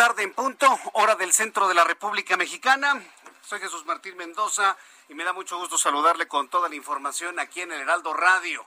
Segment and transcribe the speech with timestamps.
[0.00, 3.04] Tarde en punto, hora del centro de la República Mexicana.
[3.42, 4.74] Soy Jesús Martín Mendoza
[5.10, 8.64] y me da mucho gusto saludarle con toda la información aquí en el Heraldo Radio.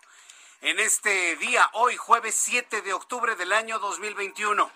[0.61, 4.69] En este día, hoy jueves 7 de octubre del año 2021.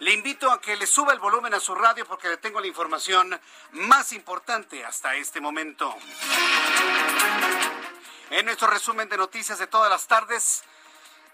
[0.00, 2.66] Le invito a que le suba el volumen a su radio porque le tengo la
[2.66, 5.96] información más importante hasta este momento.
[8.28, 10.62] En nuestro resumen de noticias de todas las tardes,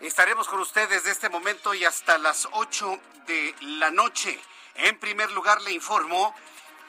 [0.03, 4.37] Estaremos con ustedes desde este momento y hasta las 8 de la noche.
[4.75, 6.35] En primer lugar, le informo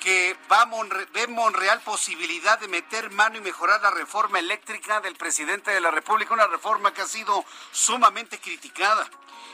[0.03, 5.15] que va Monre ve Monreal posibilidad de meter mano y mejorar la reforma eléctrica del
[5.15, 9.09] presidente de la República, una reforma que ha sido sumamente criticada.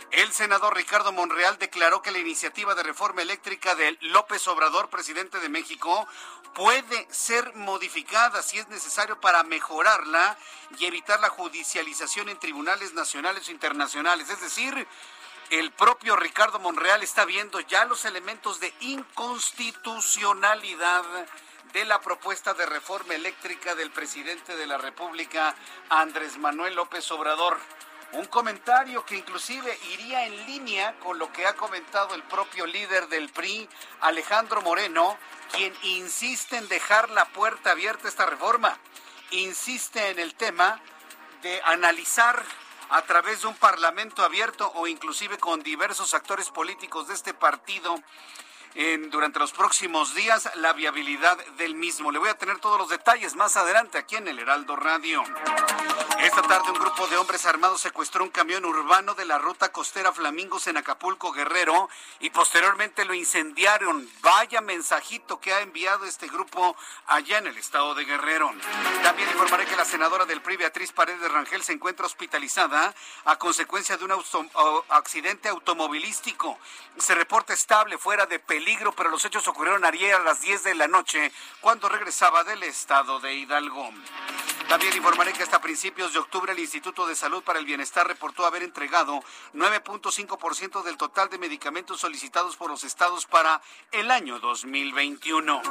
[0.09, 5.39] El senador Ricardo Monreal declaró que la iniciativa de reforma eléctrica de López Obrador, presidente
[5.39, 6.07] de México,
[6.55, 10.35] puede ser modificada si es necesario para mejorarla
[10.79, 14.31] y evitar la judicialización en tribunales nacionales o internacionales.
[14.31, 14.87] Es decir,
[15.49, 21.03] el propio Ricardo Monreal está viendo ya los elementos de inconstitucionalidad
[21.73, 25.55] de la propuesta de reforma eléctrica del presidente de la República,
[25.89, 27.57] Andrés Manuel López Obrador.
[28.11, 33.07] Un comentario que inclusive iría en línea con lo que ha comentado el propio líder
[33.07, 33.69] del PRI,
[34.01, 35.17] Alejandro Moreno,
[35.51, 38.77] quien insiste en dejar la puerta abierta a esta reforma.
[39.31, 40.81] Insiste en el tema
[41.43, 42.43] de analizar
[42.89, 47.95] a través de un parlamento abierto o inclusive con diversos actores políticos de este partido
[48.75, 52.11] en, durante los próximos días la viabilidad del mismo.
[52.11, 55.23] Le voy a tener todos los detalles más adelante aquí en el Heraldo Radio.
[56.19, 60.11] Esta tarde un grupo de hombres armados secuestró un camión urbano de la ruta costera
[60.11, 64.09] Flamingos en Acapulco, Guerrero, y posteriormente lo incendiaron.
[64.21, 66.75] Vaya mensajito que ha enviado este grupo
[67.07, 68.51] allá en el estado de Guerrero.
[69.01, 72.93] También informaré que la senadora del PRI, Beatriz Paredes Rangel, se encuentra hospitalizada
[73.25, 74.11] a consecuencia de un
[74.89, 76.59] accidente automovilístico.
[76.97, 78.58] Se reporta estable, fuera de peligro,
[78.95, 81.31] pero los hechos ocurrieron ayer a las 10 de la noche
[81.61, 83.89] cuando regresaba del estado de Hidalgo.
[84.67, 88.45] También informaré que hasta principios de octubre el Instituto de Salud para el Bienestar reportó
[88.45, 93.61] haber entregado 9.5% del total de medicamentos solicitados por los estados para
[93.91, 95.61] el año 2021.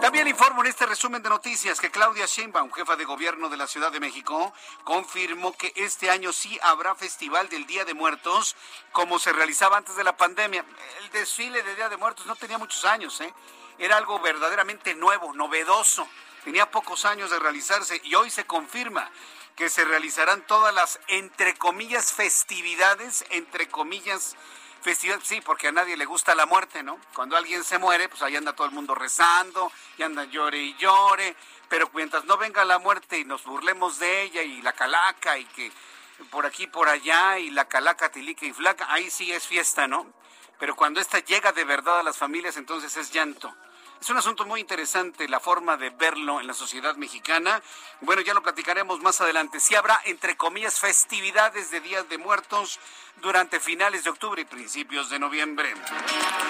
[0.00, 3.66] También informo en este resumen de noticias que Claudia Sheinbaum, jefa de gobierno de la
[3.66, 4.52] Ciudad de México,
[4.84, 8.56] confirmó que este año sí habrá festival del Día de Muertos
[8.92, 10.64] como se realizaba antes de la pandemia.
[11.02, 13.34] El desfile de Día de Muertos no tenía muchos años, ¿eh?
[13.78, 16.08] Era algo verdaderamente nuevo, novedoso.
[16.44, 19.10] Tenía pocos años de realizarse y hoy se confirma
[19.56, 24.36] que se realizarán todas las, entre comillas, festividades, entre comillas,
[24.82, 27.00] festividades, sí, porque a nadie le gusta la muerte, ¿no?
[27.14, 30.76] Cuando alguien se muere, pues ahí anda todo el mundo rezando, y anda llore y
[30.76, 31.34] llore,
[31.68, 35.44] pero mientras no venga la muerte y nos burlemos de ella y la calaca y
[35.46, 35.72] que
[36.30, 40.06] por aquí, por allá y la calaca, tilica y flaca, ahí sí es fiesta, ¿no?
[40.58, 43.54] Pero cuando esta llega de verdad a las familias, entonces es llanto.
[44.00, 47.62] Es un asunto muy interesante la forma de verlo en la sociedad mexicana.
[48.02, 49.58] Bueno, ya lo platicaremos más adelante.
[49.58, 52.78] Sí habrá, entre comillas, festividades de Días de Muertos
[53.22, 55.74] durante finales de octubre y principios de noviembre.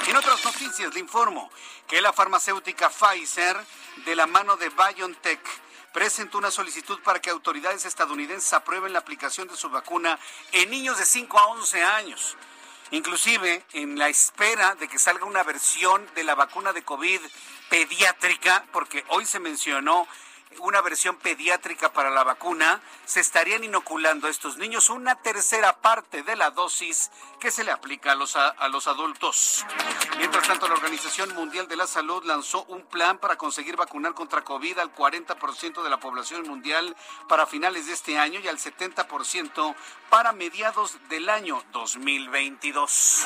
[0.08, 1.50] En otras noticias le informo
[1.86, 3.56] que la farmacéutica Pfizer,
[4.04, 5.40] de la mano de BioNTech,
[5.92, 10.18] presentó una solicitud para que autoridades estadounidenses aprueben la aplicación de su vacuna
[10.52, 12.36] en niños de 5 a 11 años.
[12.90, 17.20] Inclusive en la espera de que salga una versión de la vacuna de COVID
[17.68, 20.06] pediátrica, porque hoy se mencionó
[20.60, 26.22] una versión pediátrica para la vacuna, se estarían inoculando a estos niños una tercera parte
[26.22, 27.10] de la dosis
[27.40, 29.64] que se le aplica a los, a, los adultos.
[30.18, 34.42] Mientras tanto, la Organización Mundial de la Salud lanzó un plan para conseguir vacunar contra
[34.42, 36.96] COVID al 40% de la población mundial
[37.28, 39.74] para finales de este año y al 70%
[40.10, 43.24] para mediados del año 2022.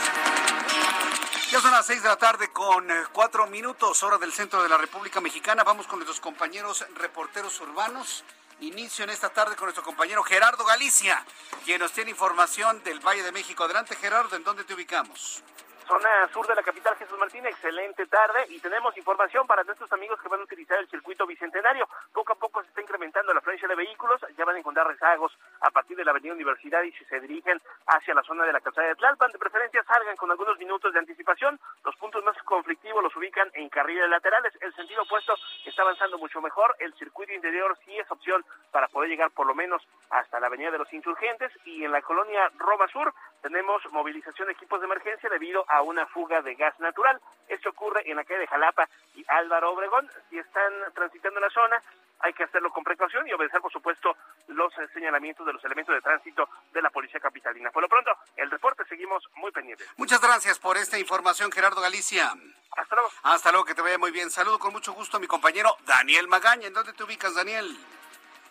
[1.51, 4.69] Ya son las seis de la tarde con eh, cuatro minutos, hora del centro de
[4.69, 5.65] la República Mexicana.
[5.65, 8.23] Vamos con nuestros compañeros reporteros urbanos.
[8.61, 11.25] Inicio en esta tarde con nuestro compañero Gerardo Galicia,
[11.65, 13.65] quien nos tiene información del Valle de México.
[13.65, 15.43] Adelante, Gerardo, ¿en dónde te ubicamos?
[15.91, 20.21] Zona sur de la capital Jesús Martín, excelente tarde y tenemos información para nuestros amigos
[20.23, 21.89] que van a utilizar el circuito bicentenario.
[22.13, 25.37] Poco a poco se está incrementando la afluencia de vehículos, ya van a encontrar rezagos
[25.61, 28.61] a partir de la avenida Universidad y si se dirigen hacia la zona de la
[28.61, 31.59] calzada de Tlalpan, de preferencia salgan con algunos minutos de anticipación.
[31.85, 34.57] Los puntos más conflictivos los ubican en carriles laterales.
[34.61, 35.35] El sentido opuesto
[35.67, 36.77] está avanzando mucho mejor.
[36.79, 40.71] El circuito interior sí es opción para poder llegar por lo menos hasta la avenida
[40.71, 45.29] de los insurgentes y en la colonia Roma Sur tenemos movilización de equipos de emergencia
[45.29, 47.21] debido a una fuga de gas natural.
[47.49, 50.11] Esto ocurre en la calle de Jalapa y Álvaro Obregón.
[50.29, 51.83] Si están transitando en la zona,
[52.21, 54.17] hay que hacerlo con precaución y obedecer, por supuesto,
[54.49, 57.71] los señalamientos de los elementos de tránsito de la Policía Capitalina.
[57.71, 59.89] Por lo pronto, el reporte seguimos muy pendientes.
[59.97, 62.33] Muchas gracias por esta información, Gerardo Galicia.
[62.77, 63.11] Hasta luego.
[63.23, 64.31] Hasta luego, que te vaya muy bien.
[64.31, 66.67] Saludo con mucho gusto a mi compañero Daniel Magaña.
[66.67, 67.77] ¿En dónde te ubicas, Daniel?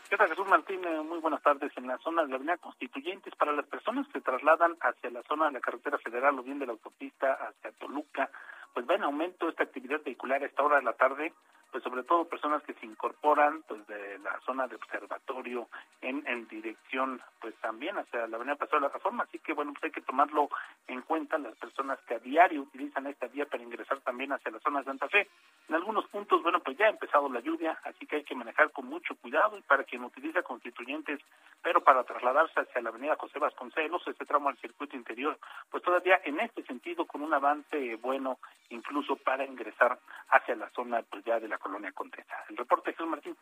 [0.10, 0.84] ¿Qué tal, Jesús Martín?
[0.84, 1.72] Eh, muy buenas tardes.
[1.78, 5.22] En la zona de la Avenida Constituyentes, para las personas que se trasladan hacia la
[5.22, 8.28] zona de la carretera federal o bien de la autopista hacia Toluca,
[8.74, 11.33] pues va en aumento esta actividad vehicular a esta hora de la tarde
[11.71, 15.68] pues sobre todo personas que se incorporan pues de la zona de observatorio
[16.01, 19.71] en, en dirección pues también hacia la avenida Paseo de la Reforma, así que bueno,
[19.74, 20.50] pues hay que tomarlo
[20.88, 21.38] en cuenta.
[21.38, 24.86] Las personas que a diario utilizan esta vía para ingresar también hacia la zona de
[24.86, 25.27] Santa Fe.
[25.68, 28.71] En algunos puntos, bueno, pues ya ha empezado la lluvia, así que hay que manejar
[28.71, 29.57] con mucho cuidado.
[29.57, 31.19] Y para quien utiliza constituyentes,
[31.62, 35.38] pero para trasladarse hacia la avenida José Vasconcelos, ese tramo al circuito interior,
[35.69, 38.39] pues todavía en este sentido con un avance bueno
[38.70, 42.46] incluso para ingresar hacia la zona pues ya de la colonia Condesa.
[42.50, 43.36] El reporte Jesús Martín.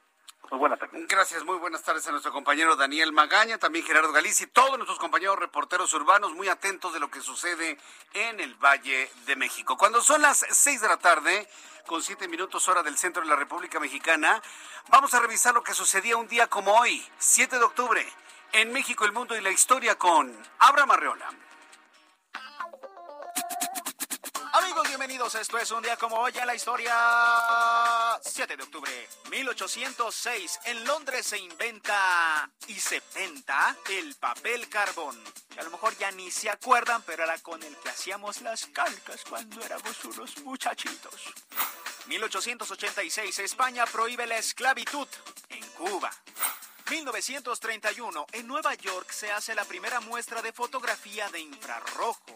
[0.49, 1.07] Muy buenas tardes.
[1.07, 4.99] Gracias, muy buenas tardes a nuestro compañero Daniel Magaña, también Gerardo Galicia y todos nuestros
[4.99, 7.77] compañeros reporteros urbanos muy atentos de lo que sucede
[8.13, 9.75] en el Valle de México.
[9.77, 11.47] Cuando son las seis de la tarde,
[11.85, 14.41] con siete minutos hora del centro de la República Mexicana,
[14.89, 18.05] vamos a revisar lo que sucedía un día como hoy, 7 de octubre,
[18.53, 21.29] en México, el mundo y la historia con Abraham Arreola.
[24.85, 25.33] Bienvenidos.
[25.35, 26.93] Esto es un día como hoy en la historia.
[28.21, 30.59] 7 de octubre, 1806.
[30.65, 35.17] En Londres se inventa y se penta el papel carbón.
[35.49, 38.67] Que a lo mejor ya ni se acuerdan, pero era con el que hacíamos las
[38.67, 41.33] calcas cuando éramos unos muchachitos.
[42.07, 43.39] 1886.
[43.39, 45.07] España prohíbe la esclavitud
[45.49, 46.11] en Cuba.
[46.89, 52.33] 1931, en Nueva York se hace la primera muestra de fotografía de infrarrojo.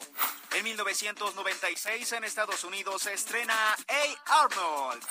[0.54, 4.44] En 1996, en Estados Unidos, se estrena A.
[4.44, 5.04] Arnold.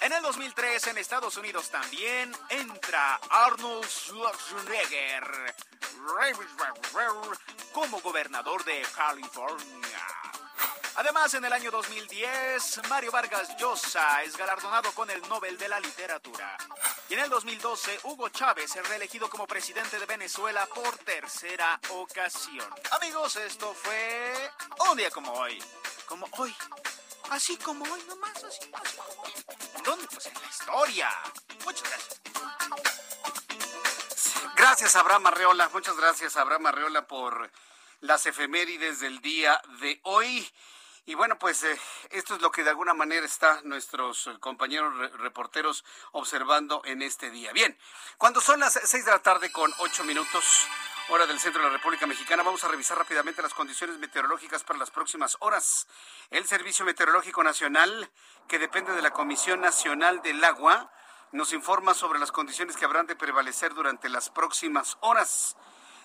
[0.00, 5.54] En el 2003, en Estados Unidos también, entra Arnold Schwarzenegger
[7.72, 10.41] como gobernador de California.
[10.94, 15.80] Además, en el año 2010, Mario Vargas Llosa es galardonado con el Nobel de la
[15.80, 16.56] Literatura.
[17.08, 22.68] Y en el 2012, Hugo Chávez es reelegido como presidente de Venezuela por tercera ocasión.
[22.90, 24.50] Amigos, esto fue
[24.90, 25.62] un día como hoy.
[26.06, 26.54] Como hoy.
[27.30, 29.32] Así como hoy nomás, así, así como hoy.
[29.82, 30.06] ¿Dónde?
[30.08, 31.10] Pues en la historia.
[31.64, 32.20] Muchas gracias.
[34.56, 35.70] Gracias, Abraham Arreola.
[35.72, 37.50] Muchas gracias, Abraham Arreola, por
[38.00, 40.48] las efemérides del día de hoy.
[41.04, 41.80] Y bueno, pues eh,
[42.10, 47.30] esto es lo que de alguna manera está nuestros eh, compañeros reporteros observando en este
[47.30, 47.52] día.
[47.52, 47.76] Bien,
[48.18, 50.44] cuando son las seis de la tarde con ocho minutos,
[51.08, 54.78] hora del centro de la República Mexicana, vamos a revisar rápidamente las condiciones meteorológicas para
[54.78, 55.88] las próximas horas.
[56.30, 58.08] El Servicio Meteorológico Nacional,
[58.46, 60.92] que depende de la Comisión Nacional del Agua,
[61.32, 65.56] nos informa sobre las condiciones que habrán de prevalecer durante las próximas horas.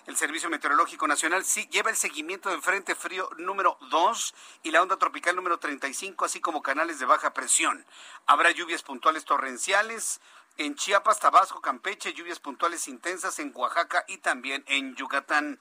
[0.08, 4.80] El Servicio Meteorológico Nacional sí lleva el seguimiento del Frente Frío número 2 y la
[4.80, 7.84] onda tropical número 35, así como canales de baja presión.
[8.24, 10.22] Habrá lluvias puntuales torrenciales
[10.56, 15.60] en Chiapas, Tabasco, Campeche, lluvias puntuales intensas en Oaxaca y también en Yucatán.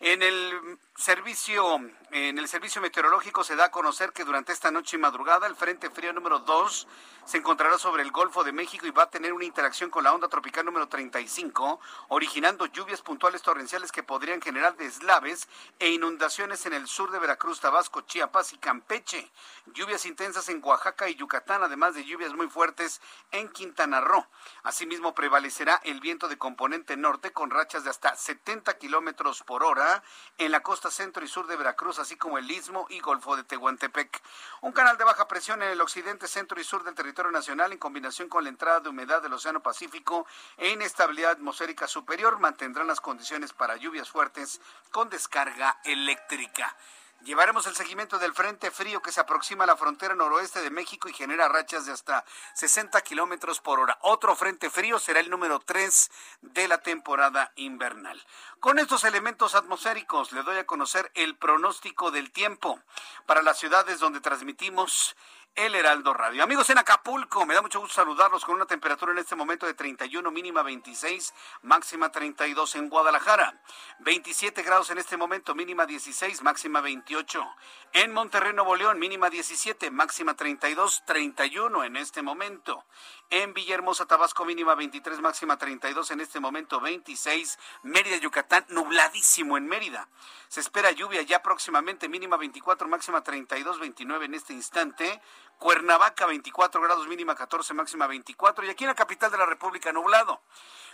[0.00, 1.80] En el servicio,
[2.10, 5.56] en el servicio meteorológico se da a conocer que durante esta noche y madrugada el
[5.56, 6.86] Frente Frío número 2
[7.24, 10.12] se encontrará sobre el Golfo de México y va a tener una interacción con la
[10.12, 16.74] onda tropical número 35, originando lluvias puntuales torrenciales que podrían generar deslaves e inundaciones en
[16.74, 19.30] el sur de Veracruz, Tabasco, Chiapas y Campeche.
[19.66, 24.26] Lluvias intensas en Oaxaca y Yucatán, además de lluvias muy fuertes en Quintana Roo.
[24.64, 30.02] Asimismo, prevalecerá el viento de componente norte con rachas de hasta 70 kilómetros por hora
[30.36, 33.44] en la costa centro y sur de Veracruz, así como el istmo y golfo de
[33.44, 34.22] Tehuantepec.
[34.60, 37.78] Un canal de baja presión en el occidente, centro y sur del territorio nacional, en
[37.78, 43.00] combinación con la entrada de humedad del Océano Pacífico e inestabilidad atmosférica superior, mantendrán las
[43.00, 46.76] condiciones para lluvias fuertes con descarga eléctrica.
[47.24, 51.06] Llevaremos el seguimiento del frente frío que se aproxima a la frontera noroeste de México
[51.06, 52.24] y genera rachas de hasta
[52.54, 53.98] 60 kilómetros por hora.
[54.00, 56.10] Otro frente frío será el número 3
[56.40, 58.24] de la temporada invernal.
[58.58, 62.80] Con estos elementos atmosféricos le doy a conocer el pronóstico del tiempo
[63.26, 65.14] para las ciudades donde transmitimos
[65.54, 66.42] el Heraldo Radio.
[66.42, 69.74] Amigos en Acapulco, me da mucho gusto saludarlos con una temperatura en este momento de
[69.74, 73.62] 31, mínima 26, máxima 32 en Guadalajara.
[74.00, 77.46] 27 grados en este momento, mínima 16, máxima 28.
[77.92, 82.84] En Monterrey, Nuevo León, mínima 17, máxima 32, 31 en este momento.
[83.32, 87.60] En Villahermosa, Tabasco, mínima 23, máxima 32, en este momento 26.
[87.84, 90.08] Mérida, Yucatán, nubladísimo en Mérida.
[90.48, 95.22] Se espera lluvia ya próximamente, mínima 24, máxima 32, 29 en este instante.
[95.58, 98.66] Cuernavaca, 24 grados, mínima 14, máxima 24.
[98.66, 100.40] Y aquí en la capital de la República, nublado.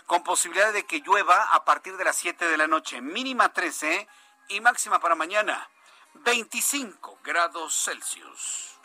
[0.05, 4.07] Con posibilidad de que llueva a partir de las 7 de la noche, mínima 13
[4.49, 5.67] y máxima para mañana
[6.13, 8.77] 25 grados Celsius.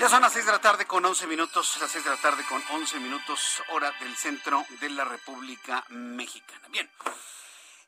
[0.00, 2.42] Ya son las 6 de la tarde con 11 minutos, las 6 de la tarde
[2.48, 6.68] con 11 minutos, hora del centro de la República Mexicana.
[6.68, 6.90] Bien,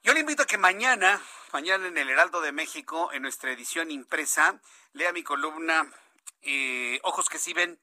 [0.02, 1.22] yo le invito a que mañana,
[1.54, 4.60] mañana en el Heraldo de México, en nuestra edición impresa,
[4.92, 5.90] lea mi columna
[6.42, 7.80] eh, Ojos que sí ven,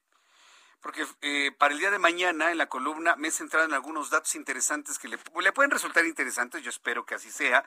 [0.79, 4.12] porque eh, para el día de mañana en la columna me he centrado en algunos
[4.12, 7.65] datos interesantes que le, pueden resultar interesantes, yo espero que así sea,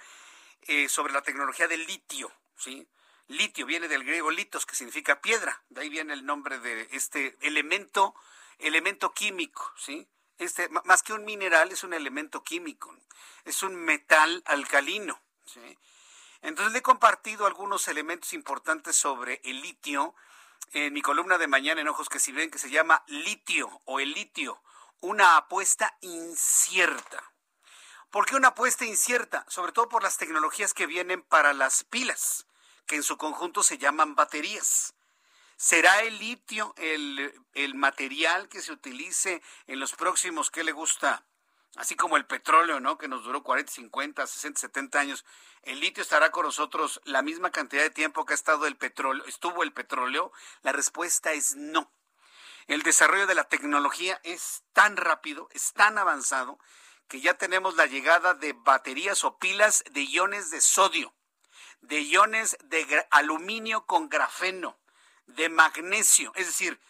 [0.69, 2.87] eh, sobre la tecnología del litio, ¿sí?
[3.29, 5.62] Litio viene del griego litos, que significa piedra.
[5.69, 8.14] De ahí viene el nombre de este elemento,
[8.59, 10.07] elemento químico, ¿sí?
[10.38, 12.95] Este, más que un mineral, es un elemento químico.
[13.45, 15.79] Es un metal alcalino, ¿sí?
[16.43, 20.14] Entonces le he compartido algunos elementos importantes sobre el litio
[20.73, 24.00] en mi columna de mañana en Ojos que si ven, que se llama Litio o
[24.00, 24.62] el litio,
[25.00, 27.33] una apuesta incierta.
[28.11, 29.45] ¿Por qué una apuesta incierta?
[29.49, 32.47] Sobre todo por las tecnologías que vienen para las pilas
[32.87, 34.95] que en su conjunto se llaman baterías.
[35.57, 41.25] ¿Será el litio el, el material que se utilice en los próximos, ¿qué le gusta?
[41.77, 42.99] Así como el petróleo, ¿no?
[42.99, 45.25] Que nos duró 40, 50, 60, 70 años.
[45.62, 49.25] ¿El litio estará con nosotros la misma cantidad de tiempo que ha estado el petróleo,
[49.27, 50.33] estuvo el petróleo?
[50.62, 51.91] La respuesta es no.
[52.67, 56.59] El desarrollo de la tecnología es tan rápido, es tan avanzado,
[57.09, 61.15] que ya tenemos la llegada de baterías o pilas de iones de sodio
[61.83, 64.79] de iones de aluminio con grafeno,
[65.27, 66.33] de magnesio.
[66.37, 66.81] Es decir,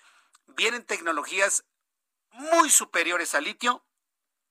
[0.47, 1.65] vienen tecnologías
[2.31, 3.85] muy superiores al litio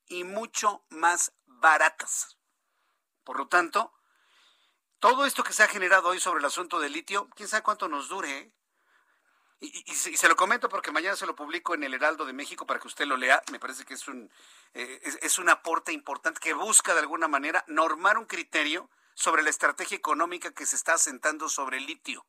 [0.08, 2.38] y mucho más baratas.
[3.24, 3.94] Por lo tanto,
[5.00, 7.88] todo esto que se ha generado hoy sobre el asunto del litio, quién sabe cuánto
[7.88, 8.38] nos dure.
[8.38, 8.54] ¿eh?
[9.60, 12.80] Y, se lo comento porque mañana se lo publico en el Heraldo de México para
[12.80, 13.42] que usted lo lea.
[13.52, 14.32] Me parece que es un,
[14.74, 19.50] eh, es un aporte importante que busca de alguna manera normar un criterio sobre la
[19.50, 22.26] estrategia económica que se está asentando sobre el litio.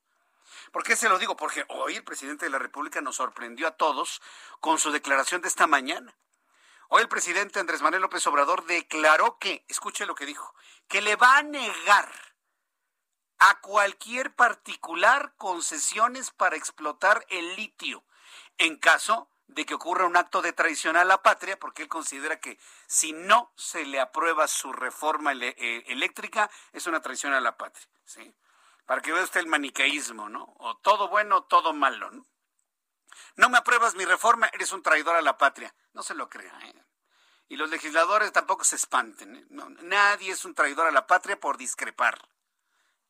[0.73, 1.37] ¿Por qué se lo digo?
[1.37, 4.21] Porque hoy el presidente de la República nos sorprendió a todos
[4.61, 6.15] con su declaración de esta mañana.
[6.89, 10.55] Hoy el presidente Andrés Manuel López Obrador declaró que, escuche lo que dijo,
[10.89, 12.13] que le va a negar
[13.39, 18.05] a cualquier particular concesiones para explotar el litio
[18.59, 22.41] en caso de que ocurra un acto de traición a la patria, porque él considera
[22.41, 27.57] que si no se le aprueba su reforma eh, eléctrica, es una traición a la
[27.57, 27.87] patria.
[28.05, 28.35] ¿sí?
[28.87, 30.55] Para que vea usted el maniqueísmo, ¿no?
[30.59, 32.27] O todo bueno todo malo, ¿no?
[33.37, 35.75] No me apruebas mi reforma, eres un traidor a la patria.
[35.93, 36.75] No se lo crea, ¿eh?
[37.49, 39.37] Y los legisladores tampoco se espanten.
[39.37, 39.47] ¿eh?
[39.83, 42.19] nadie es un traidor a la patria por discrepar.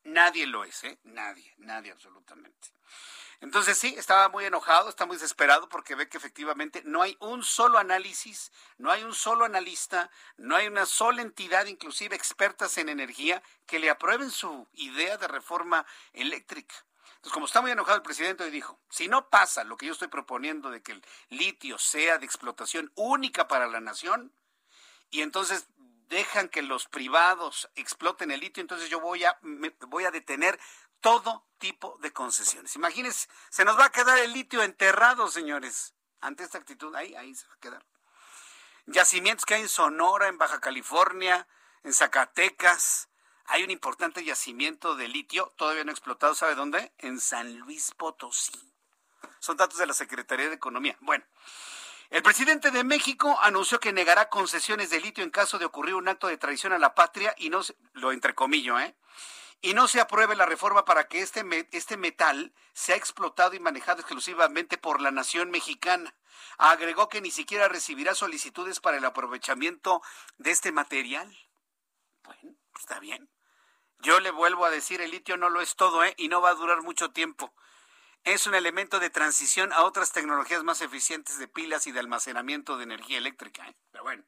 [0.03, 0.99] Nadie lo es, ¿eh?
[1.03, 2.69] Nadie, nadie absolutamente.
[3.43, 7.43] Entonces sí, estaba muy enojado, está muy desesperado porque ve que efectivamente no hay un
[7.43, 12.87] solo análisis, no hay un solo analista, no hay una sola entidad, inclusive expertas en
[12.87, 16.73] energía, que le aprueben su idea de reforma eléctrica.
[17.15, 19.91] Entonces, como está muy enojado el presidente, hoy dijo, si no pasa lo que yo
[19.91, 24.31] estoy proponiendo de que el litio sea de explotación única para la nación,
[25.09, 25.67] y entonces
[26.07, 29.37] dejan que los privados exploten el litio, entonces yo voy a,
[29.87, 30.59] voy a detener
[31.03, 32.75] todo tipo de concesiones.
[32.77, 35.93] Imagínense, se nos va a quedar el litio enterrado, señores.
[36.21, 37.85] Ante esta actitud, ahí, ahí se va a quedar.
[38.85, 41.45] Yacimientos que hay en Sonora, en Baja California,
[41.83, 43.09] en Zacatecas,
[43.45, 46.93] hay un importante yacimiento de litio, todavía no explotado, ¿sabe dónde?
[46.97, 48.73] En San Luis Potosí.
[49.39, 50.97] Son datos de la Secretaría de Economía.
[51.01, 51.25] Bueno,
[52.11, 56.07] el presidente de México anunció que negará concesiones de litio en caso de ocurrir un
[56.07, 58.95] acto de traición a la patria y no, se, lo entrecomillo, ¿eh?
[59.65, 64.01] Y no se apruebe la reforma para que este, este metal sea explotado y manejado
[64.01, 66.13] exclusivamente por la nación mexicana.
[66.57, 70.01] Agregó que ni siquiera recibirá solicitudes para el aprovechamiento
[70.35, 71.33] de este material.
[72.25, 73.29] Bueno, está bien.
[73.99, 76.13] Yo le vuelvo a decir, el litio no lo es todo, ¿eh?
[76.17, 77.53] Y no va a durar mucho tiempo.
[78.25, 82.75] Es un elemento de transición a otras tecnologías más eficientes de pilas y de almacenamiento
[82.75, 83.77] de energía eléctrica, ¿eh?
[83.91, 84.25] Pero bueno.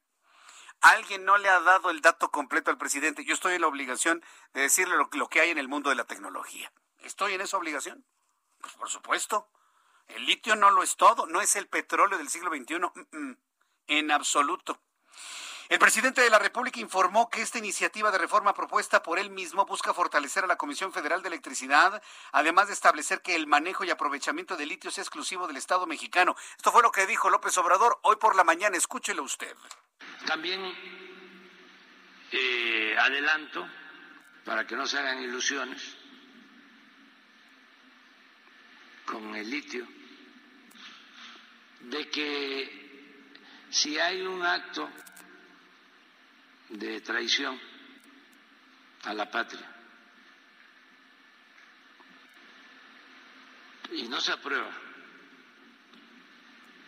[0.81, 3.25] Alguien no le ha dado el dato completo al presidente.
[3.25, 6.05] Yo estoy en la obligación de decirle lo, que hay en el mundo de la
[6.05, 6.71] tecnología.
[6.99, 8.05] ¿Estoy en esa obligación?
[8.59, 9.49] Pues por supuesto.
[10.07, 13.37] El litio no lo es todo, no es el petróleo del siglo XXI, mm, mm,
[13.87, 14.79] en absoluto.
[15.67, 19.65] El presidente de la República informó que esta iniciativa de reforma propuesta por él mismo
[19.65, 23.89] busca fortalecer a la Comisión Federal de Electricidad, además de establecer que el manejo y
[23.89, 26.35] aprovechamiento de litio sea exclusivo del Estado mexicano.
[26.55, 28.77] Esto fue lo que dijo López Obrador hoy por la mañana.
[28.77, 29.55] Escúchelo usted.
[30.27, 30.61] También
[32.31, 33.67] eh, adelanto,
[34.43, 35.81] para que no se hagan ilusiones,
[39.03, 39.87] con el litio,
[41.79, 42.85] de que
[43.71, 44.89] si hay un acto
[46.69, 47.59] de traición
[49.03, 49.71] a la patria.
[53.91, 54.71] Y no se aprueba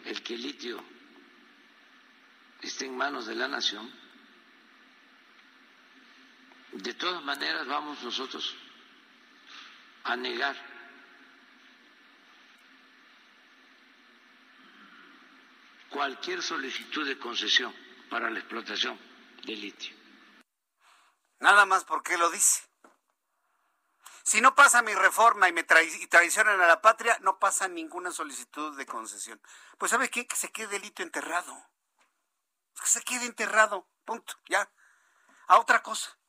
[0.06, 0.84] el que el litio
[2.62, 3.90] esté en manos de la nación.
[6.72, 8.56] De todas maneras vamos nosotros
[10.04, 10.56] a negar
[15.90, 17.74] cualquier solicitud de concesión
[18.10, 19.07] para la explotación
[19.48, 19.96] de litio.
[21.40, 22.64] Nada más porque lo dice.
[24.24, 28.78] Si no pasa mi reforma y me traicionan a la patria, no pasa ninguna solicitud
[28.78, 29.42] de concesión.
[29.78, 30.28] Pues ¿sabe qué?
[30.28, 31.56] Que se quede el litio enterrado.
[32.80, 33.88] Que se quede enterrado.
[34.04, 34.36] Punto.
[34.50, 34.70] Ya.
[35.48, 36.20] A otra cosa.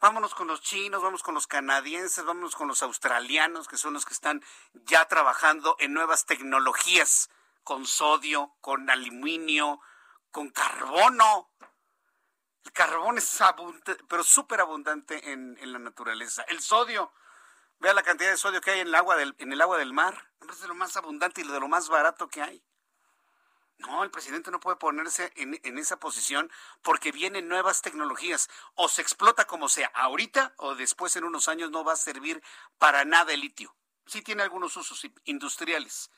[0.00, 4.04] Vámonos con los chinos, vamos con los canadienses, vámonos con los australianos, que son los
[4.04, 7.30] que están ya trabajando en nuevas tecnologías,
[7.62, 9.80] con sodio, con aluminio,
[10.30, 11.52] con carbono.
[12.64, 16.42] El carbón es abundante, pero súper abundante en, la naturaleza.
[16.42, 17.12] El sodio,
[17.80, 19.92] vea la cantidad de sodio que hay en el agua del, en el agua del
[19.92, 20.30] mar.
[20.48, 22.64] Es de lo más abundante y de lo más barato que hay.
[23.78, 28.48] No, el presidente no puede ponerse en, en, esa posición porque vienen nuevas tecnologías.
[28.74, 32.42] O se explota como sea, ahorita o después en unos años no va a servir
[32.78, 33.74] para nada el litio.
[34.06, 36.10] Sí tiene algunos usos industriales,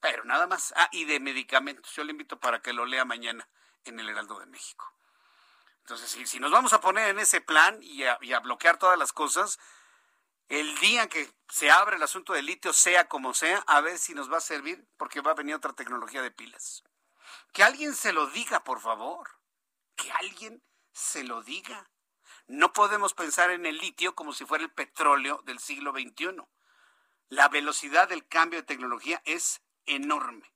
[0.00, 0.72] pero nada más.
[0.76, 1.94] Ah, y de medicamentos.
[1.94, 3.48] Yo le invito para que lo lea mañana
[3.84, 4.92] en el Heraldo de México.
[5.84, 9.58] Entonces, si, nos vamos a poner en ese plan y a, bloquear todas las cosas,
[10.48, 14.14] el día que se abre el asunto del litio, sea como sea, a ver si
[14.14, 16.84] nos va a servir, porque va a venir otra tecnología de pilas.
[17.52, 19.28] Que alguien se lo diga, por favor.
[19.94, 21.90] Que alguien se lo diga.
[22.46, 26.36] No podemos pensar en el litio como si fuera el petróleo del siglo XXI.
[27.28, 30.50] La velocidad del cambio de tecnología es enorme.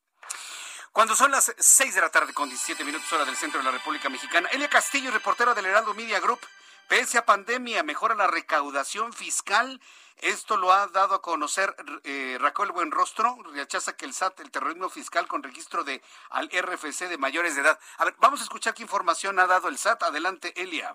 [0.93, 3.71] Cuando son las 6 de la tarde con 17 minutos hora del centro de la
[3.71, 6.41] República Mexicana, Elia Castillo, reportera del Heraldo Media Group,
[6.89, 9.81] pese a pandemia, mejora la recaudación fiscal.
[10.17, 14.89] Esto lo ha dado a conocer eh, Raquel Buenrostro, rechaza que el SAT, el terrorismo
[14.89, 17.79] fiscal con registro de al RFC de mayores de edad.
[17.99, 20.03] A ver, vamos a escuchar qué información ha dado el SAT.
[20.03, 20.93] Adelante, Elia.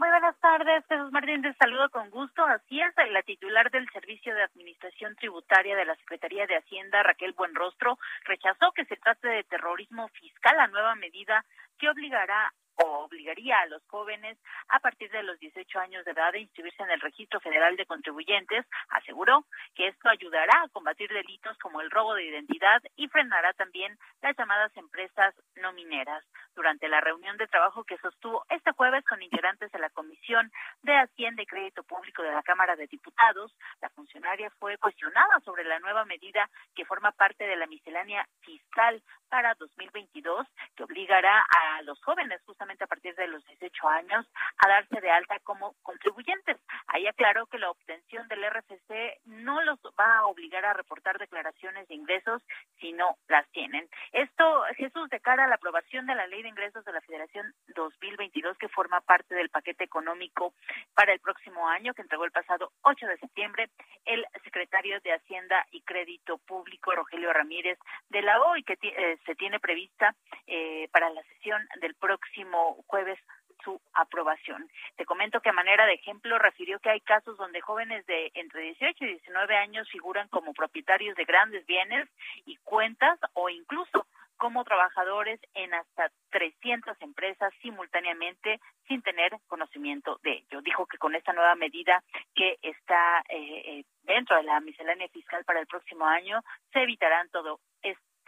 [0.00, 2.42] Muy buenas tardes, Jesús Martín, te saludo con gusto.
[2.42, 7.34] Así es, la titular del Servicio de Administración Tributaria de la Secretaría de Hacienda, Raquel
[7.34, 11.44] Buenrostro, rechazó que se trate de terrorismo fiscal, la nueva medida
[11.78, 12.50] que obligará
[12.84, 14.38] o obligaría a los jóvenes
[14.68, 17.86] a partir de los 18 años de edad a inscribirse en el Registro Federal de
[17.86, 23.52] Contribuyentes, aseguró que esto ayudará a combatir delitos como el robo de identidad y frenará
[23.54, 26.24] también las llamadas empresas no mineras.
[26.54, 30.50] Durante la reunión de trabajo que sostuvo este jueves con integrantes de la Comisión
[30.82, 35.64] de Hacienda y Crédito Público de la Cámara de Diputados, la funcionaria fue cuestionada sobre
[35.64, 41.82] la nueva medida que forma parte de la miscelánea fiscal para 2022 que obligará a
[41.82, 44.26] los jóvenes justamente a partir de los 18 años
[44.58, 46.56] a darse de alta como contribuyentes.
[46.86, 51.88] Ahí aclaró que la obtención del RFC no los va a obligar a reportar declaraciones
[51.88, 52.42] de ingresos
[52.80, 53.88] si no las tienen.
[54.12, 57.52] Esto, Jesús, de cara a la aprobación de la Ley de Ingresos de la Federación
[57.74, 60.54] 2022, que forma parte del paquete económico
[60.94, 63.70] para el próximo año, que entregó el pasado 8 de septiembre,
[64.04, 67.78] el secretario de Hacienda y Crédito Público, Rogelio Ramírez,
[68.08, 70.14] de la OI, que eh, se tiene prevista
[70.46, 72.49] eh, para la sesión del próximo
[72.86, 73.18] jueves
[73.62, 74.68] su aprobación.
[74.96, 78.62] Te comento que a manera de ejemplo refirió que hay casos donde jóvenes de entre
[78.62, 82.08] 18 y 19 años figuran como propietarios de grandes bienes
[82.46, 88.58] y cuentas o incluso como trabajadores en hasta 300 empresas simultáneamente
[88.88, 90.62] sin tener conocimiento de ello.
[90.62, 92.02] Dijo que con esta nueva medida
[92.34, 96.40] que está eh, eh, dentro de la miscelánea fiscal para el próximo año
[96.72, 97.60] se evitarán todo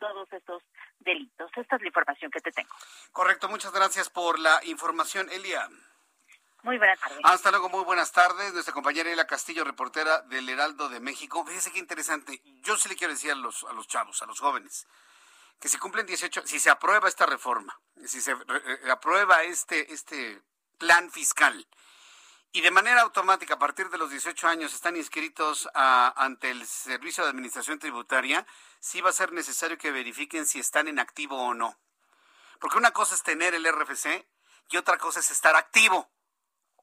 [0.03, 0.63] todos estos
[0.99, 1.49] delitos.
[1.57, 2.75] Esta es la información que te tengo.
[3.13, 5.69] Correcto, muchas gracias por la información, Elia.
[6.65, 7.19] Muy buenas tardes.
[7.23, 8.53] Hasta luego, muy buenas tardes.
[8.53, 11.45] Nuestra compañera Elia Castillo, reportera del Heraldo de México.
[11.45, 12.41] Fíjese qué interesante.
[12.63, 14.89] Yo sí le quiero decir a los, a los chavos, a los jóvenes,
[15.61, 20.43] que si cumplen 18, si se aprueba esta reforma, si se eh, aprueba este, este
[20.79, 21.65] plan fiscal
[22.53, 27.25] y de manera automática a partir de los 18 años están inscritos ante el Servicio
[27.25, 28.47] de Administración Tributaria,
[28.79, 31.79] sí va a ser necesario que verifiquen si están en activo o no.
[32.61, 34.27] Porque una cosa es tener el RFC
[34.71, 36.11] y otra cosa es estar activo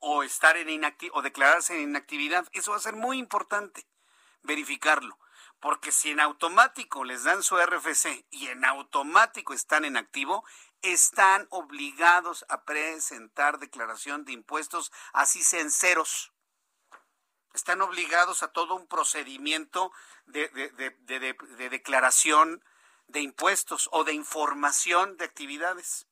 [0.01, 2.47] o estar en inactivo o declararse en inactividad.
[2.51, 3.87] Eso va a ser muy importante
[4.41, 5.19] verificarlo.
[5.59, 10.45] Porque si en automático les dan su RFC y en automático están en activo,
[10.81, 16.31] están obligados a presentar declaración de impuestos, así sean ceros.
[17.53, 19.91] Están obligados a todo un procedimiento
[20.27, 22.63] de, de declaración
[23.07, 26.07] de impuestos o de información de actividades.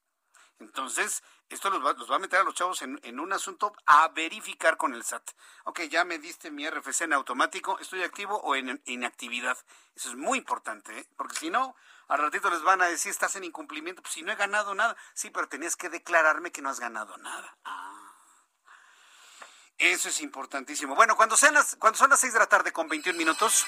[0.59, 4.93] Entonces, esto los va, a meter a los chavos en, un asunto a verificar con
[4.93, 5.31] el SAT.
[5.65, 9.57] Ok, ya me diste mi RFC en automático, ¿estoy activo o en inactividad?
[9.95, 11.07] Eso es muy importante, ¿eh?
[11.15, 11.75] porque si no,
[12.07, 14.95] al ratito les van a decir, estás en incumplimiento, pues si no he ganado nada.
[15.13, 17.57] Sí, pero tenías que declararme que no has ganado nada.
[17.63, 18.13] Ah.
[19.77, 20.95] Eso es importantísimo.
[20.95, 23.65] Bueno, cuando, sean las, cuando son las 6 de la tarde con 21 minutos,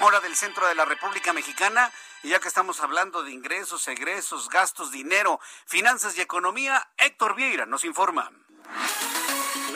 [0.00, 4.48] hora del centro de la República Mexicana, y ya que estamos hablando de ingresos, egresos,
[4.48, 8.30] gastos, dinero, finanzas y economía, Héctor Vieira nos informa.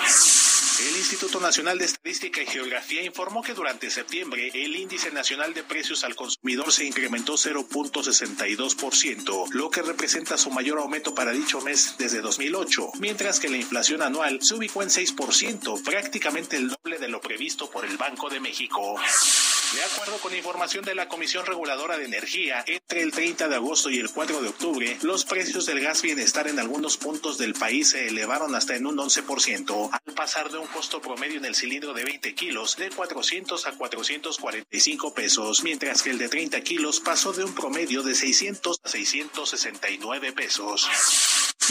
[0.88, 5.66] El Instituto Nacional de Estadística y Geografía informó que durante septiembre el índice nacional de
[5.66, 11.96] precios al consumidor se incrementó 0.62%, lo que representa su mayor aumento para dicho mes
[11.98, 17.10] desde 2008, mientras que la inflación anual se ubicó en 6%, prácticamente el doble de
[17.10, 18.96] lo previsto por el Banco de México.
[19.74, 23.92] De acuerdo con información de la Comisión Reguladora de Energía, entre el 30 de agosto
[23.92, 27.92] y el 4 de octubre, los precios del gas bienestar en algunos puntos del país
[27.92, 31.94] se elevaron hasta en un 11%, al pasar de un costo promedio en el cilindro
[31.94, 37.32] de 20 kilos de 400 a 445 pesos, mientras que el de 30 kilos pasó
[37.32, 40.90] de un promedio de 600 a 669 pesos.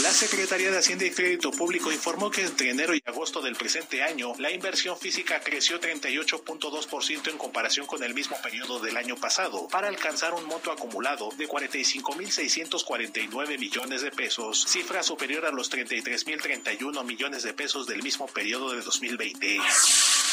[0.03, 4.01] La Secretaría de Hacienda y Crédito Público informó que entre enero y agosto del presente
[4.01, 9.67] año, la inversión física creció 38.2% en comparación con el mismo periodo del año pasado,
[9.67, 17.03] para alcanzar un monto acumulado de 45.649 millones de pesos, cifra superior a los 33.031
[17.03, 19.59] millones de pesos del mismo periodo de 2020.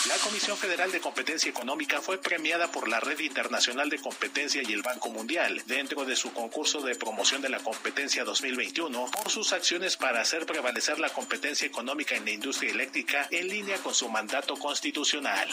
[0.09, 4.73] La Comisión Federal de Competencia Económica fue premiada por la Red Internacional de Competencia y
[4.73, 9.46] el Banco Mundial dentro de su concurso de promoción de la competencia 2021 por sus
[9.53, 14.09] acciones para hacer prevalecer la competencia económica en la industria eléctrica en línea con su
[14.09, 15.49] mandato constitucional.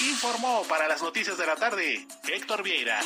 [0.00, 3.00] Informó para las noticias de la tarde Héctor Vieira.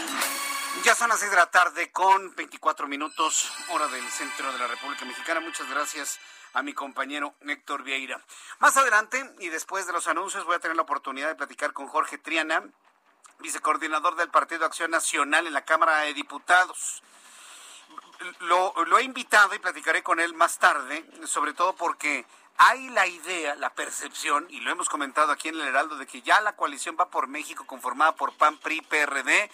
[0.85, 4.67] Ya son las 6 de la tarde con 24 minutos, hora del centro de la
[4.67, 5.41] República Mexicana.
[5.41, 6.19] Muchas gracias
[6.53, 8.21] a mi compañero Héctor Vieira.
[8.59, 11.89] Más adelante y después de los anuncios voy a tener la oportunidad de platicar con
[11.89, 12.63] Jorge Triana,
[13.41, 17.03] vicecoordinador del Partido Acción Nacional en la Cámara de Diputados.
[18.41, 22.25] Lo, he invitado y platicaré con él más tarde, sobre todo porque
[22.59, 26.23] hay la idea, la percepción, y lo hemos comentado aquí en el Heraldo, de que
[26.23, 29.51] ya la coalición va por México conformada por PAN, PRI, PRD,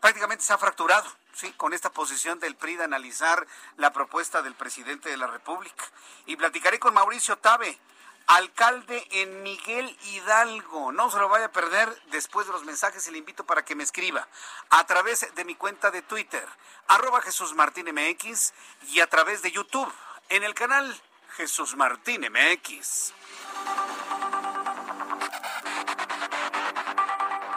[0.00, 4.54] prácticamente se ha fracturado, sí, con esta posición del PRI de analizar la propuesta del
[4.54, 5.84] presidente de la República.
[6.26, 7.78] Y platicaré con Mauricio Tabe,
[8.26, 10.92] alcalde en Miguel Hidalgo.
[10.92, 13.74] No se lo vaya a perder después de los mensajes y le invito para que
[13.74, 14.26] me escriba
[14.70, 16.46] a través de mi cuenta de Twitter,
[16.88, 18.52] arroba Jesús Martín MX,
[18.88, 19.92] y a través de YouTube,
[20.28, 21.00] en el canal
[21.36, 23.12] Jesús Martín MX.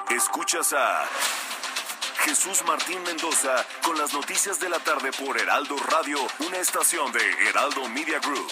[0.09, 1.05] Escuchas a
[2.23, 7.49] Jesús Martín Mendoza con las noticias de la tarde por Heraldo Radio, una estación de
[7.49, 8.51] Heraldo Media Group.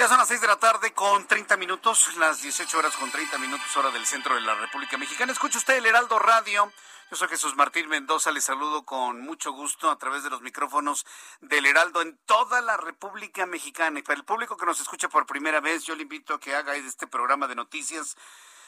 [0.00, 3.36] Ya son las 6 de la tarde con 30 minutos, las 18 horas con 30
[3.36, 5.30] minutos hora del centro de la República Mexicana.
[5.30, 6.72] Escucha usted el Heraldo Radio.
[7.10, 11.04] Yo soy Jesús Martín Mendoza, le saludo con mucho gusto a través de los micrófonos
[11.42, 13.98] del Heraldo en toda la República Mexicana.
[13.98, 16.54] Y para el público que nos escucha por primera vez, yo le invito a que
[16.56, 18.16] haga este programa de noticias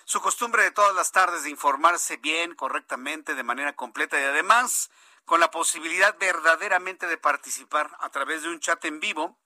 [0.05, 4.90] su costumbre de todas las tardes de informarse bien, correctamente, de manera completa y además
[5.25, 9.38] con la posibilidad verdaderamente de participar a través de un chat en vivo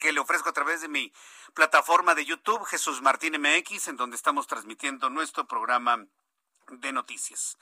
[0.00, 1.12] que le ofrezco a través de mi
[1.54, 6.06] plataforma de YouTube, Jesús Martín MX, en donde estamos transmitiendo nuestro programa
[6.68, 7.58] de noticias.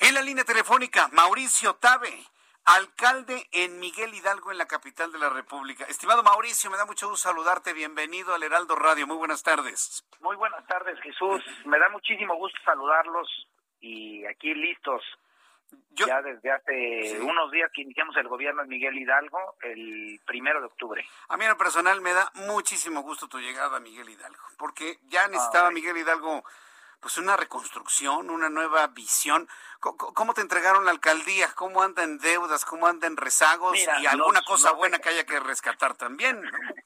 [0.00, 2.24] En la línea telefónica, Mauricio Tabe,
[2.64, 5.84] alcalde en Miguel Hidalgo, en la capital de la República.
[5.84, 7.72] Estimado Mauricio, me da mucho gusto saludarte.
[7.72, 9.06] Bienvenido al Heraldo Radio.
[9.06, 10.04] Muy buenas tardes.
[10.20, 11.42] Muy buenas tardes, Jesús.
[11.66, 13.28] Me da muchísimo gusto saludarlos
[13.80, 15.02] y aquí listos
[15.90, 20.66] ya desde hace unos días que iniciamos el gobierno en Miguel Hidalgo, el primero de
[20.66, 21.04] octubre.
[21.28, 25.26] A mí en lo personal me da muchísimo gusto tu llegada Miguel Hidalgo, porque ya
[25.28, 26.44] necesitaba Miguel Hidalgo
[27.00, 29.48] pues una reconstrucción, una nueva visión.
[29.80, 31.48] ¿Cómo, te entregaron la alcaldía?
[31.54, 32.64] ¿Cómo andan deudas?
[32.64, 33.78] ¿Cómo andan rezagos?
[33.78, 36.42] y alguna cosa buena que haya que rescatar también.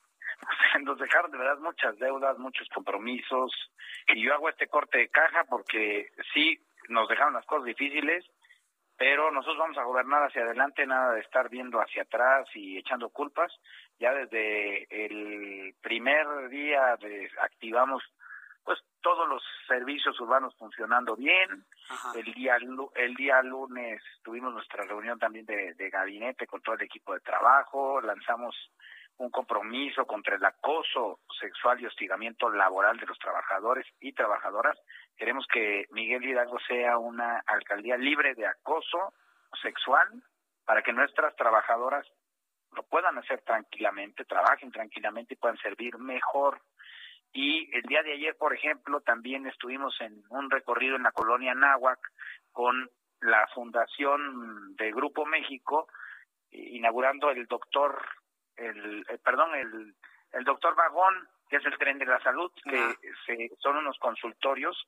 [0.83, 3.53] Nos dejaron de verdad muchas deudas, muchos compromisos.
[4.09, 8.25] Y yo hago este corte de caja porque sí, nos dejaron las cosas difíciles,
[9.01, 13.09] pero nosotros vamos a gobernar hacia adelante, nada de estar viendo hacia atrás y echando
[13.09, 13.51] culpas.
[13.99, 18.03] Ya desde el primer día de, activamos
[18.63, 21.65] pues todos los servicios urbanos funcionando bien.
[22.15, 22.59] El día
[22.95, 27.21] el día lunes tuvimos nuestra reunión también de, de gabinete con todo el equipo de
[27.21, 28.55] trabajo, lanzamos
[29.17, 34.79] un compromiso contra el acoso sexual y hostigamiento laboral de los trabajadores y trabajadoras
[35.17, 39.13] Queremos que Miguel Hidalgo sea una alcaldía libre de acoso
[39.63, 40.09] sexual
[40.65, 42.07] para que nuestras trabajadoras
[42.73, 46.61] lo puedan hacer tranquilamente, trabajen tranquilamente y puedan servir mejor.
[47.33, 51.55] Y el día de ayer, por ejemplo, también estuvimos en un recorrido en la colonia
[51.55, 51.99] Náhuac
[52.53, 55.89] con la Fundación de Grupo México,
[56.51, 58.01] inaugurando el doctor,
[58.57, 59.95] el, eh, perdón, el,
[60.33, 62.95] el doctor Vagón, que es el tren de la salud, que
[63.27, 64.87] se, son unos consultorios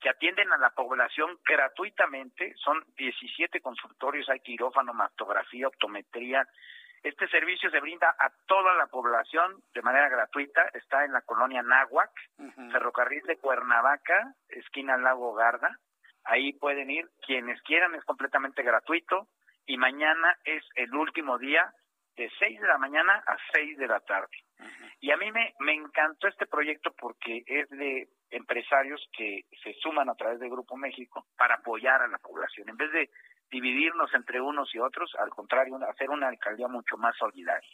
[0.00, 2.54] que atienden a la población gratuitamente.
[2.56, 6.46] Son 17 consultorios, hay quirófano, mastografía, optometría.
[7.02, 10.62] Este servicio se brinda a toda la población de manera gratuita.
[10.72, 12.12] Está en la colonia Náhuac,
[12.70, 15.78] ferrocarril de Cuernavaca, esquina Lago Garda.
[16.22, 19.26] Ahí pueden ir quienes quieran, es completamente gratuito.
[19.66, 21.74] Y mañana es el último día
[22.16, 24.36] de 6 de la mañana a 6 de la tarde.
[25.00, 30.08] Y a mí me, me encantó este proyecto porque es de empresarios que se suman
[30.08, 32.68] a través de Grupo México para apoyar a la población.
[32.68, 33.10] En vez de
[33.50, 37.68] dividirnos entre unos y otros, al contrario, hacer una alcaldía mucho más solidaria.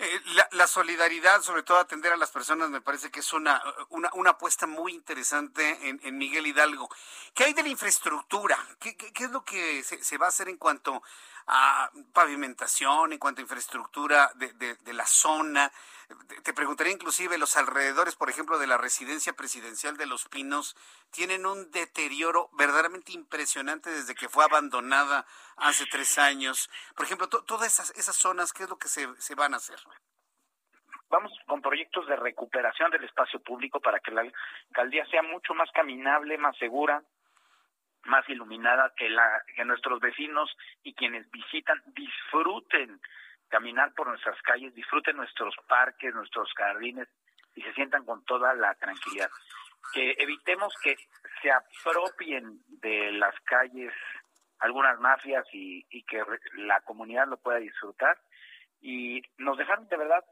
[0.00, 0.20] Eh,
[0.52, 4.30] la, solidaridad, sobre todo atender a las personas, me parece que es una, una, una
[4.30, 6.88] apuesta muy interesante en, en, Miguel Hidalgo.
[7.34, 8.56] ¿Qué hay de la infraestructura?
[8.80, 11.02] ¿Qué, qué, es lo que se, se, va a hacer en cuanto
[11.48, 15.72] a pavimentación, en cuanto a infraestructura de, de, la zona?
[16.42, 20.76] Te preguntaría inclusive los alrededores, por ejemplo, de la residencia presidencial de Los Pinos,
[21.10, 26.70] tienen un deterioro verdaderamente impresionante desde que fue abandonada hace tres años.
[26.94, 29.78] Por ejemplo, todas esas, esas zonas, ¿qué es lo que se, se van a hacer?
[31.10, 34.22] Vamos con proyectos de recuperación del espacio público para que la
[34.68, 37.02] alcaldía sea mucho más caminable, más segura,
[38.08, 43.00] más iluminada, que, la, que nuestros vecinos y quienes visitan disfruten
[43.48, 47.08] caminar por nuestras calles, disfruten nuestros parques, nuestros jardines
[47.54, 49.30] y se sientan con toda la tranquilidad.
[49.92, 50.96] Que evitemos que
[51.42, 53.92] se apropien de las calles
[54.58, 56.22] algunas mafias y, y que
[56.56, 58.18] la comunidad lo pueda disfrutar.
[58.80, 60.24] Y nos dejaron de verdad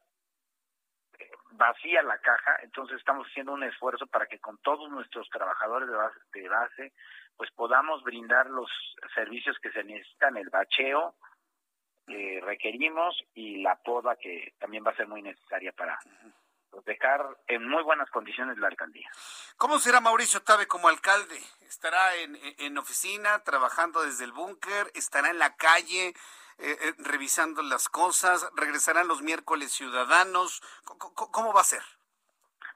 [1.52, 5.94] vacía la caja, entonces estamos haciendo un esfuerzo para que con todos nuestros trabajadores de
[5.94, 6.92] base, de base
[7.36, 8.70] pues podamos brindar los
[9.14, 11.14] servicios que se necesitan, el bacheo,
[12.06, 15.98] que requerimos y la poda que también va a ser muy necesaria para
[16.84, 19.08] dejar en muy buenas condiciones la alcaldía.
[19.56, 21.36] ¿Cómo será Mauricio Tabe como alcalde?
[21.62, 24.90] ¿Estará en, en oficina, trabajando desde el búnker?
[24.94, 26.14] ¿Estará en la calle?
[26.58, 28.48] Eh, eh, revisando las cosas?
[28.56, 30.62] ¿Regresarán los miércoles ciudadanos?
[30.84, 31.82] ¿Cómo, ¿Cómo, va a ser?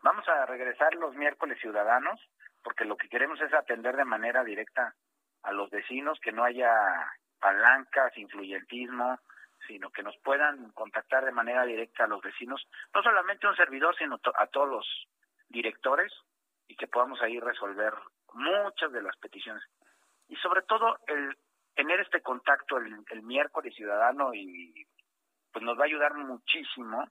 [0.03, 2.21] Vamos a regresar los miércoles ciudadanos
[2.63, 4.95] porque lo que queremos es atender de manera directa
[5.43, 6.71] a los vecinos, que no haya
[7.41, 9.19] palancas, influyentismo,
[9.67, 13.97] sino que nos puedan contactar de manera directa a los vecinos, no solamente un servidor,
[13.97, 14.87] sino a todos los
[15.49, 16.13] directores
[16.67, 17.95] y que podamos ahí resolver
[18.35, 19.63] muchas de las peticiones.
[20.29, 21.37] Y sobre todo el
[21.75, 24.87] tener este contacto el, el miércoles ciudadano y
[25.53, 27.05] pues nos va a ayudar muchísimo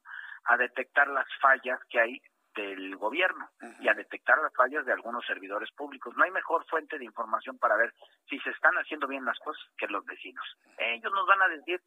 [0.45, 2.21] a detectar las fallas que hay
[2.59, 6.15] del gobierno y a detectar las fallas de algunos servidores públicos.
[6.15, 7.93] No hay mejor fuente de información para ver
[8.29, 10.45] si se están haciendo bien las cosas que los vecinos.
[10.77, 11.81] Ellos nos van a decir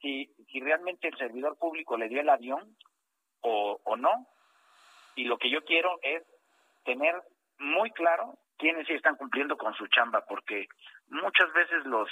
[0.00, 2.76] si, si realmente el servidor público le dio el avión
[3.40, 4.26] o, o no.
[5.16, 6.22] Y lo que yo quiero es
[6.84, 7.14] tener
[7.58, 10.68] muy claro quiénes sí están cumpliendo con su chamba, porque
[11.08, 12.08] muchas veces los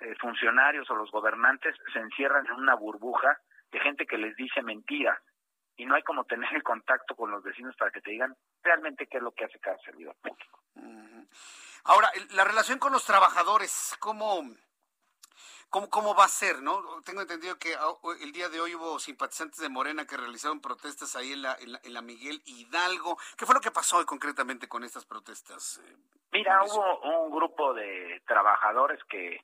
[0.00, 3.38] eh, funcionarios o los gobernantes se encierran en una burbuja
[3.70, 5.18] de gente que les dice mentiras
[5.76, 9.06] y no hay como tener el contacto con los vecinos para que te digan realmente
[9.06, 10.60] qué es lo que hace cada servidor público.
[11.84, 14.42] Ahora, la relación con los trabajadores, ¿cómo,
[15.70, 16.62] cómo, cómo va a ser?
[16.62, 20.60] no Tengo entendido que ah, el día de hoy hubo simpatizantes de Morena que realizaron
[20.60, 23.18] protestas ahí en la, en la, Miguel Hidalgo.
[23.36, 25.80] ¿Qué fue lo que pasó hoy concretamente con estas protestas?
[25.84, 25.96] Eh,
[26.32, 29.40] Mira, hubo un grupo de trabajadores que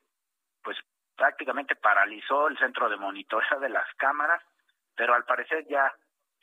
[0.61, 0.77] pues
[1.15, 4.41] prácticamente paralizó el centro de monitoreo de las cámaras,
[4.95, 5.93] pero al parecer ya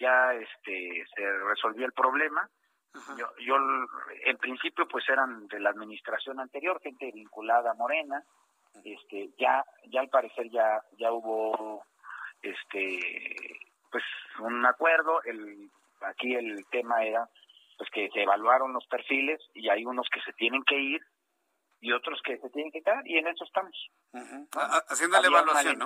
[0.01, 2.49] ya este se resolvió el problema.
[3.17, 3.55] Yo, yo
[4.25, 8.25] en principio pues eran de la administración anterior, gente vinculada a Morena,
[8.85, 11.85] este ya ya al parecer ya ya hubo
[12.43, 12.99] este
[13.93, 14.03] pues
[14.41, 17.29] un acuerdo, el aquí el tema era
[17.79, 21.01] pues que se evaluaron los perfiles y hay unos que se tienen que ir
[21.81, 23.75] y otros que se tienen que quedar y en eso estamos.
[24.89, 25.83] Haciendo la evaluación,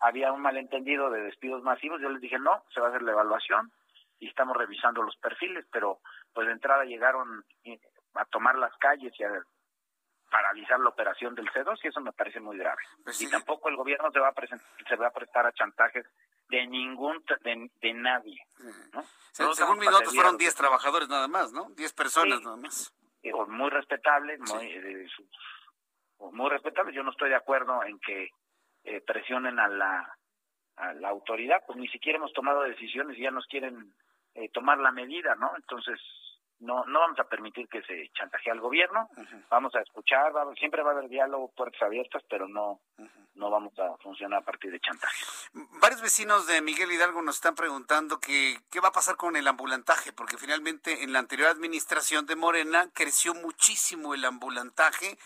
[0.00, 3.12] Había un malentendido de despidos masivos, yo les dije no, se va a hacer la
[3.12, 3.70] evaluación
[4.18, 6.00] y estamos revisando los perfiles, pero
[6.32, 7.78] pues de entrada llegaron eh,
[8.14, 9.30] a tomar las calles y a
[10.30, 12.82] paralizar la operación del C2 y eso me parece muy grave.
[13.04, 14.34] Pues y tampoco el gobierno se va a
[14.88, 16.06] se va a prestar a chantajes
[16.48, 18.40] de ningún de, nadie,
[18.94, 19.54] ¿no?
[19.54, 21.68] según mis notas fueron 10 trabajadores nada más, ¿no?
[21.76, 22.94] 10 personas nada más
[23.48, 25.06] muy respetable, muy, eh,
[26.32, 26.92] muy respetable.
[26.92, 28.30] Yo no estoy de acuerdo en que
[28.84, 30.16] eh, presionen a la,
[30.76, 33.92] a la autoridad, pues ni siquiera hemos tomado decisiones y ya nos quieren
[34.34, 35.52] eh, tomar la medida, ¿no?
[35.56, 36.00] Entonces,
[36.60, 39.08] no no vamos a permitir que se chantaje al gobierno,
[39.48, 42.80] vamos a escuchar, siempre va a haber diálogo, puertas abiertas, pero no
[43.34, 45.24] no vamos a funcionar a partir de chantaje.
[45.80, 49.46] Varios vecinos de Miguel Hidalgo nos están preguntando que qué va a pasar con el
[49.46, 55.16] ambulantaje, porque finalmente en la anterior administración de Morena creció muchísimo el ambulantaje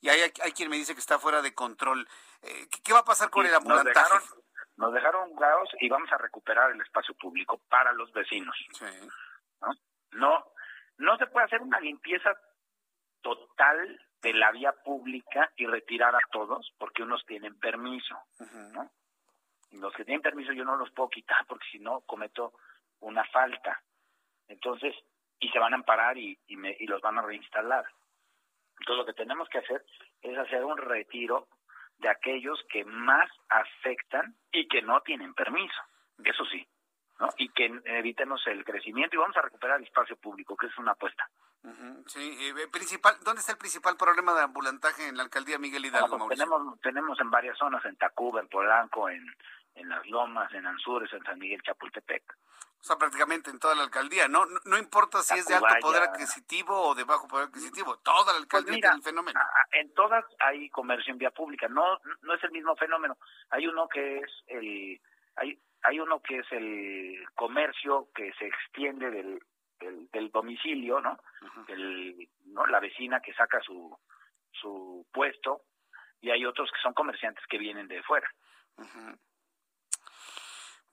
[0.00, 2.08] y hay, hay quien me dice que está fuera de control.
[2.42, 4.14] Eh, ¿Qué va a pasar con el ambulantaje?
[4.76, 8.56] Nos dejaron, nos y vamos a recuperar el espacio público para los vecinos.
[9.60, 9.72] ¿no?
[10.12, 10.44] no
[10.98, 12.36] no se puede hacer una limpieza
[13.22, 18.16] total de la vía pública y retirar a todos porque unos tienen permiso,
[18.72, 18.90] ¿no?
[19.72, 22.54] Los que tienen permiso yo no los puedo quitar porque si no cometo
[23.00, 23.82] una falta.
[24.48, 24.94] Entonces,
[25.38, 27.84] y se van a amparar y, y, me, y los van a reinstalar.
[28.80, 29.84] Entonces lo que tenemos que hacer
[30.22, 31.48] es hacer un retiro
[31.98, 35.80] de aquellos que más afectan y que no tienen permiso,
[36.24, 36.66] eso sí,
[37.18, 37.28] ¿no?
[37.36, 40.92] Y que evitemos el crecimiento y vamos a recuperar el espacio público, que es una
[40.92, 41.28] apuesta.
[42.06, 46.16] Sí, eh, principal, ¿dónde está el principal problema de ambulantaje en la alcaldía Miguel Hidalgo?
[46.18, 49.24] Pues tenemos, tenemos en varias zonas, en Tacuba, en Polanco, en,
[49.74, 52.22] en Las Lomas, en Anzures, en San Miguel Chapultepec.
[52.80, 54.46] O sea, prácticamente en toda la alcaldía, ¿no?
[54.64, 58.38] No, importa si es de alto poder adquisitivo o de bajo poder adquisitivo, toda la
[58.38, 59.40] alcaldía pues tiene el fenómeno.
[59.72, 63.18] En todas hay comercio en vía pública, no no es el mismo fenómeno.
[63.50, 65.00] Hay uno que es el
[65.34, 69.40] hay hay uno que es el comercio que se extiende del
[69.80, 71.16] del, domicilio, ¿no?
[71.68, 72.66] el, ¿no?
[72.66, 73.96] La vecina que saca su
[74.52, 75.62] su puesto
[76.20, 78.28] y hay otros que son comerciantes que vienen de fuera.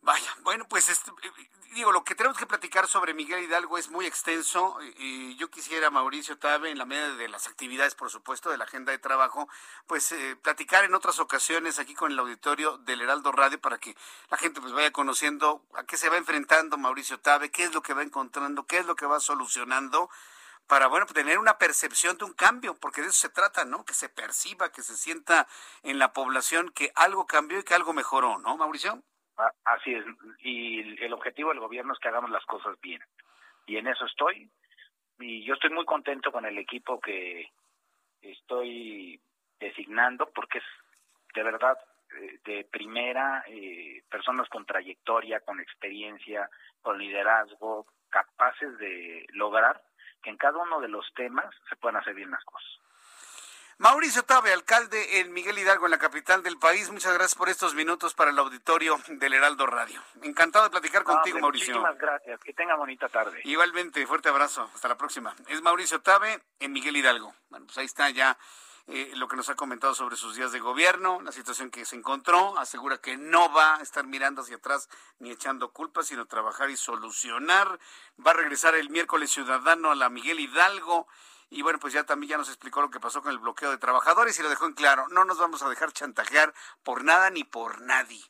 [0.06, 1.12] Vaya, bueno, pues este,
[1.74, 4.78] digo, lo que tenemos que platicar sobre Miguel Hidalgo es muy extenso.
[5.00, 8.66] Y yo quisiera, Mauricio Tabe, en la medida de las actividades, por supuesto, de la
[8.66, 9.50] agenda de trabajo,
[9.88, 13.98] pues eh, platicar en otras ocasiones aquí con el auditorio del Heraldo Radio para que
[14.30, 17.82] la gente pues vaya conociendo a qué se va enfrentando Mauricio Tabe, qué es lo
[17.82, 20.12] que va encontrando, qué es lo que va solucionando
[20.68, 23.86] para, bueno, tener una percepción de un cambio, porque de eso se trata, ¿no?
[23.86, 25.48] Que se perciba, que se sienta
[25.82, 29.02] en la población que algo cambió y que algo mejoró, ¿no, Mauricio?
[29.66, 30.06] Así es,
[30.40, 33.02] y el objetivo del gobierno es que hagamos las cosas bien.
[33.66, 34.50] Y en eso estoy,
[35.20, 37.50] y yo estoy muy contento con el equipo que
[38.22, 39.20] estoy
[39.60, 40.64] designando, porque es
[41.34, 41.78] de verdad
[42.18, 46.50] eh, de primera, eh, personas con trayectoria, con experiencia,
[46.82, 49.82] con liderazgo, capaces de lograr
[50.24, 52.85] que en cada uno de los temas se puedan hacer bien las cosas.
[53.78, 56.90] Mauricio Tabe, alcalde en Miguel Hidalgo, en la capital del país.
[56.92, 60.02] Muchas gracias por estos minutos para el auditorio del Heraldo Radio.
[60.22, 61.74] Encantado de platicar contigo, Mauricio.
[61.74, 62.40] Muchísimas gracias.
[62.40, 63.42] Que tenga bonita tarde.
[63.44, 64.70] Igualmente, fuerte abrazo.
[64.74, 65.36] Hasta la próxima.
[65.50, 67.36] Es Mauricio Tabe en Miguel Hidalgo.
[67.50, 68.38] Bueno, pues ahí está ya
[68.88, 71.98] eh, lo que nos ha comentado sobre sus días de gobierno, la situación que se
[71.98, 72.58] encontró.
[72.58, 74.88] Asegura que no va a estar mirando hacia atrás
[75.20, 77.78] ni echando culpas, sino trabajar y solucionar.
[78.26, 81.10] Va a regresar el miércoles ciudadano a la Miguel Hidalgo
[81.50, 83.78] y bueno, pues ya también ya nos explicó lo que pasó con el bloqueo de
[83.78, 85.08] trabajadores y lo dejó en claro.
[85.10, 88.24] No nos vamos a dejar chantajear por nada ni por nadie.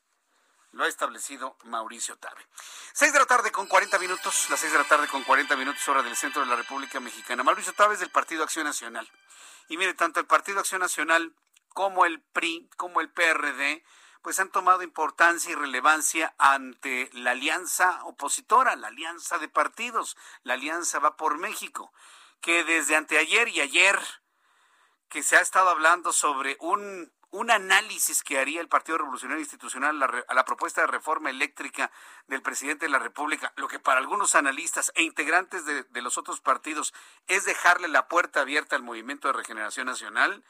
[0.71, 2.45] Lo ha establecido Mauricio Tabe.
[2.93, 5.87] Seis de la tarde con 40 minutos, las seis de la tarde con 40 minutos
[5.87, 7.43] hora del centro de la República Mexicana.
[7.43, 9.09] Mauricio Tabe es del Partido Acción Nacional.
[9.69, 11.33] Y mire, tanto el Partido Acción Nacional
[11.69, 13.85] como el PRI, como el PRD,
[14.21, 20.55] pues han tomado importancia y relevancia ante la alianza opositora, la alianza de partidos, la
[20.55, 21.93] alianza va por México
[22.45, 23.99] que desde anteayer y ayer
[25.09, 29.99] que se ha estado hablando sobre un, un análisis que haría el Partido Revolucionario Institucional
[30.03, 31.91] a la, propuesta de reforma eléctrica
[32.27, 36.19] del presidente de la República, lo que para algunos analistas e integrantes de, de los
[36.19, 36.93] otros partidos
[37.25, 40.43] es dejarle la puerta abierta al movimiento de regeneración nacional,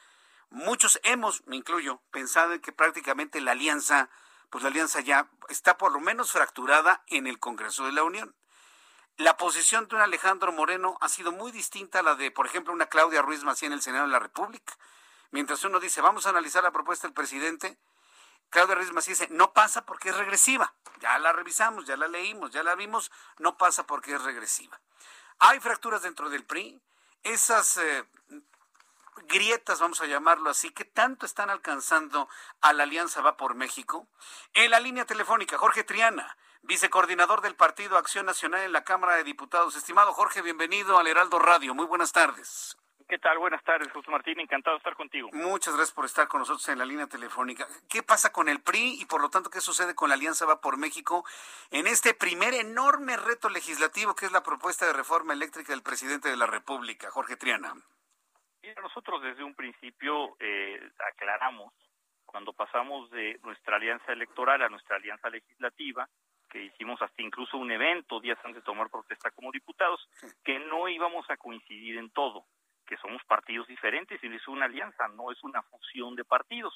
[0.50, 4.10] muchos hemos, me incluyo, pensado en que prácticamente la alianza,
[4.50, 8.36] pues la alianza ya está por lo menos fracturada en el Congreso de la Unión
[9.18, 12.72] la posición de un Alejandro Moreno ha sido muy distinta a la de, por ejemplo,
[12.72, 14.76] una Claudia Ruiz Macía en el Senado de la República.
[15.30, 17.78] Mientras uno dice, vamos a analizar la propuesta del presidente,
[18.50, 20.74] Claudia Ruiz Macía dice, no pasa porque es regresiva.
[21.00, 24.80] Ya la revisamos, ya la leímos, ya la vimos, no pasa porque es regresiva.
[25.38, 26.80] Hay fracturas dentro del PRI.
[27.22, 28.04] Esas eh,
[29.28, 32.28] grietas, vamos a llamarlo así, que tanto están alcanzando
[32.60, 34.06] a la Alianza Va por México.
[34.54, 36.36] En la línea telefónica, Jorge Triana
[36.66, 39.76] vicecoordinador del Partido Acción Nacional en la Cámara de Diputados.
[39.76, 41.74] Estimado Jorge, bienvenido al Heraldo Radio.
[41.74, 42.76] Muy buenas tardes.
[43.08, 43.38] ¿Qué tal?
[43.38, 44.40] Buenas tardes, José Martín.
[44.40, 45.30] Encantado de estar contigo.
[45.32, 47.64] Muchas gracias por estar con nosotros en la línea telefónica.
[47.88, 50.60] ¿Qué pasa con el PRI y por lo tanto qué sucede con la Alianza Va
[50.60, 51.24] por México
[51.70, 56.28] en este primer enorme reto legislativo que es la propuesta de reforma eléctrica del presidente
[56.28, 57.74] de la República, Jorge Triana?
[58.82, 61.72] nosotros desde un principio eh, aclaramos
[62.24, 66.08] cuando pasamos de nuestra alianza electoral a nuestra alianza legislativa
[66.56, 70.00] que hicimos hasta incluso un evento días antes de tomar protesta como diputados,
[70.42, 72.44] que no íbamos a coincidir en todo,
[72.86, 76.72] que somos partidos diferentes y es una alianza, no es una fusión de partidos,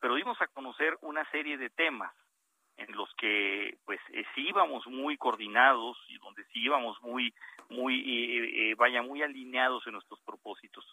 [0.00, 2.14] pero dimos a conocer una serie de temas
[2.78, 7.34] en los que pues eh, sí íbamos muy coordinados y donde sí íbamos muy
[7.68, 10.86] muy eh, eh, vaya muy alineados en nuestros propósitos.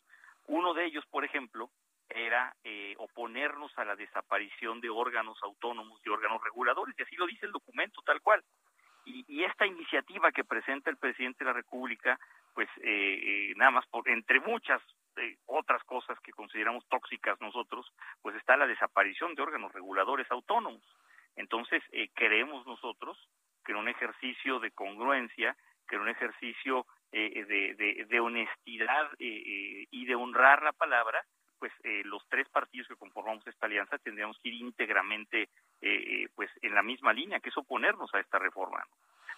[0.48, 1.70] Uno de ellos, por ejemplo,
[2.10, 7.28] era eh, oponernos a la desaparición de órganos autónomos y órganos reguladores, y así lo
[7.28, 8.44] dice el documento tal cual.
[9.06, 12.20] Y, esta iniciativa que presenta el presidente de la República,
[12.54, 14.82] pues eh, eh, nada más por entre muchas
[15.46, 17.90] otras cosas que consideramos tóxicas nosotros,
[18.22, 20.84] pues está la desaparición de órganos reguladores autónomos.
[21.36, 23.18] Entonces, eh, creemos nosotros
[23.64, 25.56] que en un ejercicio de congruencia,
[25.88, 31.24] que en un ejercicio eh, de, de, honestidad y de honrar la palabra,
[31.60, 31.72] pues
[32.06, 35.50] los tres partidos que conformamos esta alianza tendríamos que ir íntegramente
[36.36, 38.84] pues en la misma línea, que es oponernos a esta reforma.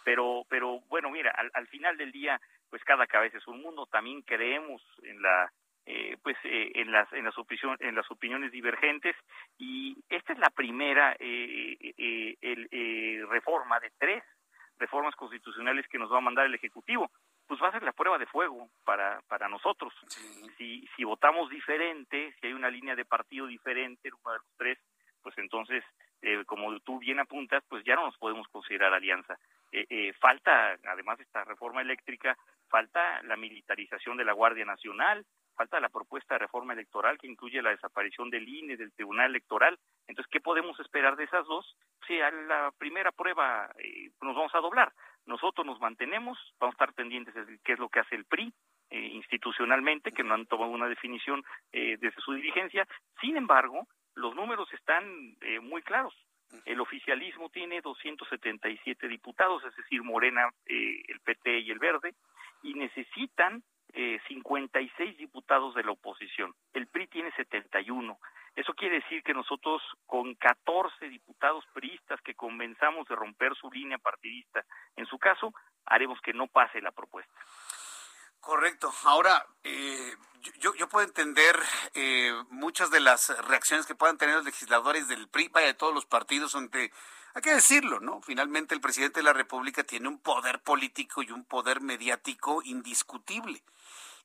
[0.03, 2.39] Pero, pero bueno, mira, al, al final del día,
[2.69, 3.87] pues cada cabeza es un mundo.
[3.87, 5.51] También creemos en la
[5.89, 7.33] eh, pues eh, en las en las
[7.79, 9.15] en las opiniones divergentes
[9.57, 14.21] y esta es la primera eh, reforma de tres
[14.79, 17.09] reformas constitucionales que nos va a mandar el ejecutivo
[17.47, 19.93] pues va a ser la prueba de fuego para para nosotros
[20.57, 24.57] si si votamos diferente si hay una línea de partido diferente en uno de los
[24.57, 24.79] tres
[25.21, 25.83] pues entonces
[26.45, 29.37] como tú bien apuntas pues ya no nos podemos considerar alianza
[30.19, 32.37] falta además de esta reforma eléctrica
[32.69, 35.25] falta la militarización de la Guardia Nacional
[35.57, 39.77] falta la propuesta de reforma electoral que incluye la desaparición del INE, del Tribunal Electoral.
[40.07, 41.75] Entonces, ¿qué podemos esperar de esas dos?
[42.05, 44.93] Si a la primera prueba eh, nos vamos a doblar.
[45.27, 48.51] Nosotros nos mantenemos, vamos a estar pendientes de qué es lo que hace el PRI,
[48.89, 52.87] eh, institucionalmente, que no han tomado una definición eh, desde su dirigencia.
[53.21, 56.15] Sin embargo, los números están muy claros.
[56.65, 62.15] El oficialismo tiene 277 diputados, es decir, Morena, el PT y el Verde,
[62.63, 63.61] y necesitan
[63.93, 66.53] eh, 56 diputados de la oposición.
[66.73, 68.19] El PRI tiene 71.
[68.57, 73.99] Eso quiere decir que nosotros con 14 diputados priistas que convenzamos de romper su línea
[73.99, 75.53] partidista, en su caso,
[75.85, 77.39] haremos que no pase la propuesta.
[78.39, 78.91] Correcto.
[79.03, 80.15] Ahora, eh,
[80.59, 81.55] yo, yo, puedo entender
[81.93, 85.93] eh, muchas de las reacciones que puedan tener los legisladores del PRI, vaya, de todos
[85.93, 86.91] los partidos, donde
[87.35, 88.23] hay que decirlo, ¿no?
[88.23, 93.61] Finalmente el presidente de la República tiene un poder político y un poder mediático indiscutible.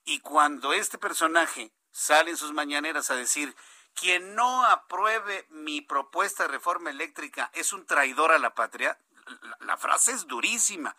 [0.06, 3.54] Y cuando este personaje sale en sus mañaneras a decir,
[3.94, 8.98] quien no apruebe mi propuesta de reforma eléctrica es un traidor a la patria,
[9.60, 10.96] la, frase es durísima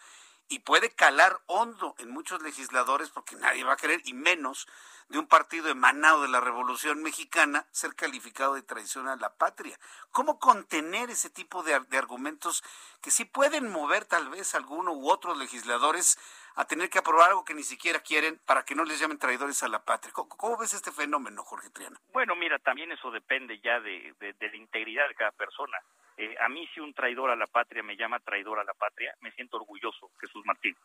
[0.48, 4.68] y puede calar hondo en muchos legisladores porque nadie va a querer, y menos
[5.10, 9.80] de un partido emanado de la Revolución Mexicana, ser calificado de traición a la patria.
[10.12, 12.64] ¿Cómo contener ese tipo de, de argumentos
[13.02, 16.18] que sí pueden mover tal vez alguno u otros legisladores
[16.56, 19.64] a tener que aprobar algo que ni siquiera quieren para que no les llamen traidores
[19.64, 20.14] a la patria.
[20.14, 22.00] ¿Cómo, ves este fenómeno, Jorge Triana?
[22.12, 25.78] Bueno, mira, también eso depende ya de, la integridad de cada persona.
[26.18, 29.14] Eh, a mí si un traidor a la patria me llama traidor a la patria,
[29.22, 30.76] me siento orgulloso, Jesús Martín.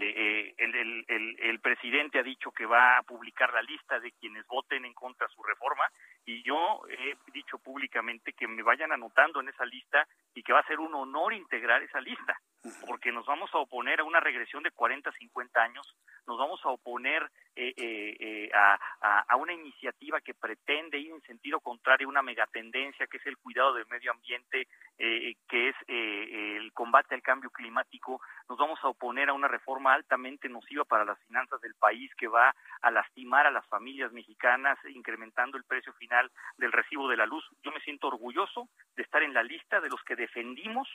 [0.00, 1.06] Eh, el,
[1.38, 5.26] el, presidente ha dicho que va a publicar la lista de quienes voten en contra
[5.26, 5.84] de su reforma
[6.24, 10.60] y yo he dicho públicamente que me vayan anotando en esa lista y que va
[10.60, 12.38] a ser un honor integrar esa lista
[12.86, 16.68] porque nos vamos a oponer a una regresión de 40, 50 años, nos vamos a
[16.68, 17.22] oponer
[17.56, 22.22] eh, eh, eh, a, a, una iniciativa que pretende ir en sentido contrario a una
[22.22, 24.68] megatendencia que es el cuidado del medio ambiente,
[24.98, 30.46] que es el combate al cambio climático, nos vamos a oponer a una reforma altamente
[30.50, 35.56] nociva para las finanzas del país que va a lastimar a las familias mexicanas, incrementando
[35.56, 37.42] el precio final del recibo de la luz.
[37.62, 40.86] Yo me siento orgulloso de estar en la lista de los que defendimos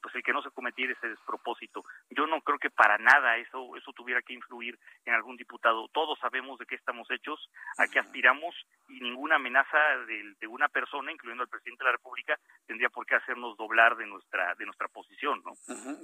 [0.00, 1.84] pues el que no se cometiera ese despropósito.
[2.10, 5.88] Yo no creo que para nada eso, eso tuviera que influir en algún diputado.
[5.88, 8.54] Todos sabemos de qué estamos hechos, a qué aspiramos
[8.88, 13.16] y ninguna amenaza de, una persona, incluyendo al presidente de la República, tendría por qué
[13.16, 15.54] hacernos doblar de nuestra de nuestra posición, ¿no?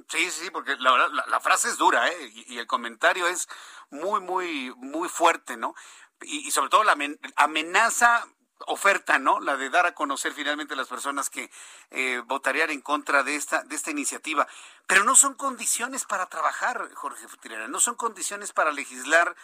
[0.08, 2.32] Sí, sí, porque la, la, frase es dura, ¿eh?
[2.48, 3.48] Y, el comentario es
[3.90, 5.74] muy, muy, muy fuerte, ¿no?
[6.22, 6.96] Y, y sobre todo la
[7.36, 8.24] amenaza
[8.66, 9.40] oferta, ¿no?
[9.40, 11.50] La de dar a conocer finalmente a las personas que
[11.90, 14.46] eh, votarían en contra de esta, de esta iniciativa.
[14.86, 19.34] Pero no son condiciones para trabajar, Jorge Futirera, no son condiciones para legislar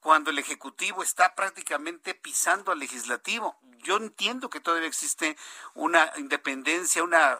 [0.00, 3.58] cuando el Ejecutivo está prácticamente pisando al Legislativo.
[3.82, 5.36] Yo entiendo que todavía existe
[5.74, 7.38] una independencia, una,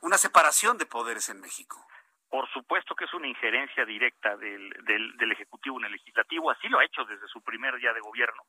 [0.00, 1.84] una separación de poderes en México.
[2.28, 6.68] Por supuesto que es una injerencia directa del, del, del Ejecutivo en el Legislativo, así
[6.68, 8.42] lo ha hecho desde su primer día de gobierno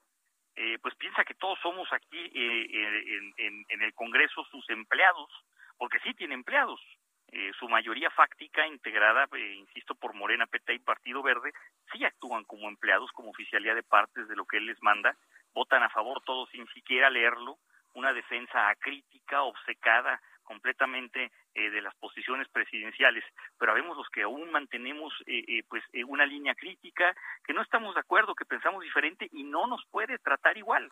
[0.55, 5.29] eh, pues piensa que todos somos aquí eh, en, el Congreso sus empleados,
[5.77, 6.79] porque sí tiene empleados.
[7.36, 11.51] Eh, su mayoría fáctica, integrada, insisto, por Morena, PT y Partido Verde,
[11.91, 15.17] sí actúan como empleados, como oficialía de partes de lo que él les manda,
[15.51, 17.57] votan a favor todos sin siquiera leerlo,
[17.95, 23.23] una defensa acrítica, obcecada, completamente eh, de las posiciones presidenciales,
[23.57, 27.95] pero vemos los que aún mantenemos eh, eh, pues una línea crítica, que no estamos
[27.95, 30.91] de acuerdo, que pensamos diferente y no nos puede tratar igual.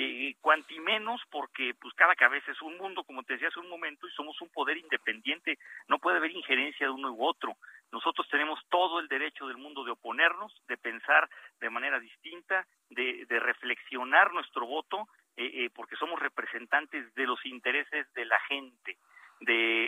[0.00, 3.68] Eh, cuanti menos porque pues cada cabeza es un mundo, como te decía hace un
[3.68, 7.56] momento, y somos un poder independiente, no puede haber injerencia de uno u otro.
[7.90, 11.28] Nosotros tenemos todo el derecho del mundo de oponernos, de pensar
[11.58, 18.06] de manera distinta, de, reflexionar nuestro voto, eh, eh, porque somos representantes de los intereses
[18.14, 18.98] de la gente.
[19.40, 19.84] De,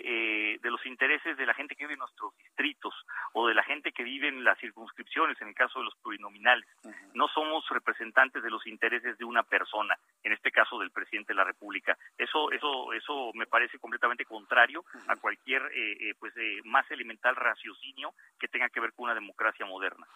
[0.54, 2.94] eh, de los intereses de la gente que vive en nuestros distritos
[3.32, 6.68] o de la gente que vive en las circunscripciones, en el caso de los plurinominales.
[7.14, 11.36] No somos representantes de los intereses de una persona, en este caso del presidente de
[11.36, 11.96] la República.
[12.16, 16.32] Eso, eso, eso me parece completamente contrario a cualquier, eh, eh, pues,
[16.64, 20.06] más elemental raciocinio que tenga que ver con una democracia moderna.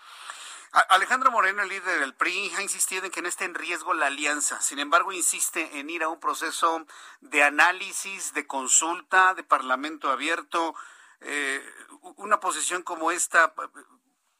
[0.74, 4.06] Alejandro Moreno, el líder del PRI, ha insistido en que no esté en riesgo la
[4.06, 4.60] alianza.
[4.60, 6.84] Sin embargo, insiste en ir a un proceso
[7.20, 10.74] de análisis, de consulta, de parlamento abierto.
[11.20, 11.64] Eh,
[12.16, 13.54] una posición como esta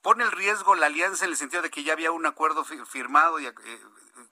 [0.02, 3.38] pone el riesgo la alianza en el sentido de que ya había un acuerdo firmado
[3.38, 3.54] y, eh,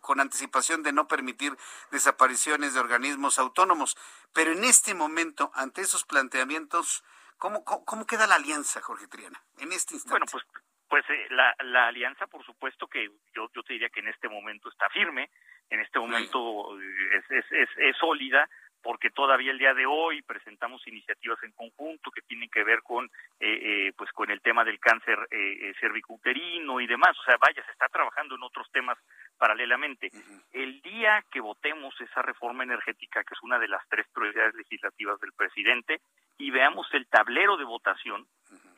[0.01, 1.57] con anticipación de no permitir
[1.93, 3.97] desapariciones de organismos autónomos.
[4.33, 7.05] Pero en este momento, ante esos planteamientos,
[7.39, 10.11] ¿cómo, cómo, queda la alianza, Jorge Triana, en este instante?
[10.11, 10.45] Bueno, pues
[10.93, 14.29] pues eh, la, la, alianza, por supuesto que yo, yo te diría que en este
[14.29, 15.31] momento está firme,
[15.71, 18.47] en este momento es, es, es, es sólida,
[18.83, 23.07] porque todavía el día de hoy presentamos iniciativas en conjunto que tienen que ver con
[23.41, 27.19] eh, eh, pues con el tema del cáncer eh, cervicuterino y demás.
[27.19, 28.99] O sea vaya se está trabajando en otros temas
[29.39, 30.11] paralelamente.
[30.53, 35.19] El día que votemos esa reforma energética que es una de las tres prioridades legislativas
[35.21, 36.03] del presidente
[36.37, 38.27] y veamos el tablero de votación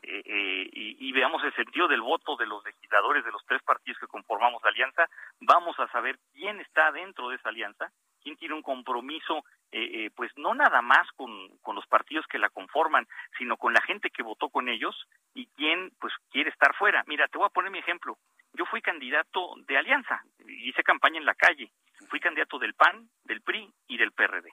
[0.07, 4.07] y, y veamos el sentido del voto de los legisladores de los tres partidos que
[4.07, 5.09] conformamos la alianza
[5.41, 7.91] vamos a saber quién está dentro de esa alianza
[8.25, 11.31] quién tiene un compromiso, eh, eh, pues no nada más con,
[11.75, 14.97] los partidos que la conforman, sino con la gente que votó con ellos
[15.35, 17.05] y quién pues quiere estar fuera.
[17.07, 18.17] Mira, te voy a poner mi ejemplo.
[18.55, 21.71] Yo fui candidato de Alianza, hice campaña en la calle,
[22.09, 24.49] fui candidato del PAN, del PRI y del PRD.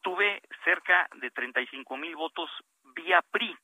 [0.00, 2.50] Tuve cerca de 35 mil votos
[2.94, 3.54] vía PRI,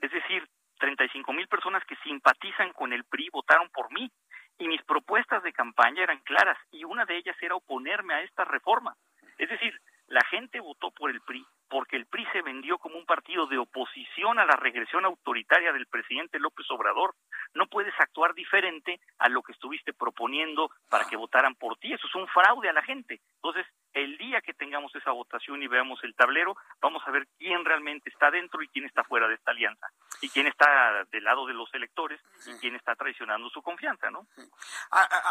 [0.00, 4.10] es decir, 35 mil personas que simpatizan con el PRI votaron por mí
[4.58, 8.44] y mis propuestas de campaña eran claras y una de ellas era oponerme a esta
[8.44, 8.96] reforma.
[9.38, 13.06] Es decir, la gente votó por el PRI porque el PRI se vendió como un
[13.06, 17.14] partido de oposición a la regresión autoritaria del presidente López Obrador.
[17.54, 21.92] No puedes actuar diferente a lo que estuviste proponiendo para que votaran por ti.
[21.92, 23.20] Eso es un fraude a la gente.
[23.36, 23.66] Entonces,
[23.96, 28.10] el día que tengamos esa votación y veamos el tablero, vamos a ver quién realmente
[28.10, 29.86] está dentro y quién está fuera de esta alianza
[30.20, 34.26] y quién está del lado de los electores y quién está traicionando su confianza, ¿no?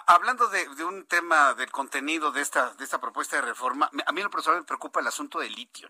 [0.07, 4.22] hablando de, un tema del contenido de esta de esta propuesta de reforma, a mí
[4.22, 5.88] en lo personal me preocupa el asunto del litio,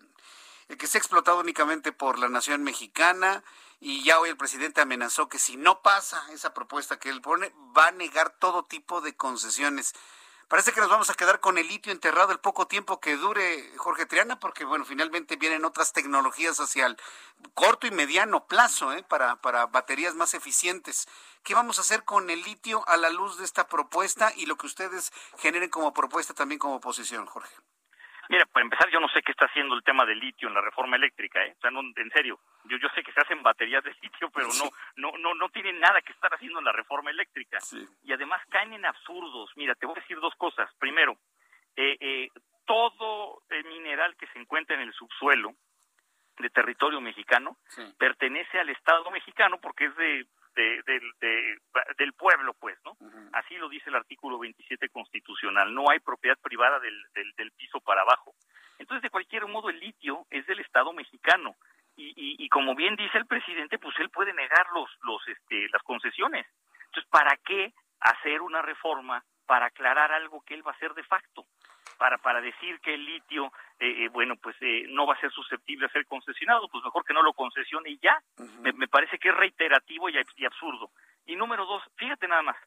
[0.68, 3.42] el que se ha explotado únicamente por la nación mexicana
[3.80, 7.54] y ya hoy el presidente amenazó que si no pasa esa propuesta que él pone,
[7.78, 9.94] va a negar todo tipo de concesiones.
[10.48, 13.72] Parece que nos vamos a quedar con el litio enterrado el poco tiempo que dure
[13.78, 16.98] Jorge Triana, porque bueno, finalmente vienen otras tecnologías hacia el
[17.56, 19.04] corto y mediano plazo ¿eh?
[19.04, 21.08] para, para baterías más eficientes.
[21.44, 24.56] ¿Qué vamos a hacer con el litio a la luz de esta propuesta y lo
[24.56, 27.56] que ustedes generen como propuesta también como oposición, Jorge?
[28.30, 30.62] Mira, para empezar, yo no sé qué está haciendo el tema del litio en la
[30.62, 31.54] reforma eléctrica, ¿eh?
[31.58, 34.48] O sea, no, en serio, yo, yo sé que se hacen baterías de litio, pero
[34.48, 37.60] no, no, no, no tienen nada que estar haciendo en la reforma eléctrica.
[38.04, 39.52] Y además caen en absurdos.
[39.56, 40.70] Mira, te voy a decir dos cosas.
[40.80, 41.18] Primero,
[41.76, 42.30] eh, eh,
[42.66, 45.54] todo el mineral que se encuentra en el subsuelo
[46.38, 47.58] de territorio mexicano
[47.98, 51.58] pertenece al Estado mexicano porque es de de,
[51.98, 52.98] del pueblo, pues, ¿no?
[53.34, 55.74] Así lo dice el artículo 27 constitucional.
[55.74, 58.34] No hay propiedad privada del, del, piso para abajo.
[58.80, 61.56] Entonces, de cualquier modo, el litio es del Estado mexicano.
[61.98, 65.82] Y, y, como bien dice el presidente, pues él puede negar los, los, este, las
[65.84, 66.46] concesiones.
[66.88, 71.04] Entonces, ¿para qué hacer una reforma para aclarar algo que él va a hacer de
[71.04, 71.46] facto?
[71.98, 75.32] Para, para decir que el litio, eh, eh, bueno, pues eh, no va a ser
[75.32, 78.20] susceptible a ser concesionado, pues mejor que no lo concesione y ya.
[78.62, 80.92] me, me, parece que es reiterativo y, y absurdo.
[81.26, 82.58] Y número dos, fíjate nada más,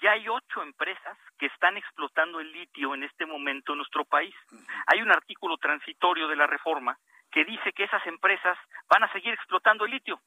[0.00, 4.34] ya hay ocho empresas que están explotando el litio en este momento en nuestro país.
[4.86, 6.98] Hay un artículo transitorio de la reforma
[7.30, 8.58] que dice que esas empresas
[8.88, 10.20] van a seguir explotando el litio.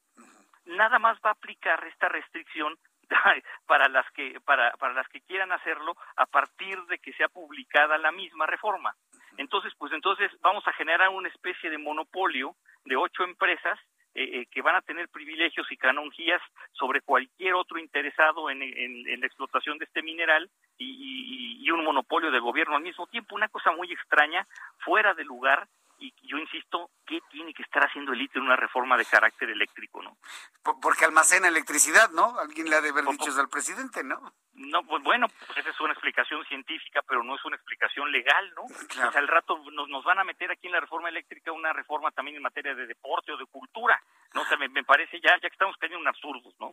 [0.66, 2.76] Nada más va a aplicar esta restricción
[3.66, 7.98] para las que para, para las que quieran hacerlo a partir de que sea publicada
[7.98, 8.96] la misma reforma.
[9.38, 12.56] Entonces, pues entonces vamos a generar una especie de monopolio
[12.86, 13.80] de ocho empresas
[14.16, 16.42] eh, eh, que van a tener privilegios y canonjías
[16.72, 22.32] sobre cualquier otro interesado en, en, la explotación de este mineral y, y, un monopolio
[22.32, 23.36] del gobierno al mismo tiempo.
[23.36, 24.48] Una cosa muy extraña,
[24.80, 25.68] fuera de lugar
[26.00, 29.50] y yo insisto, ¿qué tiene que estar haciendo el ITE en una reforma de carácter
[29.50, 30.18] eléctrico, no?
[30.82, 32.40] Porque almacena electricidad, ¿no?
[32.40, 34.34] Alguien le ha de haber dicho al presidente, ¿no?
[34.54, 38.54] No, pues bueno, pues esa es una explicación científica, pero no es una explicación legal,
[38.56, 38.64] ¿no?
[38.64, 41.72] O sea, al rato nos, nos van a meter aquí en la reforma eléctrica una
[41.72, 44.02] reforma también en materia de deporte o de cultura.
[44.34, 46.72] No sé, me, parece ya, ya que estamos cayendo en absurdos, ¿no?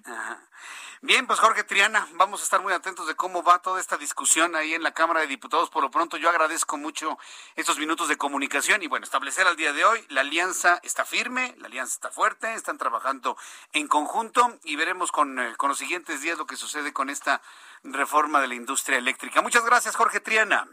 [1.00, 4.54] Bien, pues Jorge Triana, vamos a estar muy atentos de cómo va toda esta discusión
[4.56, 5.70] ahí en la Cámara de Diputados.
[5.70, 7.16] Por lo pronto, yo agradezco mucho
[7.54, 11.54] estos minutos de comunicación y bueno, establecer al día de hoy, la alianza está firme,
[11.56, 13.38] la alianza está fuerte, están trabajando
[13.72, 17.40] en conjunto y veremos con, eh, con los siguientes días lo que sucede con esta
[17.82, 19.40] reforma de la industria eléctrica.
[19.40, 20.68] Muchas gracias, Jorge Triana.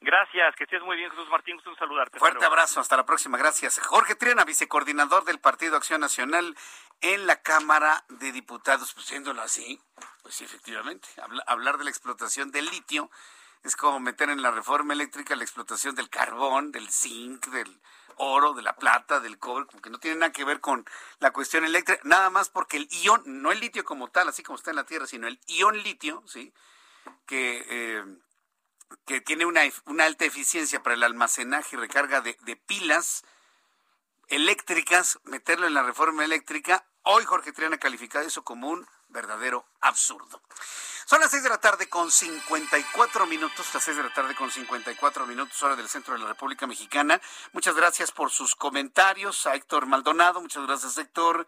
[0.00, 2.18] Gracias, que estés muy bien, Jesús Martín, gusto saludarte.
[2.18, 3.78] Fuerte abrazo, hasta la próxima, gracias.
[3.78, 6.56] Jorge Triana, vicecoordinador del Partido Acción Nacional
[7.02, 9.78] en la Cámara de Diputados, pues siéndolo así,
[10.22, 11.08] pues sí, efectivamente,
[11.46, 13.10] hablar de la explotación del litio
[13.66, 17.80] es como meter en la reforma eléctrica la explotación del carbón, del zinc, del
[18.16, 20.86] oro, de la plata, del cobre, como que no tiene nada que ver con
[21.18, 24.56] la cuestión eléctrica, nada más porque el ion, no el litio como tal, así como
[24.56, 26.52] está en la Tierra, sino el ion litio, ¿sí?
[27.26, 28.04] que eh,
[29.04, 29.62] que tiene una,
[30.00, 33.24] alta eficiencia para el almacenaje y recarga de, pilas
[34.28, 40.40] eléctricas, meterlo en la reforma eléctrica, hoy Jorge Triana calificado eso como un verdadero absurdo.
[41.06, 44.50] Son las 6 de la tarde con 54 minutos, las 6 de la tarde con
[44.50, 47.20] 54 minutos, hora del centro de la República Mexicana.
[47.52, 51.46] Muchas gracias por sus comentarios a Héctor Maldonado, muchas gracias Héctor.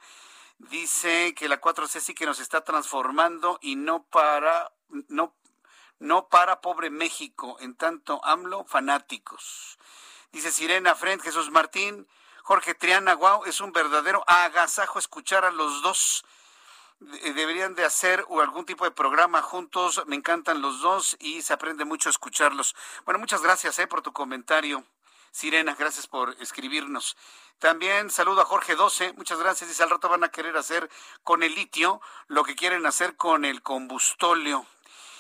[0.59, 4.73] Dice que la 4C sí que nos está transformando y no para,
[5.09, 5.35] no
[5.99, 9.79] no para pobre México, en tanto AMLO fanáticos.
[10.31, 12.07] Dice Sirena Frent, Jesús Martín,
[12.49, 16.25] Jorge Triana, wow, es un verdadero agasajo escuchar a los dos.
[16.99, 21.85] Deberían de hacer algún tipo de programa juntos, me encantan los dos y se aprende
[21.85, 22.75] mucho escucharlos.
[23.05, 24.83] Bueno, muchas gracias eh, por tu comentario.
[25.31, 27.19] Sirena, gracias por escribirnos.
[27.59, 29.69] También saludo a Jorge 12, muchas gracias.
[29.69, 30.89] Dice, al rato van a querer hacer
[31.25, 34.65] con el litio lo que quieren hacer con el combustóleo.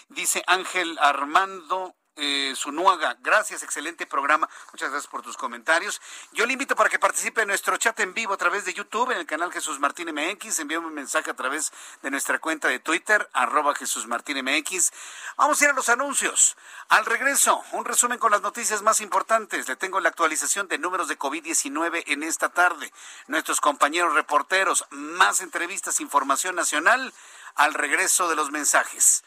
[0.09, 3.17] Dice Ángel Armando eh, Zunuaga.
[3.21, 4.49] Gracias, excelente programa.
[4.73, 6.01] Muchas gracias por tus comentarios.
[6.33, 9.13] Yo le invito para que participe en nuestro chat en vivo a través de YouTube,
[9.13, 10.59] en el canal Jesús Martín MX.
[10.59, 14.93] Envíame un mensaje a través de nuestra cuenta de Twitter, arroba Jesús Martín MX.
[15.37, 16.57] Vamos a ir a los anuncios.
[16.89, 19.69] Al regreso, un resumen con las noticias más importantes.
[19.69, 22.93] Le tengo la actualización de números de COVID-19 en esta tarde.
[23.29, 27.13] Nuestros compañeros reporteros, más entrevistas, información nacional.
[27.55, 29.25] Al regreso de los mensajes.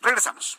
[0.00, 0.58] Regresamos.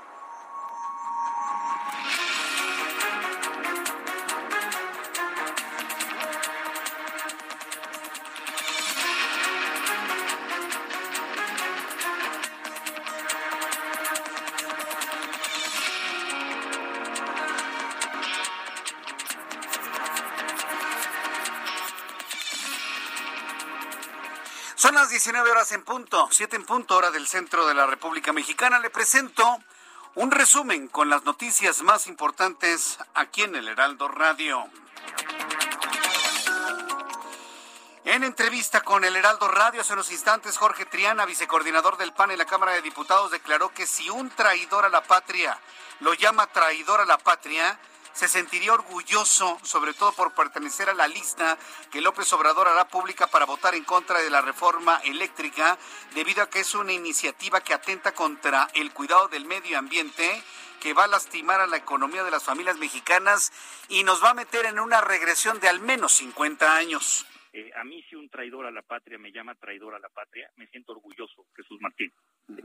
[25.11, 28.79] 19 horas en punto, 7 en punto hora del centro de la República Mexicana.
[28.79, 29.59] Le presento
[30.15, 34.63] un resumen con las noticias más importantes aquí en el Heraldo Radio.
[38.05, 42.37] En entrevista con el Heraldo Radio hace unos instantes, Jorge Triana, vicecoordinador del PAN en
[42.37, 45.59] la Cámara de Diputados, declaró que si un traidor a la patria
[45.99, 47.77] lo llama traidor a la patria,
[48.13, 51.57] se sentiría orgulloso, sobre todo por pertenecer a la lista
[51.91, 55.77] que López Obrador hará pública para votar en contra de la reforma eléctrica,
[56.13, 60.43] debido a que es una iniciativa que atenta contra el cuidado del medio ambiente
[60.81, 63.51] que va a lastimar a la economía de las familias mexicanas
[63.87, 67.25] y nos va a meter en una regresión de al menos 50 años.
[67.53, 70.49] Eh, a mí si un traidor a la patria me llama traidor a la patria,
[70.55, 72.11] me siento orgulloso, Jesús Martín.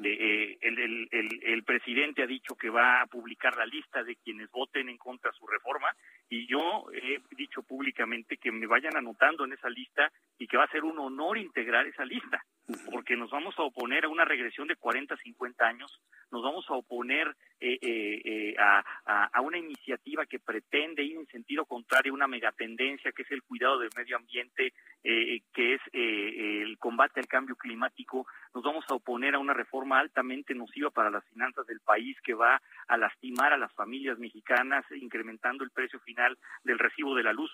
[0.03, 4.97] Eh, el, presidente ha dicho que va a publicar la lista de quienes voten en
[4.97, 5.89] contra de su reforma
[6.29, 10.65] y yo he dicho públicamente que me vayan anotando en esa lista y que va
[10.65, 12.43] a ser un honor integrar esa lista.
[12.91, 16.75] porque nos vamos a oponer a una regresión de 40, 50 años, nos vamos a
[16.75, 17.29] oponer
[17.61, 18.85] eh, eh, eh, a,
[19.33, 23.43] a, una iniciativa que pretende ir en sentido contrario a una megatendencia que es el
[23.43, 24.73] cuidado del medio ambiente,
[25.03, 30.55] que es el combate al cambio climático, nos vamos a oponer a una reforma altamente
[30.55, 35.65] nociva para las finanzas del país que va a lastimar a las familias mexicanas, incrementando
[35.65, 37.51] el precio final del recibo de la luz.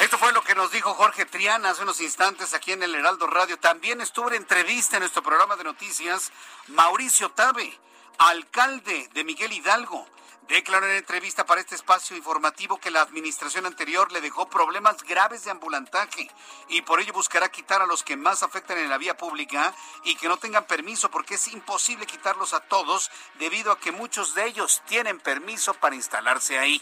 [0.00, 3.26] Esto fue lo que nos dijo Jorge Triana hace unos instantes aquí en el Heraldo
[3.26, 3.58] Radio.
[3.58, 6.32] También estuvo en entrevista en nuestro programa de noticias
[6.68, 7.72] Mauricio Tabe,
[8.18, 10.06] alcalde de Miguel Hidalgo.
[10.48, 15.44] Declaró en entrevista para este espacio informativo que la administración anterior le dejó problemas graves
[15.44, 16.28] de ambulantaje
[16.68, 19.74] y por ello buscará quitar a los que más afectan en la vía pública
[20.04, 24.36] y que no tengan permiso porque es imposible quitarlos a todos debido a que muchos
[24.36, 26.80] de ellos tienen permiso para instalarse ahí.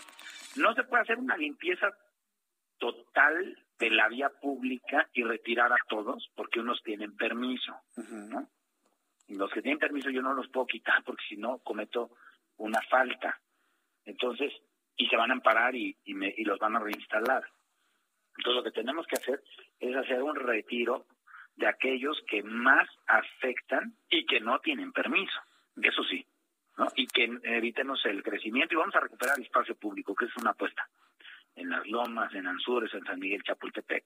[0.56, 1.88] No se puede hacer una limpieza
[2.78, 8.46] total de la vía pública y retirar a todos porque unos tienen permiso, ¿no?
[9.28, 12.10] Los que tienen permiso yo no los puedo quitar porque si no cometo
[12.58, 13.40] una falta.
[14.04, 14.52] Entonces,
[14.96, 17.44] y se van a amparar y, y, me, y los van a reinstalar.
[18.36, 19.42] Entonces lo que tenemos que hacer
[19.80, 21.06] es hacer un retiro
[21.56, 25.40] de aquellos que más afectan y que no tienen permiso,
[25.80, 26.26] eso sí,
[26.76, 26.88] ¿no?
[26.96, 30.88] Y que evitemos el crecimiento y vamos a recuperar espacio público, que es una apuesta
[31.54, 34.04] en Las Lomas, en Anzures, en San Miguel Chapultepec.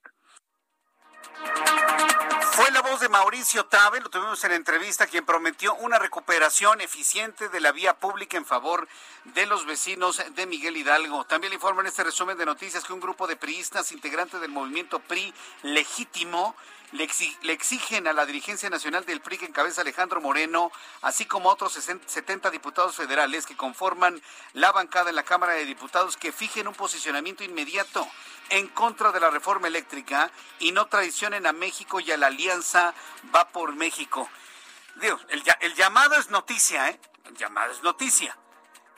[2.97, 7.71] De Mauricio Tabe, lo tuvimos en la entrevista, quien prometió una recuperación eficiente de la
[7.71, 8.87] vía pública en favor
[9.25, 11.23] de los vecinos de Miguel Hidalgo.
[11.25, 14.49] También le informo en este resumen de noticias que un grupo de priistas integrantes del
[14.49, 15.31] movimiento PRI
[15.61, 16.55] legítimo
[16.91, 17.07] le,
[17.53, 20.71] exigen a la dirigencia nacional del PRI que encabeza Alejandro Moreno,
[21.03, 24.19] así como otros 70 diputados federales que conforman
[24.53, 28.07] la bancada en la Cámara de Diputados, que fijen un posicionamiento inmediato
[28.49, 32.93] en contra de la reforma eléctrica y no traicionen a México y a la alianza
[33.33, 34.29] Va por México.
[34.95, 36.99] Dios, el, llamado es noticia, ¿eh?
[37.25, 38.37] El llamado es noticia.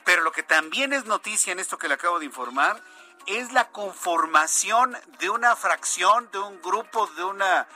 [0.04, 2.82] Pero lo que también es noticia en esto que le acabo de informar
[3.28, 7.68] es la conformación de una fracción, de un grupo, de una,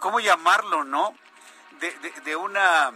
[0.00, 1.14] ¿cómo llamarlo, no?
[2.24, 2.92] De, una,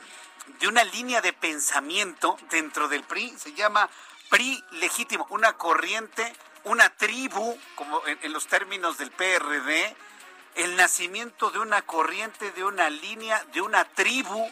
[0.58, 3.88] de una línea de pensamiento dentro del PRI, se llama
[4.28, 6.34] PRI legítimo, una corriente,
[6.64, 9.96] una tribu, como en los términos del PRD,
[10.54, 14.50] el nacimiento de una corriente, de una línea, de una tribu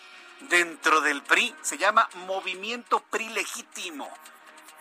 [0.49, 4.11] dentro del PRI, se llama Movimiento PRI Legítimo.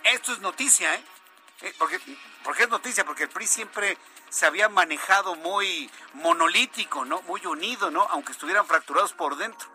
[0.03, 1.03] Esto es noticia, ¿eh?
[1.61, 1.99] Eh, porque,
[2.43, 3.97] porque es noticia, porque el PRI siempre
[4.29, 7.21] se había manejado muy monolítico, ¿no?
[7.23, 8.03] Muy unido, ¿no?
[8.11, 9.67] Aunque estuvieran fracturados por dentro.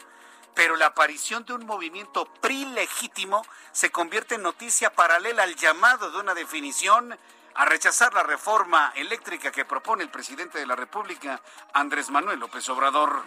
[0.55, 6.11] Pero la aparición de un movimiento PRI legítimo se convierte en noticia paralela al llamado
[6.11, 7.18] de una definición
[7.55, 11.40] a rechazar la reforma eléctrica que propone el presidente de la República,
[11.72, 13.22] Andrés Manuel López Obrador.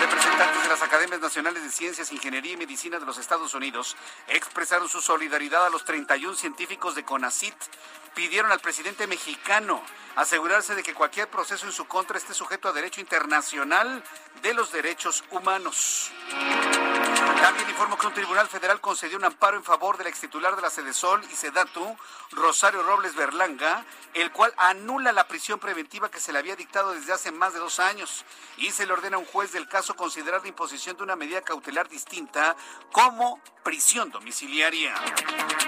[0.00, 3.96] Representantes de las Academias Nacionales de Ciencias, Ingeniería y Medicina de los Estados Unidos
[4.28, 7.54] expresaron su solidaridad a los 31 científicos de CONACIT.
[8.14, 9.82] Pidieron al presidente mexicano
[10.16, 14.02] asegurarse de que cualquier proceso en su contra esté sujeto a derecho internacional
[14.42, 16.10] de los derechos humanos.
[17.40, 20.62] También informó que un tribunal federal concedió un amparo en favor del ex titular de
[20.62, 21.96] la Sol y Sedatu,
[22.32, 27.12] Rosario Robles Berlanga, el cual anula la prisión preventiva que se le había dictado desde
[27.12, 28.24] hace más de dos años
[28.56, 31.42] y se le ordena a un juez del caso considerar la imposición de una medida
[31.42, 32.56] cautelar distinta
[32.92, 34.94] como prisión domiciliaria.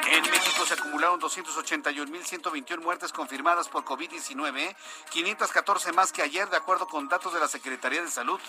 [0.09, 4.75] En México se acumularon 281.121 muertes confirmadas por COVID-19,
[5.11, 8.41] 514 más que ayer, de acuerdo con datos de la Secretaría de Salud.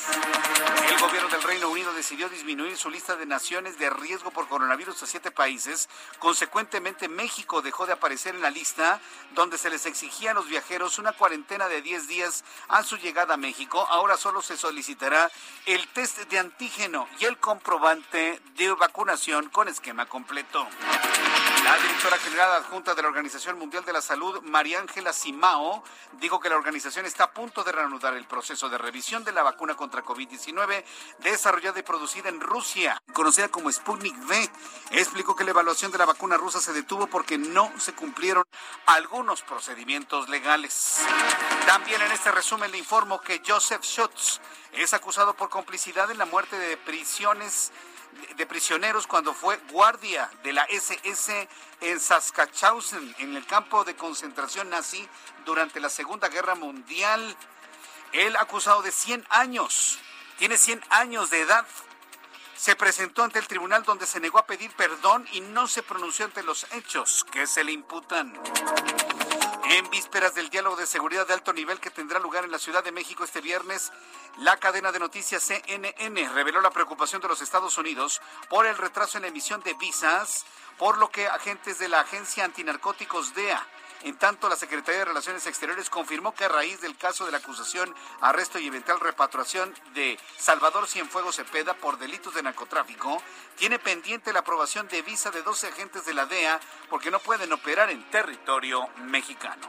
[0.88, 5.00] El gobierno del Reino Unido decidió disminuir su lista de naciones de riesgo por coronavirus
[5.02, 5.88] a siete países.
[6.18, 9.00] Consecuentemente, México dejó de aparecer en la lista
[9.34, 13.34] donde se les exigía a los viajeros una cuarentena de 10 días a su llegada
[13.34, 13.86] a México.
[13.90, 15.30] Ahora solo se solicitará
[15.66, 20.66] el test de antígeno y el comprobante de vacunación con esquema completo.
[21.64, 25.12] La directora general adjunta de la Organización Mundial de la Salud, María Ángela
[25.44, 25.84] Simao,
[26.20, 29.42] dijo que la organización está a punto de reanudar el proceso de revisión de la
[29.42, 30.82] vacuna contra COVID-19
[31.18, 34.50] desarrollada y producida en Rusia, conocida como Sputnik V.
[34.92, 38.44] Explicó que la evaluación de la vacuna rusa se detuvo porque no se cumplieron
[38.86, 41.02] algunos procedimientos legales.
[41.66, 44.40] También en este resumen le informo que Joseph Schutz
[44.72, 47.70] es acusado por complicidad en la muerte de prisiones
[48.36, 51.48] de prisioneros cuando fue guardia de la SS
[51.80, 55.08] en Saskatchewan, en el campo de concentración nazi
[55.44, 57.36] durante la Segunda Guerra Mundial.
[58.12, 59.98] Él acusado de 100 años,
[60.38, 61.66] tiene 100 años de edad.
[62.56, 66.24] Se presentó ante el tribunal donde se negó a pedir perdón y no se pronunció
[66.24, 68.32] ante los hechos que se le imputan.
[69.70, 72.84] En vísperas del diálogo de seguridad de alto nivel que tendrá lugar en la Ciudad
[72.84, 73.92] de México este viernes,
[74.38, 79.18] la cadena de noticias CNN reveló la preocupación de los Estados Unidos por el retraso
[79.18, 80.44] en la emisión de visas,
[80.78, 83.66] por lo que agentes de la agencia antinarcóticos DEA
[84.04, 87.38] en tanto, la Secretaría de Relaciones Exteriores confirmó que a raíz del caso de la
[87.38, 93.22] acusación, arresto y eventual repatriación de Salvador Cienfuegos Cepeda por delitos de narcotráfico,
[93.56, 97.50] tiene pendiente la aprobación de visa de 12 agentes de la DEA porque no pueden
[97.52, 99.68] operar en territorio mexicano.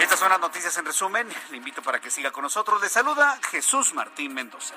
[0.00, 1.28] Estas son las noticias en resumen.
[1.50, 2.80] Le invito para que siga con nosotros.
[2.80, 4.74] Le saluda Jesús Martín Mendoza.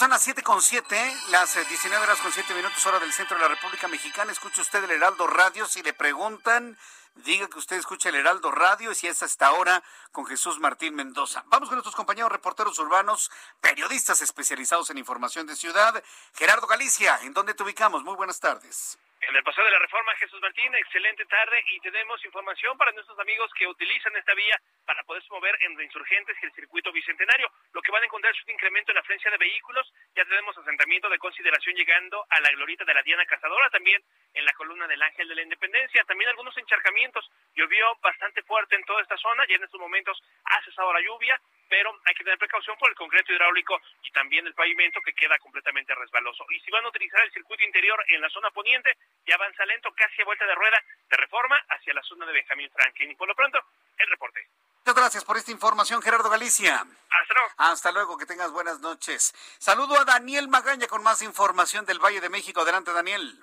[0.00, 3.36] Son las 7 con 7, las 19 eh, horas con 7 minutos, hora del centro
[3.36, 4.32] de la República Mexicana.
[4.32, 5.66] Escuche usted el Heraldo Radio.
[5.66, 6.78] Si le preguntan,
[7.16, 10.94] diga que usted escucha el Heraldo Radio y si es hasta ahora con Jesús Martín
[10.94, 11.44] Mendoza.
[11.48, 13.30] Vamos con nuestros compañeros reporteros urbanos,
[13.60, 16.02] periodistas especializados en información de ciudad.
[16.32, 18.02] Gerardo Galicia, ¿en dónde te ubicamos?
[18.02, 18.96] Muy buenas tardes.
[19.20, 23.18] En el paseo de la Reforma, Jesús Martín, excelente tarde y tenemos información para nuestros
[23.18, 27.50] amigos que utilizan esta vía para poderse mover en Insurgentes y el circuito bicentenario.
[27.72, 29.92] Lo que van a encontrar es un incremento en la frecuencia de vehículos.
[30.16, 34.02] Ya tenemos asentamiento de consideración llegando a la glorita de la Diana Cazadora, también
[34.32, 36.02] en la columna del Ángel de la Independencia.
[36.04, 37.30] También algunos encharcamientos.
[37.54, 41.38] Llovió bastante fuerte en toda esta zona y en estos momentos ha cesado la lluvia
[41.70, 45.38] pero hay que tener precaución por el concreto hidráulico y también el pavimento que queda
[45.38, 46.44] completamente resbaloso.
[46.50, 49.90] Y si van a utilizar el circuito interior en la zona poniente, ya avanza lento
[49.94, 53.12] casi a vuelta de rueda de reforma hacia la zona de Benjamín Franklin.
[53.12, 53.60] Y por lo pronto,
[53.96, 54.48] el reporte.
[54.80, 56.74] Muchas gracias por esta información, Gerardo Galicia.
[56.74, 57.50] Hasta luego.
[57.58, 59.32] Hasta luego, que tengas buenas noches.
[59.58, 62.62] Saludo a Daniel Magaña con más información del Valle de México.
[62.62, 63.38] Adelante, Daniel.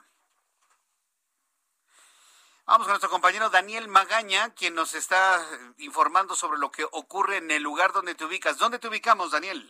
[2.68, 5.40] Vamos con nuestro compañero Daniel Magaña, quien nos está
[5.78, 8.60] informando sobre lo que ocurre en el lugar donde te ubicas.
[8.60, 9.64] ¿Dónde te ubicamos, Daniel?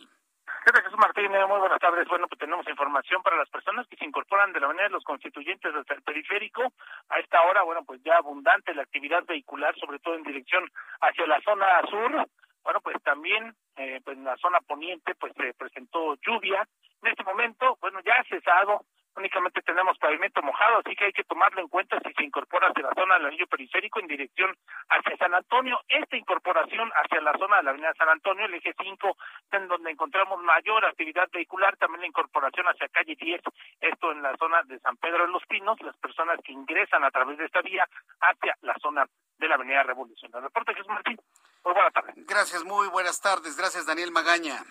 [0.66, 1.46] Gracias, Jesús Martínez.
[1.46, 2.08] Muy buenas tardes.
[2.08, 5.04] Bueno, pues tenemos información para las personas que se incorporan de la manera de los
[5.04, 6.72] constituyentes hasta el periférico.
[7.10, 10.68] A esta hora, bueno, pues ya abundante la actividad vehicular, sobre todo en dirección
[11.00, 12.26] hacia la zona sur.
[12.64, 16.66] Bueno, pues también eh, pues en la zona poniente, pues se presentó lluvia.
[17.02, 18.86] En este momento, bueno, ya ha cesado
[19.16, 22.84] únicamente tenemos pavimento mojado, así que hay que tomarlo en cuenta si se incorpora hacia
[22.84, 24.54] la zona del anillo periférico en dirección
[24.88, 25.80] hacia San Antonio.
[25.88, 29.16] Esta incorporación hacia la zona de la avenida San Antonio, el eje 5,
[29.52, 33.40] en donde encontramos mayor actividad vehicular, también la incorporación hacia calle 10,
[33.80, 37.10] esto en la zona de San Pedro de los Pinos, las personas que ingresan a
[37.10, 37.88] través de esta vía
[38.20, 39.06] hacia la zona
[39.38, 40.30] de la avenida Revolución.
[40.34, 41.18] El reporte Jesús Martín,
[41.64, 42.14] muy buenas tardes.
[42.26, 43.56] Gracias, muy buenas tardes.
[43.56, 44.64] Gracias, Daniel Magaña.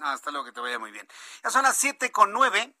[0.00, 1.06] hasta luego, que te vaya muy bien.
[1.42, 2.74] Ya son las siete con nueve.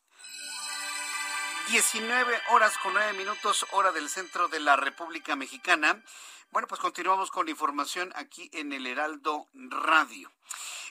[1.68, 6.02] 19 horas con 9 minutos, hora del centro de la República Mexicana.
[6.50, 10.32] Bueno, pues continuamos con la información aquí en el Heraldo Radio.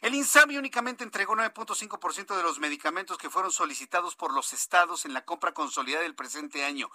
[0.02, 5.14] El INSABI únicamente entregó 9.5% de los medicamentos que fueron solicitados por los estados en
[5.14, 6.90] la compra consolidada del presente año.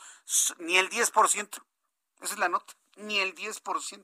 [0.61, 1.63] Ni el 10%.
[2.23, 2.73] Esa es la nota.
[2.97, 4.03] Ni el 10%.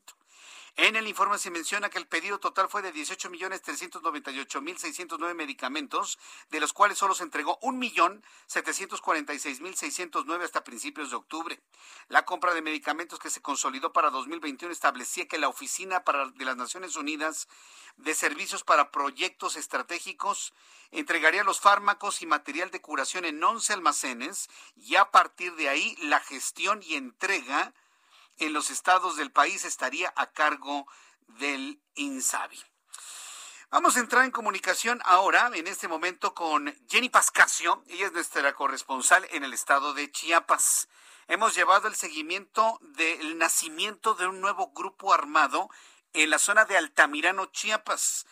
[0.76, 6.18] En el informe se menciona que el pedido total fue de 18.398.609 medicamentos,
[6.50, 11.60] de los cuales solo se entregó 1.746.609 hasta principios de octubre.
[12.08, 16.04] La compra de medicamentos que se consolidó para 2021 establecía que la Oficina
[16.34, 17.48] de las Naciones Unidas
[17.96, 20.52] de Servicios para Proyectos Estratégicos
[20.90, 25.96] entregaría los fármacos y material de curación en 11 almacenes y a partir de ahí
[26.00, 27.74] la gestión y entrega
[28.40, 30.86] en los estados del país estaría a cargo
[31.26, 32.58] del INSABI.
[33.70, 37.84] Vamos a entrar en comunicación ahora, en este momento, con Jenny Pascasio.
[37.86, 40.88] Ella es nuestra corresponsal en el estado de Chiapas.
[41.28, 45.68] Hemos llevado el seguimiento del nacimiento de un nuevo grupo armado
[46.12, 48.26] en la zona de Altamirano, Chiapas.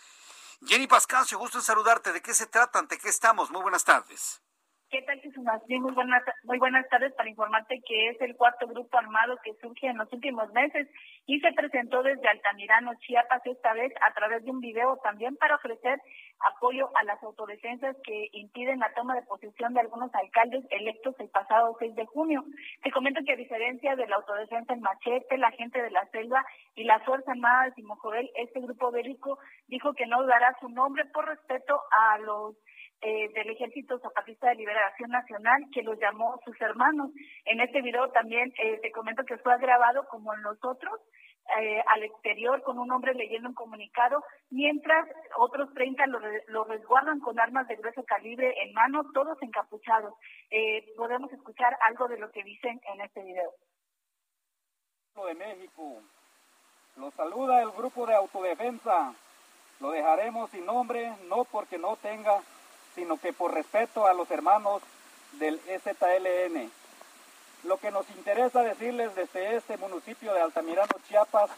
[0.67, 2.13] Jenny Pascasio, gusto en saludarte.
[2.13, 2.81] ¿De qué se trata?
[2.81, 3.51] ¿Ante qué estamos?
[3.51, 4.43] Muy buenas tardes.
[4.91, 5.45] ¿Qué tal, Jesús?
[5.69, 9.87] Muy buenas, muy buenas tardes para informarte que es el cuarto grupo armado que surge
[9.87, 10.89] en los últimos meses
[11.27, 15.57] y se presentó desde Altamirano, Chiapas, esta vez a través de un video también para
[15.57, 16.01] ofrecer
[16.41, 21.29] apoyo a las autodefensas que impiden la toma de posesión de algunos alcaldes electos el
[21.29, 22.43] pasado 6 de junio.
[22.83, 26.47] Te comento que a diferencia de la autodefensa en Machete, la gente de la selva
[26.77, 31.05] y la Fuerza Armada de Simojovel, este grupo bélico dijo que no dará su nombre
[31.13, 32.57] por respeto a los
[33.01, 37.11] eh, del Ejército Zapatista de Liberación Nacional, que los llamó sus hermanos.
[37.45, 41.01] En este video también eh, te comento que fue grabado como en los otros,
[41.61, 46.07] eh, al exterior con un hombre leyendo un comunicado, mientras otros 30
[46.49, 50.15] lo, resguardan con armas de grueso calibre en mano, todos encapuchados.
[50.97, 53.53] podemos escuchar algo de lo que dicen en este video.
[55.25, 56.03] de México,
[56.97, 59.15] Lo saluda el grupo de autodefensa.
[59.79, 62.43] Lo dejaremos sin nombre, no porque no tenga,
[62.99, 64.83] sino que por respeto a los hermanos
[65.35, 66.69] del EZLN.
[67.63, 71.49] Lo que nos interesa decirles desde este municipio de Altamirano, Chiapas,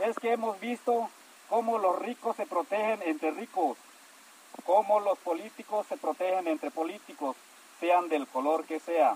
[0.00, 1.08] es que hemos visto
[1.48, 3.78] cómo los ricos se protegen entre ricos,
[4.66, 7.36] cómo los políticos se protegen entre políticos,
[7.78, 9.14] sean del color que sea.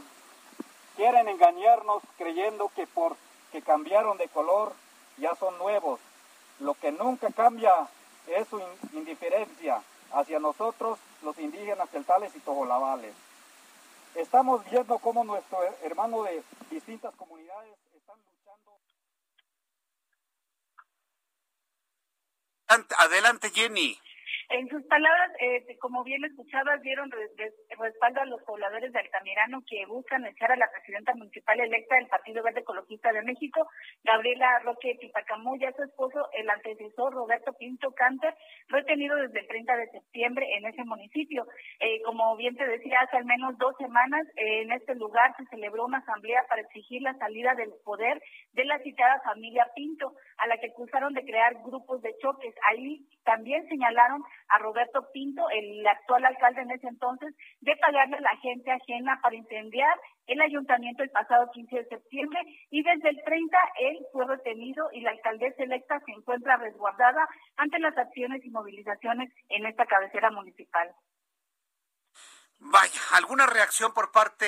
[0.95, 3.17] Quieren engañarnos creyendo que por
[3.51, 4.75] que cambiaron de color
[5.17, 5.99] ya son nuevos.
[6.61, 7.73] Lo que nunca cambia
[8.29, 9.83] es su indiferencia
[10.13, 13.14] hacia nosotros, los indígenas celtales y togolavales.
[14.14, 18.79] Estamos viendo cómo nuestro hermano de distintas comunidades están luchando.
[22.99, 23.99] Adelante, Jenny.
[24.51, 27.11] En sus palabras, eh, como bien escuchabas, dieron
[27.79, 32.07] respaldo a los pobladores de Altamirano que buscan echar a la presidenta municipal electa del
[32.07, 33.69] Partido Verde Ecologista de México,
[34.05, 38.35] Gabriela Roque Tipacamuya, su esposo, el antecesor Roberto Pinto Canter,
[38.69, 41.47] retenido desde el 30 de septiembre en ese municipio.
[41.81, 45.45] Eh, como bien te decía, hace al menos dos semanas eh, en este lugar se
[45.51, 48.19] celebró una asamblea para exigir la salida del poder
[48.55, 52.55] de la citada familia Pinto, a la que acusaron de crear grupos de choques.
[52.71, 58.21] Ahí también señalaron a Roberto Pinto, el actual alcalde en ese entonces, de pagarle a
[58.21, 62.41] la gente ajena para incendiar el ayuntamiento el pasado 15 de septiembre
[62.71, 67.27] y desde el 30 él fue retenido y la alcaldesa electa se encuentra resguardada
[67.57, 70.91] ante las acciones y movilizaciones en esta cabecera municipal.
[72.61, 74.47] Vaya, ¿alguna reacción por parte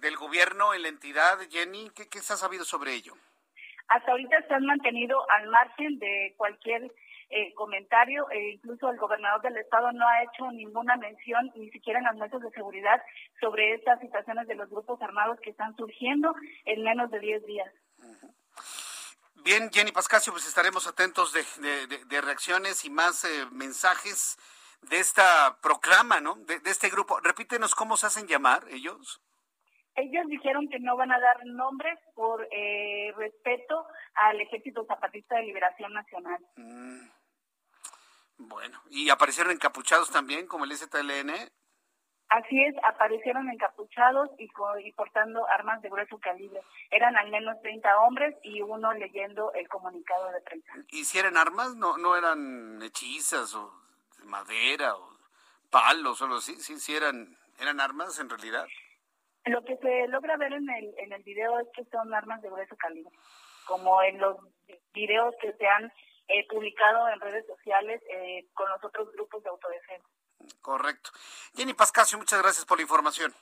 [0.00, 1.90] del gobierno en la entidad, Jenny?
[1.94, 3.12] ¿Qué, qué se ha sabido sobre ello?
[3.88, 6.90] Hasta ahorita se han mantenido al margen de cualquier
[7.36, 11.98] eh, comentario, e incluso el gobernador del estado no ha hecho ninguna mención, ni siquiera
[11.98, 13.02] en las mesas de seguridad,
[13.40, 16.32] sobre estas situaciones de los grupos armados que están surgiendo
[16.64, 17.72] en menos de 10 días.
[19.44, 24.38] Bien, Jenny Pascasio, pues estaremos atentos de, reacciones y más eh, mensajes
[24.82, 26.36] de esta proclama, ¿no?
[26.36, 27.18] De, este grupo.
[27.18, 29.20] Repítenos cómo se hacen llamar ellos.
[29.96, 35.42] Ellos dijeron que no van a dar nombres por eh, respeto al Ejército Zapatista de
[35.42, 36.38] Liberación Nacional.
[36.56, 37.23] Mm.
[38.36, 41.30] Bueno, ¿y aparecieron encapuchados también como el ZLN?
[42.30, 44.48] Así es, aparecieron encapuchados y,
[44.84, 46.60] y, portando armas de grueso calibre.
[46.90, 50.72] Eran al menos 30 hombres y uno leyendo el comunicado de prensa.
[50.88, 51.76] ¿Y si eran armas?
[51.76, 53.72] ¿No, no eran hechizas o
[54.18, 55.16] de madera o
[55.70, 56.56] palos o así?
[56.56, 58.66] ¿Sí, sí eran, eran armas en realidad?
[59.44, 62.50] Lo que se logra ver en el, en el video es que son armas de
[62.50, 63.14] grueso calibre,
[63.66, 64.38] como en los
[64.92, 65.92] videos que se han
[66.28, 70.08] eh, publicado en redes sociales eh, con los otros grupos de autodefensa.
[70.60, 71.10] Correcto.
[71.54, 73.34] Jenny Pascasio, muchas gracias por la información.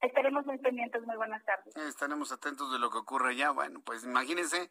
[0.00, 1.74] Estaremos muy pendientes, muy buenas tardes.
[1.76, 3.50] estaremos atentos de lo que ocurre ya.
[3.50, 4.70] Bueno, pues imagínense,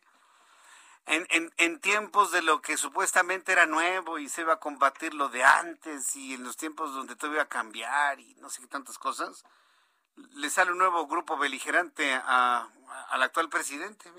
[1.05, 5.13] en, en, en tiempos de lo que supuestamente era nuevo y se iba a combatir
[5.13, 8.61] lo de antes y en los tiempos donde todo iba a cambiar y no sé
[8.61, 9.43] qué tantas cosas,
[10.15, 12.69] le sale un nuevo grupo beligerante a,
[13.09, 14.11] al actual presidente.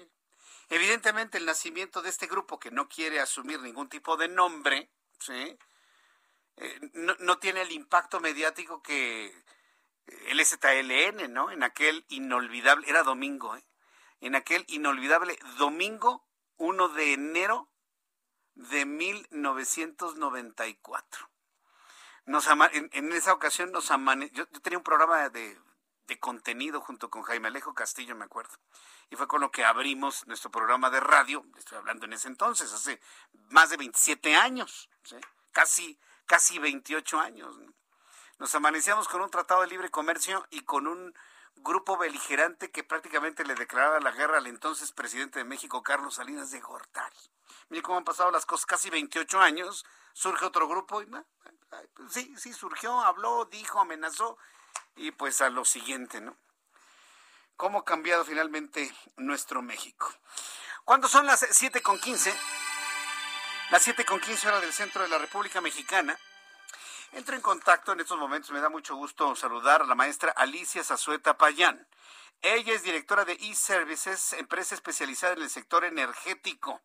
[0.68, 5.58] Evidentemente el nacimiento de este grupo que no quiere asumir ningún tipo de nombre, ¿sí?
[6.56, 9.34] Eh, no, tiene el impacto mediático que
[10.26, 11.50] el STLN, ¿no?
[11.50, 13.64] En aquel inolvidable, era domingo, ¿eh?
[14.20, 17.70] En aquel inolvidable domingo 1 de enero
[18.54, 21.30] de 1994.
[22.26, 25.58] Nos en, en, esa ocasión nos amane yo tenía un programa de
[26.09, 28.56] de contenido junto con Jaime Alejo Castillo, me acuerdo.
[29.11, 32.72] Y fue con lo que abrimos nuestro programa de radio, estoy hablando en ese entonces,
[32.72, 33.00] hace
[33.50, 34.88] más de 27 años,
[35.52, 37.54] casi, casi 28 años.
[38.38, 41.14] Nos amanecíamos con un tratado de libre comercio y con un
[41.56, 46.50] grupo beligerante que prácticamente le declaraba la guerra al entonces presidente de México, Carlos Salinas
[46.50, 47.16] de Gortari.
[47.68, 49.84] Mire cómo han pasado las cosas, casi 28 años,
[50.14, 51.09] surge otro grupo y
[52.09, 54.38] sí, sí, surgió, habló, dijo, amenazó
[54.99, 56.36] y pues a lo siguiente, ¿no?
[57.57, 60.12] ¿Cómo ha cambiado finalmente nuestro México?
[60.84, 62.34] ¿Cuándo son las 7 con 15?
[63.70, 66.18] Las 7 con 15 horas del centro de la República Mexicana.
[67.12, 70.84] Entro en contacto en estos momentos, me da mucho gusto saludar a la maestra Alicia
[70.84, 71.88] Zazueta Payán.
[72.42, 76.80] Ella es directora de eServices, empresa especializada en el sector energético.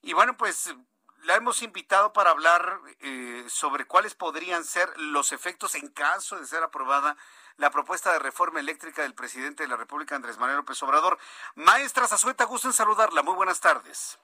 [0.00, 0.74] Y bueno, pues
[1.22, 6.46] la hemos invitado para hablar eh, sobre cuáles podrían ser los efectos en caso de
[6.46, 7.16] ser aprobada
[7.56, 11.18] la propuesta de reforma eléctrica del presidente de la República, Andrés Manuel López Obrador.
[11.54, 13.22] Maestra Zazueta, gusto en saludarla.
[13.22, 14.18] Muy buenas tardes.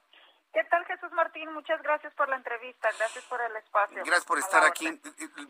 [0.53, 1.53] ¿Qué tal, Jesús Martín?
[1.53, 3.99] Muchas gracias por la entrevista, gracias por el espacio.
[3.99, 4.91] Gracias por estar aquí.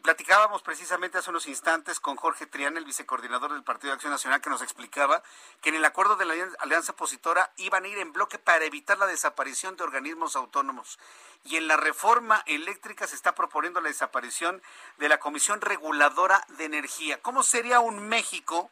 [0.03, 4.41] Platicábamos precisamente hace unos instantes con Jorge Trián, el vicecoordinador del Partido de Acción Nacional,
[4.41, 5.23] que nos explicaba
[5.63, 8.99] que en el acuerdo de la alianza opositora iban a ir en bloque para evitar
[8.99, 10.99] la desaparición de organismos autónomos.
[11.45, 14.61] Y en la reforma eléctrica se está proponiendo la desaparición
[14.97, 17.23] de la Comisión Reguladora de Energía.
[17.23, 18.71] ¿Cómo sería un México?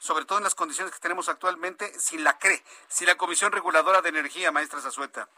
[0.00, 4.00] sobre todo en las condiciones que tenemos actualmente, sin la CRE, sin la Comisión Reguladora
[4.00, 5.28] de Energía, maestra Zazueta.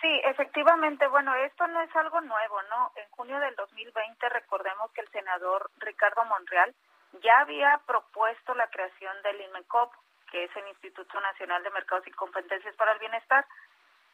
[0.00, 2.92] Sí, efectivamente, bueno, esto no es algo nuevo, ¿no?
[2.96, 6.74] En junio del 2020 recordemos que el senador Ricardo Monreal
[7.22, 9.92] ya había propuesto la creación del INMECOP,
[10.30, 13.44] que es el Instituto Nacional de Mercados y Competencias para el Bienestar.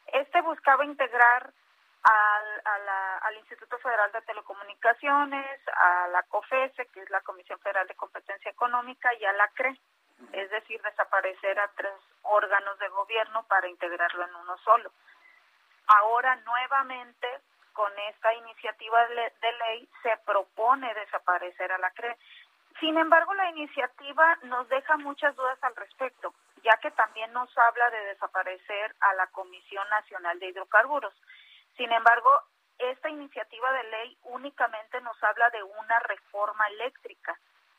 [0.06, 1.52] Este buscaba integrar
[2.02, 2.88] al,
[3.22, 8.50] al Instituto Federal de Telecomunicaciones, a la COFESE, que es la Comisión Federal de Competencia
[8.50, 9.78] Económica, y a la CRE,
[10.32, 11.92] es decir, desaparecer a tres
[12.22, 14.90] órganos de gobierno para integrarlo en uno solo.
[15.86, 17.28] Ahora nuevamente
[17.72, 22.16] con esta iniciativa de ley se propone desaparecer a la CRE.
[22.80, 27.90] Sin embargo, la iniciativa nos deja muchas dudas al respecto, ya que también nos habla
[27.90, 31.14] de desaparecer a la Comisión Nacional de Hidrocarburos.
[31.76, 32.30] Sin embargo,
[32.78, 37.38] esta iniciativa de ley únicamente nos habla de una reforma eléctrica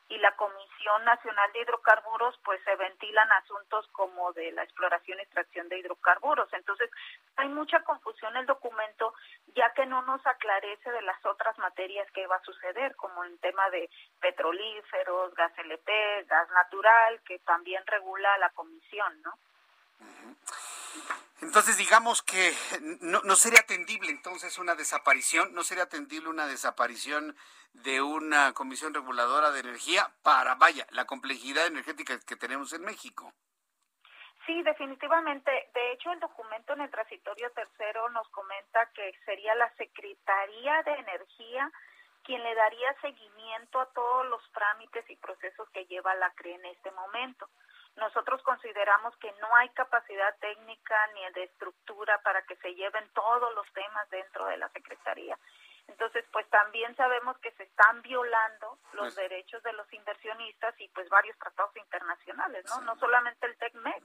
[0.09, 5.23] y la Comisión Nacional de Hidrocarburos pues se ventilan asuntos como de la exploración y
[5.23, 6.51] extracción de hidrocarburos.
[6.53, 6.89] Entonces,
[7.35, 9.13] hay mucha confusión en el documento
[9.55, 13.37] ya que no nos aclarece de las otras materias que va a suceder, como el
[13.39, 13.89] tema de
[14.21, 19.33] petrolíferos, gas LP, gas natural, que también regula la comisión, ¿no?
[21.41, 22.53] Entonces digamos que
[23.01, 27.35] no, no, sería atendible entonces una desaparición, no sería atendible una desaparición
[27.73, 33.33] de una comisión reguladora de energía para, vaya, la complejidad energética que tenemos en México.
[34.47, 35.51] Sí, definitivamente.
[35.73, 40.93] De hecho, el documento en el transitorio tercero nos comenta que sería la Secretaría de
[40.93, 41.71] Energía
[42.23, 46.65] quien le daría seguimiento a todos los trámites y procesos que lleva la CRE en
[46.65, 47.47] este momento.
[47.97, 53.53] Nosotros consideramos que no hay capacidad técnica ni de estructura para que se lleven todos
[53.55, 55.37] los temas dentro de la Secretaría.
[55.87, 60.89] Entonces, pues también sabemos que se están violando los pues derechos de los inversionistas y
[60.89, 62.81] pues varios tratados internacionales, ¿no?
[62.81, 64.03] No solamente el TECMEC,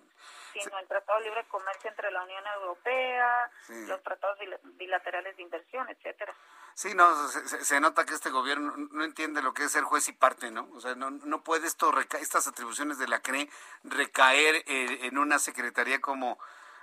[0.52, 3.50] sino el Tratado de Libre Comercio entre la Unión Europea,
[3.88, 4.38] los tratados
[4.76, 6.34] bilaterales de inversión, etcétera.
[6.74, 10.12] Sí, no, se, nota que este gobierno no entiende lo que es ser juez y
[10.12, 10.68] parte, ¿no?
[10.72, 13.48] O sea, no, no puede esto estas atribuciones de la CRE
[13.84, 16.38] recaer eh, en una secretaría como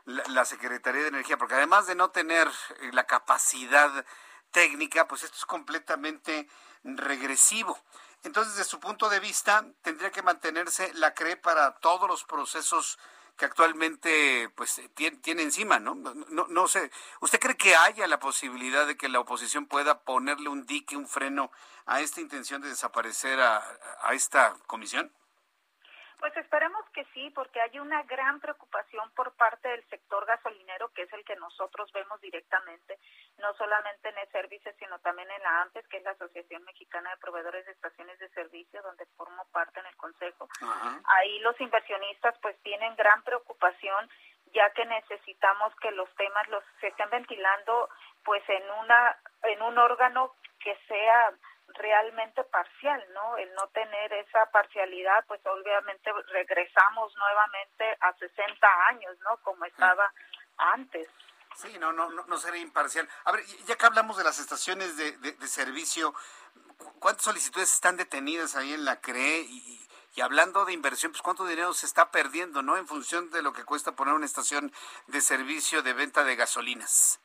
[0.05, 4.05] la, la Secretaría de Energía, porque además de no tener eh, la capacidad
[4.51, 6.47] técnica, pues esto es completamente
[6.83, 7.77] regresivo.
[8.23, 12.99] Entonces, desde su punto de vista, tendría que mantenerse la CRE para todos los procesos
[13.37, 15.95] que actualmente pues tiene, encima, ¿no?
[15.95, 16.47] ¿no?
[16.49, 20.65] No sé, ¿usted cree que haya la posibilidad de que la oposición pueda ponerle un
[20.65, 21.49] dique, un freno
[21.85, 23.63] a esta intención de desaparecer a,
[24.01, 25.09] a esta comisión?
[26.19, 31.03] Pues esperemos que sí, porque hay una gran preocupación por parte del sector gasolinero, que
[31.03, 32.99] es el que nosotros vemos directamente,
[33.37, 37.09] no solamente en el servicio, sino también en la AMPES, que es la Asociación Mexicana
[37.11, 40.49] de Proveedores de Estaciones de Servicio, donde formo parte en el Consejo.
[41.05, 44.09] Ahí los inversionistas pues tienen gran preocupación
[44.53, 47.87] ya que necesitamos que los temas los se estén ventilando
[48.23, 51.31] pues en una en un órgano que sea
[51.75, 53.37] realmente parcial, ¿no?
[53.37, 59.37] El no tener esa parcialidad, pues obviamente regresamos nuevamente a 60 años, ¿no?
[59.43, 60.11] Como estaba
[60.57, 61.07] antes.
[61.55, 63.07] Sí, no, no, no, sería imparcial.
[63.25, 66.13] A ver, ya que hablamos de las estaciones de, de, servicio,
[66.99, 69.39] ¿cuántas solicitudes están detenidas ahí en la CRE?
[69.41, 72.77] Y, y, hablando de inversión, pues cuánto dinero se está perdiendo, ¿no?
[72.77, 74.71] En función de lo que cuesta poner una estación
[75.07, 77.19] de servicio de venta de gasolinas.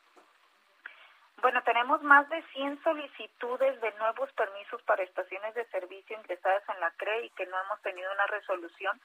[1.42, 6.80] Bueno, tenemos más de 100 solicitudes de nuevos permisos para estaciones de servicio ingresadas en
[6.80, 9.00] la CRE y que no hemos tenido una resolución.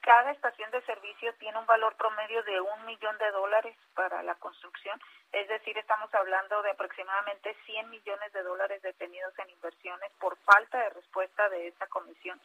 [0.00, 4.34] Cada estación de servicio tiene un valor promedio de un millón de dólares para la
[4.36, 4.98] construcción,
[5.32, 10.78] es decir, estamos hablando de aproximadamente 100 millones de dólares detenidos en inversiones por falta
[10.78, 12.40] de respuesta de esta comisión.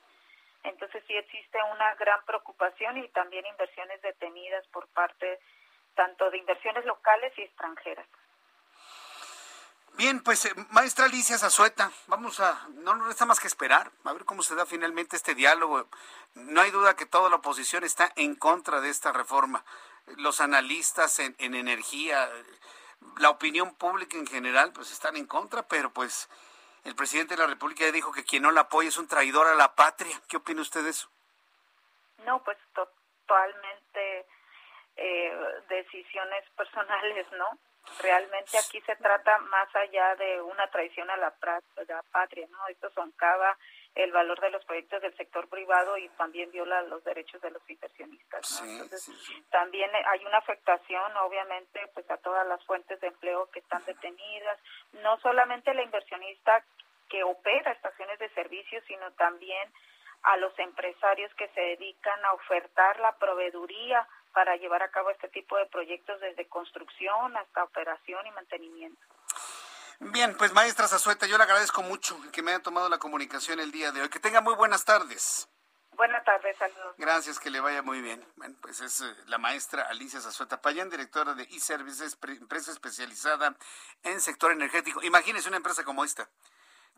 [0.63, 5.39] Entonces sí existe una gran preocupación y también inversiones detenidas por parte
[5.95, 8.07] tanto de inversiones locales y extranjeras.
[9.95, 14.13] Bien, pues eh, maestra Alicia Zazueta, vamos a, no nos resta más que esperar, a
[14.13, 15.87] ver cómo se da finalmente este diálogo.
[16.33, 19.63] No hay duda que toda la oposición está en contra de esta reforma.
[20.17, 22.27] Los analistas en, en energía,
[23.17, 26.27] la opinión pública en general, pues están en contra, pero pues
[26.85, 29.45] el presidente de la República ya dijo que quien no la apoya es un traidor
[29.47, 30.19] a la patria.
[30.27, 31.07] ¿Qué opina usted de eso?
[32.25, 34.25] No, pues totalmente
[34.95, 37.59] eh, decisiones personales, ¿no?
[38.01, 41.33] Realmente aquí se trata más allá de una traición a la,
[41.87, 42.67] la patria, ¿no?
[42.67, 43.57] Esto soncava
[43.95, 47.61] el valor de los proyectos del sector privado y también viola los derechos de los
[47.69, 48.61] inversionistas.
[48.63, 53.83] Entonces, también hay una afectación, obviamente, pues a todas las fuentes de empleo que están
[53.85, 54.59] detenidas,
[54.93, 56.63] no solamente la inversionista
[57.09, 59.71] que opera estaciones de servicio, sino también
[60.23, 65.29] a los empresarios que se dedican a ofertar la proveeduría para llevar a cabo este
[65.29, 69.01] tipo de proyectos desde construcción hasta operación y mantenimiento.
[69.99, 73.71] Bien, pues maestra Zazueta, yo le agradezco mucho que me haya tomado la comunicación el
[73.71, 74.09] día de hoy.
[74.09, 75.47] Que tenga muy buenas tardes.
[75.95, 76.95] Buenas tardes, saludos.
[76.97, 78.25] Gracias, que le vaya muy bien.
[78.35, 83.55] Bueno, pues es eh, la maestra Alicia Zazueta Payán, directora de e-Services, empresa especializada
[84.01, 85.03] en sector energético.
[85.03, 86.27] Imagínese una empresa como esta,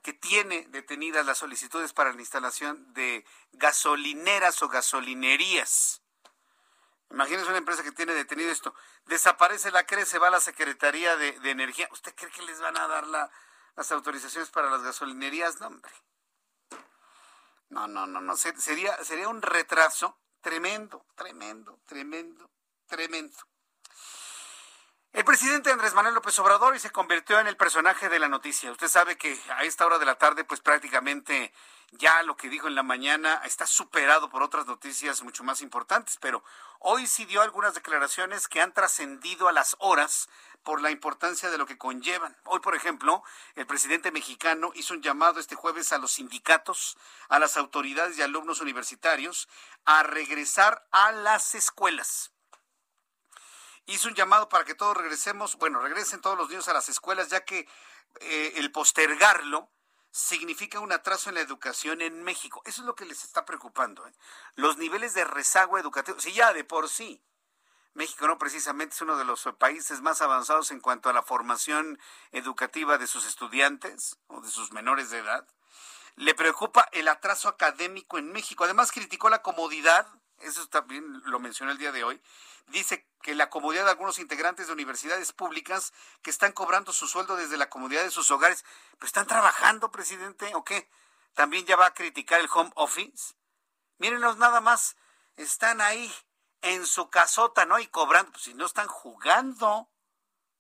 [0.02, 6.02] que tiene detenidas las solicitudes para la instalación de gasolineras o gasolinerías.
[7.12, 8.74] Imagínese una empresa que tiene detenido esto.
[9.06, 11.88] Desaparece la CRE, se va a la Secretaría de, Energía.
[11.92, 15.60] ¿Usted cree que les van a dar las autorizaciones para las gasolinerías?
[15.60, 15.92] No, hombre.
[17.70, 18.36] No, no, no, no.
[18.38, 22.50] Sería, sería un retraso tremendo, tremendo, tremendo,
[22.88, 23.38] tremendo.
[25.16, 28.70] El presidente Andrés Manuel López Obrador y se convirtió en el personaje de la noticia.
[28.72, 31.54] Usted sabe que a esta hora de la tarde, pues prácticamente
[31.92, 36.18] ya lo que dijo en la mañana está superado por otras noticias mucho más importantes,
[36.20, 36.44] pero
[36.80, 40.28] hoy sí dio algunas declaraciones que han trascendido a las horas
[40.64, 42.36] por la importancia de lo que conllevan.
[42.44, 43.24] Hoy, por ejemplo,
[43.56, 46.98] el presidente mexicano hizo un llamado este jueves a los sindicatos,
[47.30, 49.48] a las autoridades y alumnos universitarios
[49.86, 52.32] a regresar a las escuelas.
[53.86, 57.30] Hizo un llamado para que todos regresemos, bueno, regresen todos los niños a las escuelas,
[57.30, 57.70] ya que
[58.22, 59.70] eh, el postergarlo
[60.16, 62.62] significa un atraso en la educación en México.
[62.64, 64.08] Eso es lo que les está preocupando.
[64.08, 64.14] ¿eh?
[64.56, 67.22] Los niveles de rezago educativo, si ya de por sí
[67.96, 72.00] México no precisamente es uno de los países más avanzados en cuanto a la formación
[72.32, 75.46] educativa de sus estudiantes o de sus menores de edad.
[76.16, 78.64] Le preocupa el atraso académico en México.
[78.64, 80.08] Además criticó la comodidad,
[80.40, 82.22] eso también lo mencionó el día de hoy,
[82.68, 87.36] dice que la comodidad de algunos integrantes de universidades públicas que están cobrando su sueldo
[87.36, 88.66] desde la comodidad de sus hogares,
[88.98, 90.90] pues están trabajando, presidente, ¿o qué?
[91.34, 93.36] También ya va a criticar el home office.
[93.98, 94.96] Mírenlos nada más,
[95.36, 96.14] están ahí
[96.62, 97.80] en su casota, ¿no?
[97.80, 99.90] Y cobrando, pues si no están jugando,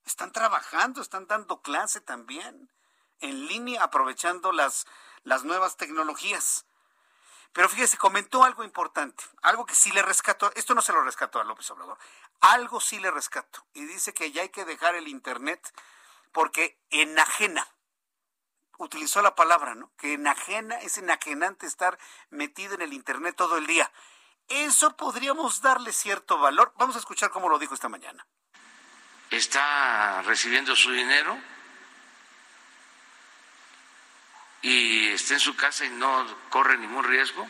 [0.05, 2.71] están trabajando, están dando clase también,
[3.19, 4.85] en línea, aprovechando las,
[5.23, 6.65] las nuevas tecnologías.
[7.55, 11.39] Pero fíjese, comentó algo importante, algo que sí le rescató, esto no se lo rescató
[11.39, 11.97] a López Obrador,
[12.41, 13.65] algo sí le rescató.
[13.73, 15.73] Y dice que ya hay que dejar el Internet
[16.33, 17.65] porque enajena.
[18.77, 19.89] Utilizó la palabra, ¿no?
[19.95, 21.97] Que enajena, es enajenante estar
[22.29, 23.89] metido en el Internet todo el día.
[24.49, 26.73] Eso podríamos darle cierto valor.
[26.75, 28.27] Vamos a escuchar cómo lo dijo esta mañana.
[29.29, 31.39] Está recibiendo su dinero
[34.65, 37.47] y está en su casa y no corre ningún riesgo.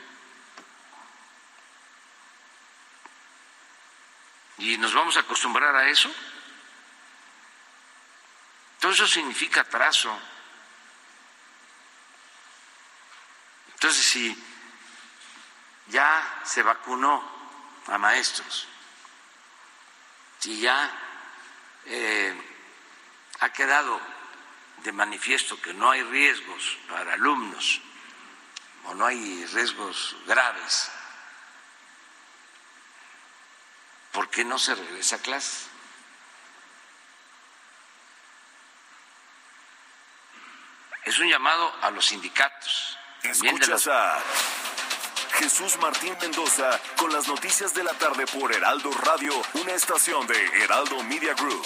[4.58, 6.14] Y nos vamos a acostumbrar a eso.
[8.82, 10.14] Todo eso significa atraso.
[13.76, 14.44] Entonces, si
[15.88, 17.24] ya se vacunó
[17.88, 18.68] a maestros,
[20.40, 20.92] si ya
[21.86, 22.36] eh,
[23.40, 24.15] ha quedado
[24.86, 27.82] de manifiesto que no hay riesgos para alumnos
[28.86, 30.92] o no hay riesgos graves,
[34.12, 35.68] ¿por qué no se regresa a clase?
[41.04, 42.98] Es un llamado a los sindicatos.
[43.24, 44.22] Escuchas a
[45.34, 50.64] Jesús Martín Mendoza con las noticias de la tarde por Heraldo Radio, una estación de
[50.64, 51.66] Heraldo Media Group.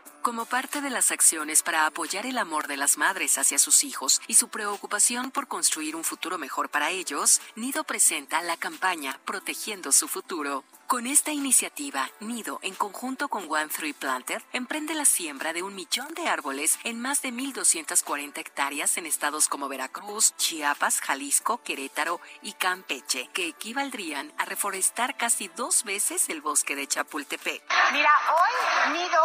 [0.21, 4.21] Como parte de las acciones para apoyar el amor de las madres hacia sus hijos
[4.27, 9.91] y su preocupación por construir un futuro mejor para ellos, Nido presenta la campaña Protegiendo
[9.91, 15.53] su futuro Con esta iniciativa, Nido, en conjunto con One Three Planter, emprende la siembra
[15.53, 20.99] de un millón de árboles en más de 1.240 hectáreas en estados como Veracruz, Chiapas,
[20.99, 27.63] Jalisco, Querétaro y Campeche, que equivaldrían a reforestar casi dos veces el bosque de Chapultepec.
[27.93, 29.23] Mira, hoy Nido,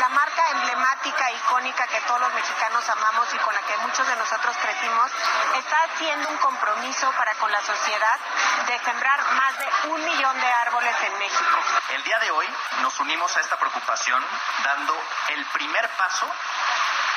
[0.00, 4.16] la marca emblemática, icónica que todos los mexicanos amamos y con la que muchos de
[4.16, 5.12] nosotros crecimos,
[5.58, 8.18] está haciendo un compromiso para con la sociedad
[8.66, 11.58] de sembrar más de un millón de árboles en México.
[11.94, 12.46] El día de hoy
[12.80, 14.24] nos unimos a esta preocupación
[14.64, 14.96] dando
[15.28, 16.26] el primer paso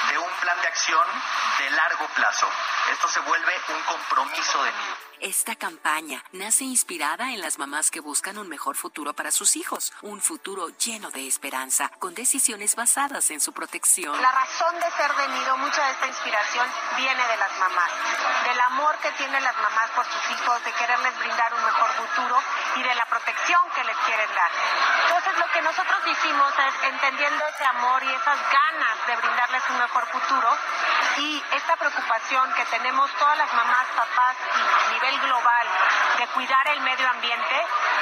[0.10, 1.06] de un plan de acción
[1.60, 2.50] de largo plazo.
[2.92, 5.07] Esto se vuelve un compromiso de mí.
[5.20, 9.92] Esta campaña nace inspirada en las mamás que buscan un mejor futuro para sus hijos,
[10.04, 14.14] un futuro lleno de esperanza, con decisiones basadas en su protección.
[14.22, 16.68] La razón de ser de Nido, mucha de esta inspiración
[16.98, 17.92] viene de las mamás,
[18.46, 22.38] del amor que tienen las mamás por sus hijos, de quererles brindar un mejor futuro
[22.76, 24.52] y de la protección que les quieren dar.
[25.02, 29.80] Entonces lo que nosotros hicimos es, entendiendo ese amor y esas ganas de brindarles un
[29.80, 30.50] mejor futuro
[31.18, 34.38] y esta preocupación que tenemos todas las mamás, papás
[34.94, 35.68] y a nivel global
[36.18, 37.56] de cuidar el medio ambiente,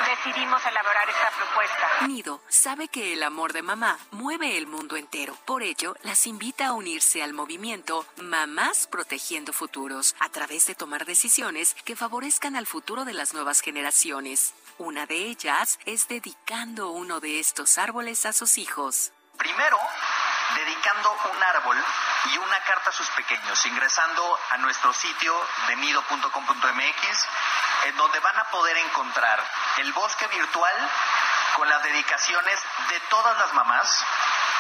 [0.08, 2.08] decidimos elaborar esta propuesta.
[2.08, 5.36] Nido sabe que el amor de mamá mueve el mundo entero.
[5.46, 11.06] Por ello, las invita a unirse al movimiento Mamás Protegiendo Futuros a través de tomar
[11.06, 14.54] decisiones que favorezcan al futuro de las nuevas generaciones.
[14.78, 19.12] Una de ellas es dedicando uno de estos árboles a sus hijos.
[19.38, 19.78] Primero,
[20.56, 21.84] dedicando un árbol
[22.34, 25.34] y una carta a sus pequeños, ingresando a nuestro sitio
[25.68, 27.28] de nido.com.mx,
[27.86, 29.44] en donde van a poder encontrar
[29.78, 30.90] el bosque virtual
[31.56, 32.60] con las dedicaciones
[32.90, 34.06] de todas las mamás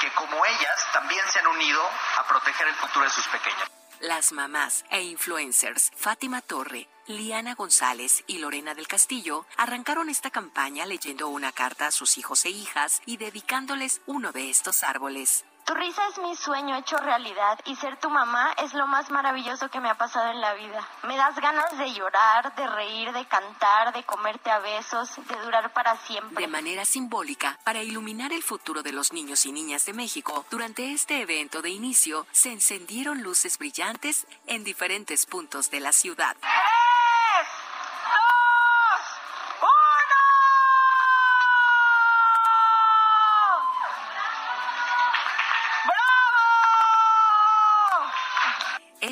[0.02, 1.82] que como ellas también se han unido
[2.18, 3.70] a proteger el futuro de sus pequeños.
[4.02, 10.86] Las mamás e influencers Fátima Torre, Liana González y Lorena del Castillo arrancaron esta campaña
[10.86, 15.46] leyendo una carta a sus hijos e hijas y dedicándoles uno de estos árboles.
[15.66, 19.68] Tu risa es mi sueño hecho realidad y ser tu mamá es lo más maravilloso
[19.70, 20.88] que me ha pasado en la vida.
[21.08, 25.74] Me das ganas de llorar, de reír, de cantar, de comerte a besos, de durar
[25.74, 26.46] para siempre.
[26.46, 30.92] De manera simbólica, para iluminar el futuro de los niños y niñas de México, durante
[30.92, 36.38] este evento de inicio se encendieron luces brillantes en diferentes puntos de la ciudad.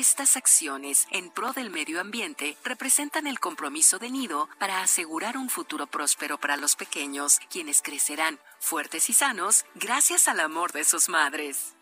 [0.06, 5.48] Estas acciones en pro del medio ambiente representan el compromiso de Nido para asegurar un
[5.48, 11.08] futuro próspero para los pequeños, quienes crecerán fuertes y sanos gracias al amor de sus
[11.08, 11.72] madres.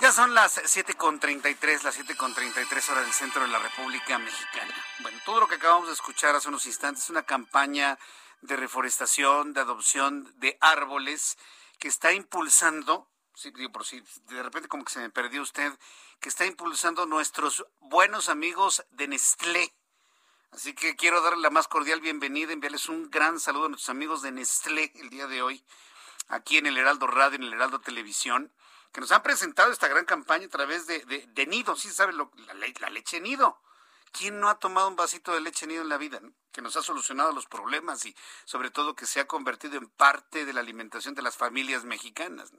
[0.00, 4.72] Ya son las 7.33, las 7.33 horas del centro de la República Mexicana.
[5.00, 7.98] Bueno, todo lo que acabamos de escuchar hace unos instantes es una campaña
[8.40, 11.36] de reforestación, de adopción de árboles
[11.80, 13.08] que está impulsando,
[13.42, 15.72] digo, por si de repente como que se me perdió usted,
[16.20, 19.74] que está impulsando nuestros buenos amigos de Nestlé.
[20.52, 24.20] Así que quiero darle la más cordial bienvenida, enviarles un gran saludo a nuestros amigos
[24.20, 25.64] de Nestlé el día de hoy,
[26.28, 28.52] aquí en el Heraldo Radio, en el Heraldo Televisión,
[28.92, 32.30] que nos han presentado esta gran campaña a través de, de, Nido, sí sabe lo,
[32.46, 33.58] la, la leche Nido.
[34.12, 36.20] ¿Quién no ha tomado un vasito de leche nido en la vida?
[36.52, 38.14] Que nos ha solucionado los problemas y
[38.44, 42.52] sobre todo que se ha convertido en parte de la alimentación de las familias mexicanas.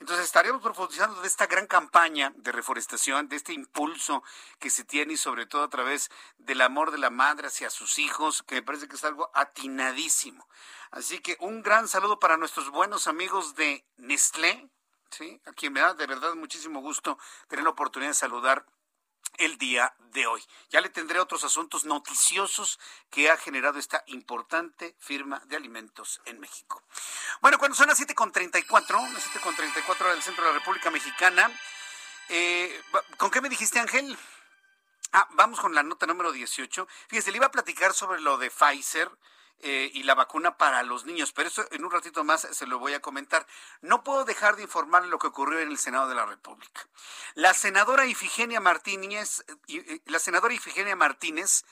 [0.00, 4.22] Entonces estaríamos profundizando de esta gran campaña de reforestación, de este impulso
[4.58, 7.98] que se tiene y sobre todo a través del amor de la madre hacia sus
[7.98, 10.48] hijos, que me parece que es algo atinadísimo.
[10.90, 14.70] Así que un gran saludo para nuestros buenos amigos de Nestlé,
[15.10, 15.38] ¿sí?
[15.44, 17.18] a quien me da de verdad muchísimo gusto
[17.48, 18.64] tener la oportunidad de saludar
[19.38, 20.42] el día de hoy.
[20.70, 22.78] Ya le tendré otros asuntos noticiosos
[23.10, 26.82] que ha generado esta importante firma de alimentos en México.
[27.40, 31.50] Bueno, cuando son las 7.34, las 7.34 del centro de la República Mexicana,
[32.28, 32.82] eh,
[33.16, 34.16] ¿con qué me dijiste, Ángel?
[35.12, 36.86] Ah, vamos con la nota número 18.
[37.08, 39.10] Fíjese, le iba a platicar sobre lo de Pfizer
[39.62, 42.78] eh, y la vacuna para los niños, pero eso en un ratito más se lo
[42.78, 43.46] voy a comentar.
[43.82, 46.88] No puedo dejar de informar lo que ocurrió en el Senado de la República.
[47.34, 49.44] La senadora Ifigenia Martínez,
[50.06, 51.64] la senadora Ifigenia Martínez,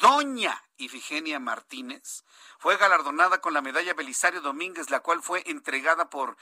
[0.00, 2.24] doña Ifigenia Martínez,
[2.58, 6.36] fue galardonada con la medalla Belisario Domínguez, la cual fue entregada por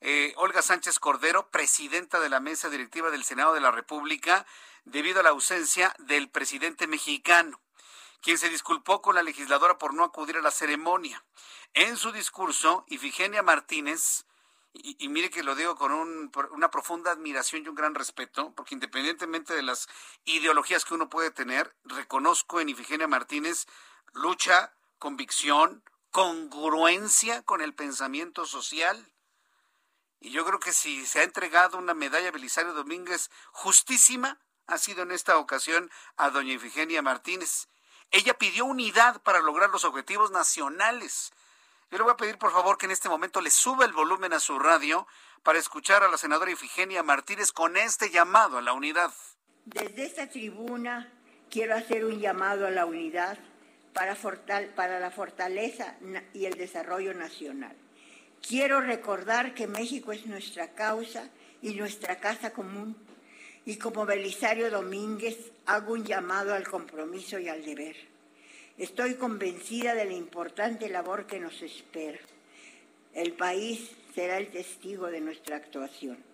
[0.00, 4.44] eh, Olga Sánchez Cordero, presidenta de la mesa directiva del Senado de la República,
[4.84, 7.60] debido a la ausencia del presidente mexicano
[8.20, 11.24] quien se disculpó con la legisladora por no acudir a la ceremonia.
[11.74, 14.24] En su discurso, Ifigenia Martínez
[14.72, 19.54] y, mire que lo digo con una profunda admiración y un gran respeto, porque independientemente
[19.54, 19.88] de las
[20.24, 23.66] ideologías que uno puede tener, reconozco en Ifigenia Martínez
[24.12, 29.12] lucha, convicción, congruencia con el pensamiento social.
[30.20, 34.78] Y yo creo que si se ha entregado una medalla a Belisario Domínguez justísima, ha
[34.78, 37.68] sido en esta ocasión a doña Ifigenia Martínez.
[38.10, 41.32] Ella pidió unidad para lograr los objetivos nacionales
[41.90, 44.32] yo le voy a pedir, por favor, que en este momento le suba el volumen
[44.32, 45.08] a su radio
[45.42, 49.10] para escuchar a la senadora Ifigenia Martínez con este llamado a la unidad.
[49.64, 51.12] Desde esta tribuna
[51.50, 53.38] quiero hacer un llamado a la unidad
[53.92, 54.16] para,
[54.76, 55.96] para la fortaleza
[56.32, 57.76] y el desarrollo nacional.
[58.40, 61.28] Quiero recordar que México es nuestra causa
[61.60, 62.96] y nuestra casa común.
[63.64, 67.96] Y como Belisario Domínguez hago un llamado al compromiso y al deber.
[68.78, 72.18] Estoy convencida de la importante labor que nos espera.
[73.12, 76.24] El país será el testigo de nuestra actuación.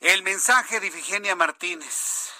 [0.00, 2.30] El mensaje de Ifigenia Martínez.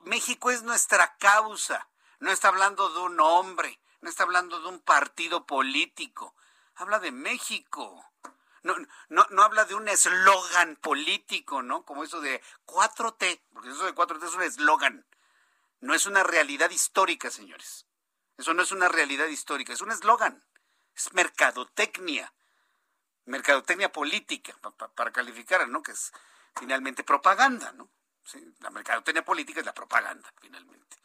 [0.00, 1.88] México es nuestra causa.
[2.18, 6.34] No está hablando de un hombre, no está hablando de un partido político.
[6.74, 8.04] Habla de México.
[8.66, 8.74] No,
[9.08, 11.84] no, no habla de un eslogan político, ¿no?
[11.84, 15.06] Como eso de 4T, porque eso de 4T es un eslogan.
[15.80, 17.86] No es una realidad histórica, señores.
[18.36, 20.44] Eso no es una realidad histórica, es un eslogan.
[20.96, 22.34] Es mercadotecnia.
[23.26, 24.58] Mercadotecnia política,
[24.96, 25.80] para calificar, ¿no?
[25.82, 26.12] Que es
[26.56, 27.88] finalmente propaganda, ¿no?
[28.58, 30.96] la mercadotecnia política es la propaganda, finalmente.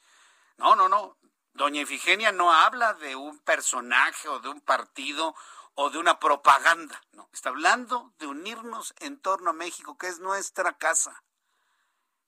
[0.57, 1.17] No, no, no.
[1.53, 5.35] Doña Ifigenia no habla de un personaje o de un partido
[5.75, 7.01] o de una propaganda.
[7.13, 11.23] No, está hablando de unirnos en torno a México, que es nuestra casa.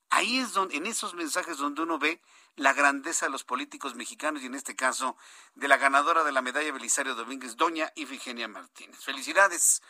[0.09, 2.21] Ahí es donde, en esos mensajes donde uno ve
[2.55, 5.17] la grandeza de los políticos mexicanos y en este caso
[5.55, 8.99] de la ganadora de la medalla Belisario Domínguez, doña Ifigenia Martínez.
[9.03, 9.81] Felicidades.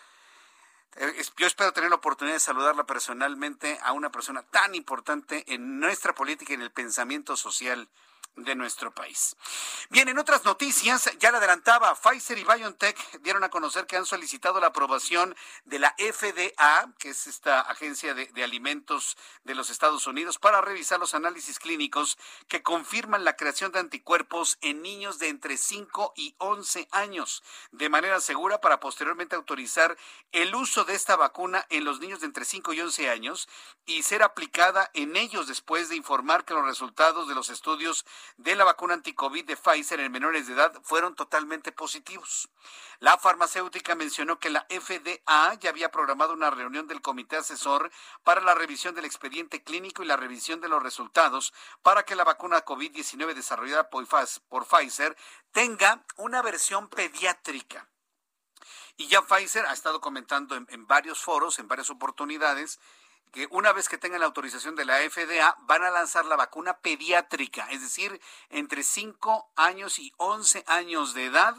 [0.96, 5.80] Eh, yo espero tener la oportunidad de saludarla personalmente a una persona tan importante en
[5.80, 7.90] nuestra política y en el pensamiento social
[8.36, 9.36] de nuestro país.
[9.90, 14.06] Bien, en otras noticias, ya le adelantaba, Pfizer y BioNTech dieron a conocer que han
[14.06, 15.36] solicitado la aprobación
[15.66, 21.00] de la FDA, que es esta agencia de, alimentos de los Estados Unidos, para revisar
[21.00, 26.36] los análisis clínicos que confirman la creación de anticuerpos en niños de entre 5 y
[26.40, 29.96] 11 años, de manera segura para posteriormente autorizar
[30.32, 33.48] el uso de esta vacuna en los niños de entre 5 y 11 años
[33.86, 38.06] y ser aplicada en ellos después de informar que los resultados de los estudios
[38.38, 42.50] de la vacuna anticovid de Pfizer en menores de edad fueron totalmente positivos.
[43.00, 47.92] La farmacéutica mencionó que la FDA ya había programado una reunión del comité asesor
[48.24, 52.24] para la revisión del expediente clínico y la revisión de los resultados para que la
[52.24, 54.08] vacuna COVID-19 desarrollada por
[54.68, 55.18] Pfizer
[55.52, 57.90] tenga una versión pediátrica.
[58.96, 62.80] Y ya Pfizer ha estado comentando en, en varios foros, en varias oportunidades,
[63.32, 66.78] que una vez que tengan la autorización de la FDA van a lanzar la vacuna
[66.80, 71.56] pediátrica, es decir, entre 5 años y 11 años de edad,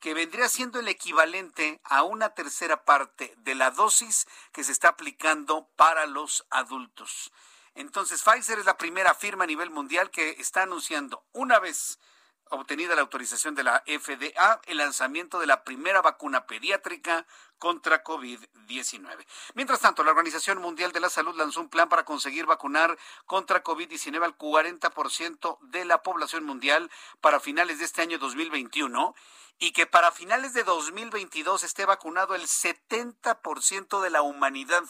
[0.00, 4.88] que vendría siendo el equivalente a una tercera parte de la dosis que se está
[4.88, 7.32] aplicando para los adultos.
[7.74, 11.98] Entonces, Pfizer es la primera firma a nivel mundial que está anunciando una vez
[12.52, 17.26] obtenida la autorización de la FDA el lanzamiento de la primera vacuna pediátrica
[17.58, 19.26] contra COVID-19.
[19.54, 23.62] Mientras tanto, la Organización Mundial de la Salud lanzó un plan para conseguir vacunar contra
[23.62, 29.14] COVID-19 al 40% de la población mundial para finales de este año 2021
[29.58, 34.84] y que para finales de 2022 esté vacunado el 70% de la humanidad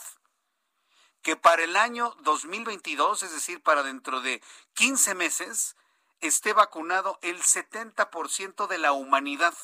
[1.23, 4.43] que para el año 2022, es decir, para dentro de
[4.75, 5.77] 15 meses,
[6.23, 9.55] esté vacunado el 70% de la humanidad.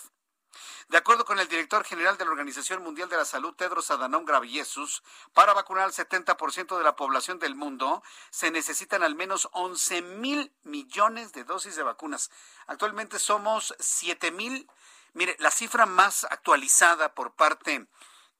[0.88, 4.24] De acuerdo con el director general de la Organización Mundial de la Salud, Tedros Adhanom
[4.24, 5.02] Ghebreyesus,
[5.34, 10.52] para vacunar al 70% de la población del mundo se necesitan al menos 11 mil
[10.62, 12.30] millones de dosis de vacunas.
[12.66, 14.68] Actualmente somos 7 mil.
[15.12, 17.86] Mire, la cifra más actualizada por parte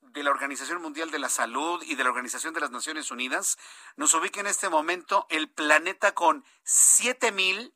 [0.01, 3.59] de la Organización Mundial de la Salud y de la Organización de las Naciones Unidas
[3.97, 7.75] nos ubica en este momento el planeta con 7 mil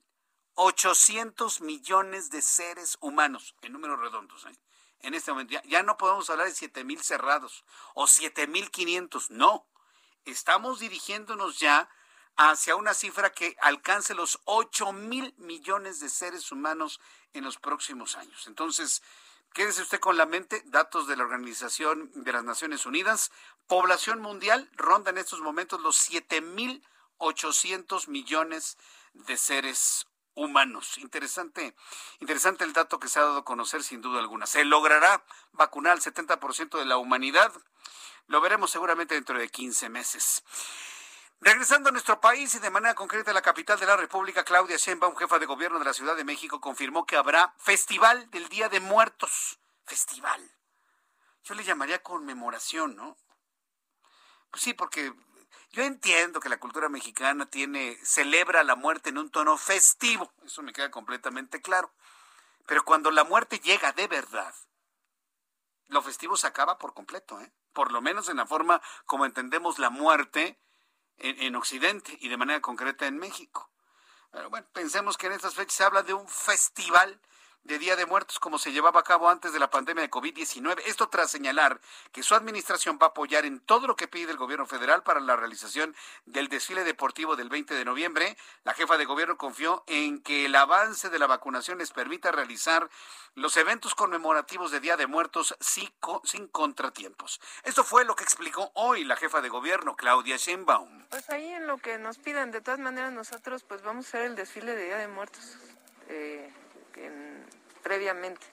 [0.54, 4.44] 800 millones de seres humanos, en números redondos.
[4.46, 4.58] ¿eh?
[5.00, 7.64] En este momento ya, no podemos hablar de 7 mil cerrados
[7.94, 9.66] o 7 mil 500, no.
[10.24, 11.88] Estamos dirigiéndonos ya
[12.36, 17.00] hacia una cifra que alcance los 8 mil millones de seres humanos
[17.32, 18.46] en los próximos años.
[18.46, 19.02] Entonces,
[19.52, 23.32] quédese usted con la mente, datos de la Organización de las Naciones Unidas,
[23.66, 26.86] población mundial ronda en estos momentos los 7 mil
[27.18, 28.78] 800 millones
[29.14, 30.98] de seres humanos.
[30.98, 31.74] Interesante,
[32.20, 34.46] interesante el dato que se ha dado a conocer sin duda alguna.
[34.46, 37.52] ¿Se logrará vacunar al 70% de la humanidad?
[38.26, 40.44] Lo veremos seguramente dentro de 15 meses.
[41.40, 44.76] Regresando a nuestro país y de manera concreta a la capital de la República, Claudia
[44.76, 48.68] Sheinbaum, jefa de gobierno de la Ciudad de México, confirmó que habrá Festival del Día
[48.68, 49.58] de Muertos.
[49.84, 50.40] Festival.
[51.42, 53.16] Yo le llamaría conmemoración, ¿no?
[54.52, 55.12] Pues sí, porque
[55.72, 60.62] yo entiendo que la cultura mexicana tiene celebra la muerte en un tono festivo, eso
[60.62, 61.90] me queda completamente claro.
[62.66, 64.54] Pero cuando la muerte llega de verdad,
[65.88, 67.52] lo festivo se acaba por completo, ¿eh?
[67.72, 70.58] Por lo menos en la forma como entendemos la muerte
[71.18, 73.70] en, Occidente y de manera concreta en México.
[74.30, 77.20] Pero bueno, pensemos que en estas fechas se habla de un festival
[77.64, 80.82] de Día de Muertos como se llevaba a cabo antes de la pandemia de COVID-19.
[80.86, 81.80] Esto tras señalar
[82.12, 85.20] que su administración va a apoyar en todo lo que pide el gobierno federal para
[85.20, 85.94] la realización
[86.26, 88.36] del desfile deportivo del 20 de noviembre.
[88.64, 92.88] La jefa de gobierno confió en que el avance de la vacunación les permita realizar
[93.34, 97.40] los eventos conmemorativos de Día de Muertos sin contratiempos.
[97.62, 101.06] Esto fue lo que explicó hoy la jefa de gobierno, Claudia Sheinbaum.
[101.10, 104.22] Pues ahí en lo que nos pidan, de todas maneras nosotros pues vamos a hacer
[104.22, 105.56] el desfile de Día de Muertos.
[106.08, 106.52] Eh,
[107.82, 108.46] previamente,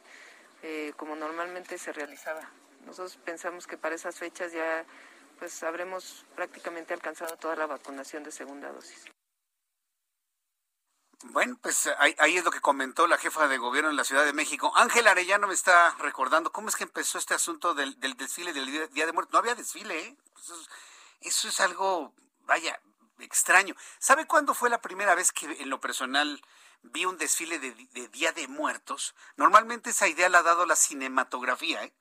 [0.63, 2.41] eh, como normalmente se realizaba.
[2.85, 4.85] Nosotros pensamos que para esas fechas ya
[5.37, 9.05] pues habremos prácticamente alcanzado toda la vacunación de segunda dosis.
[11.23, 14.31] Bueno, pues ahí, es lo que comentó la jefa de gobierno en la Ciudad de
[14.33, 14.71] México.
[14.75, 19.05] Ángel Arellano me está recordando cómo es que empezó este asunto del, desfile del Día
[19.05, 19.33] de Muertos.
[19.33, 20.17] No había desfile, ¿eh?
[20.41, 20.69] Eso es,
[21.21, 22.13] eso es algo,
[22.45, 22.79] vaya,
[23.19, 23.75] extraño.
[23.99, 26.41] ¿Sabe cuándo fue la primera vez que en lo personal
[26.83, 31.83] vi un desfile de, Día de Muertos, normalmente esa idea la ha dado la cinematografía,
[31.83, 31.93] ¿eh?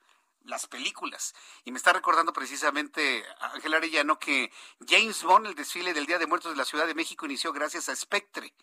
[0.45, 1.35] las películas.
[1.65, 4.53] Y me está recordando precisamente Ángel Arellano que
[4.87, 7.89] James Bond, el desfile del Día de Muertos de la Ciudad de México, inició gracias
[7.89, 8.55] a Spectre.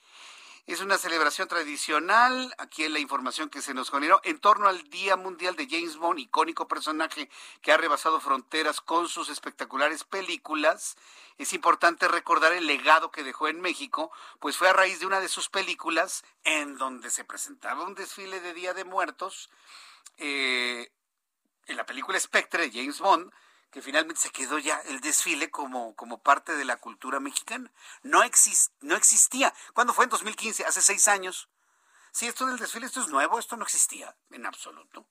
[0.67, 4.89] Es una celebración tradicional, aquí es la información que se nos generó, en torno al
[4.89, 7.29] Día Mundial de James Bond, icónico personaje
[7.61, 10.97] que ha rebasado fronteras con sus espectaculares películas.
[11.37, 15.19] Es importante recordar el legado que dejó en México, pues fue a raíz de una
[15.19, 19.51] de sus películas en donde se presentaba un desfile de Día de Muertos.
[20.17, 20.91] Eh,
[21.67, 23.31] en la película Spectre de James Bond,
[23.75, 27.69] que finalmente se quedó ya el desfile como, como parte de la cultura mexicana.
[28.03, 28.21] No,
[28.79, 29.53] no existía.
[29.73, 30.05] ¿Cuándo fue?
[30.05, 31.49] En 2015, hace seis años.
[32.13, 35.05] Sí, esto del desfile, esto es nuevo, esto no existía en absoluto.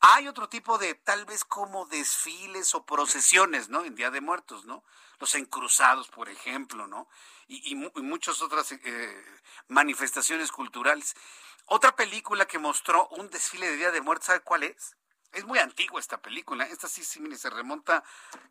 [0.00, 3.84] Hay otro tipo de, tal vez como desfiles o procesiones, ¿no?
[3.84, 4.82] En Día de Muertos, ¿no?
[5.20, 7.08] Los encruzados, por ejemplo, ¿no?
[7.46, 9.24] Y, muchas otras eh,
[9.68, 11.14] manifestaciones culturales.
[11.66, 14.96] Otra película que mostró un desfile de Día de Muertos, ¿sabe cuál es?
[15.34, 16.64] Es muy antigua esta película.
[16.64, 18.02] Esta sí, se remonta,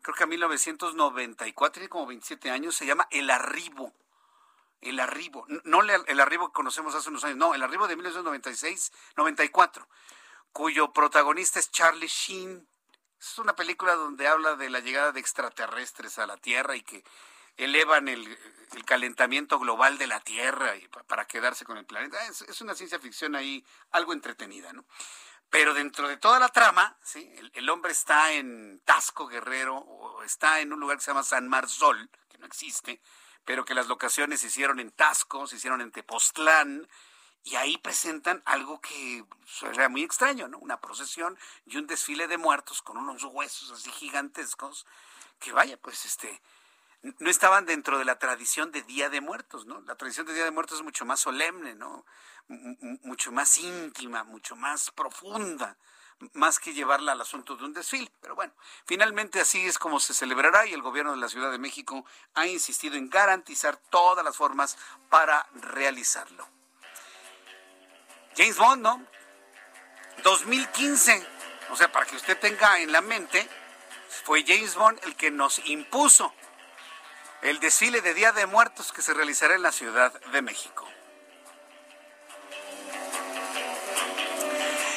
[0.02, 2.74] creo que a 1994, tiene como 27 años.
[2.76, 3.92] Se llama El Arribo.
[4.80, 5.46] El Arribo.
[5.64, 9.86] No el arribo que conocemos hace unos años, no, El Arribo de 1996-94,
[10.52, 12.68] cuyo protagonista es Charlie Sheen.
[13.18, 17.02] Es una película donde habla de la llegada de extraterrestres a la Tierra y que
[17.56, 18.38] elevan el,
[18.86, 22.26] calentamiento global de la Tierra y para quedarse con el planeta.
[22.26, 24.84] Es, es, una ciencia ficción ahí algo entretenida, ¿no?
[25.54, 27.32] Pero dentro de toda la trama, ¿sí?
[27.52, 31.46] el, hombre está en Tasco Guerrero o está en un lugar que se llama San
[31.46, 33.00] Marsol, que no existe,
[33.44, 36.88] pero que las locaciones se hicieron en Tasco, se hicieron en Tepoztlán,
[37.44, 39.24] y ahí presentan algo que
[39.72, 40.58] era muy extraño, ¿no?
[40.58, 44.86] Una procesión y un desfile de muertos con unos huesos así gigantescos,
[45.38, 46.42] que vaya, pues este,
[47.18, 49.80] no estaban dentro de la tradición de Día de Muertos, ¿no?
[49.82, 52.04] La tradición de Día de Muertos es mucho más solemne, ¿no?
[52.48, 55.76] mucho más íntima, mucho más profunda,
[56.34, 58.10] más que llevarla al asunto de un desfile.
[58.20, 58.52] Pero bueno,
[58.86, 62.04] finalmente así es como se celebrará y el gobierno de la Ciudad de México
[62.34, 64.76] ha insistido en garantizar todas las formas
[65.08, 66.46] para realizarlo.
[68.36, 69.06] James Bond, ¿no?
[70.22, 71.26] 2015,
[71.70, 73.48] o sea, para que usted tenga en la mente,
[74.24, 76.32] fue James Bond el que nos impuso
[77.44, 80.88] el desfile de Día de Muertos que se realizará en la Ciudad de México.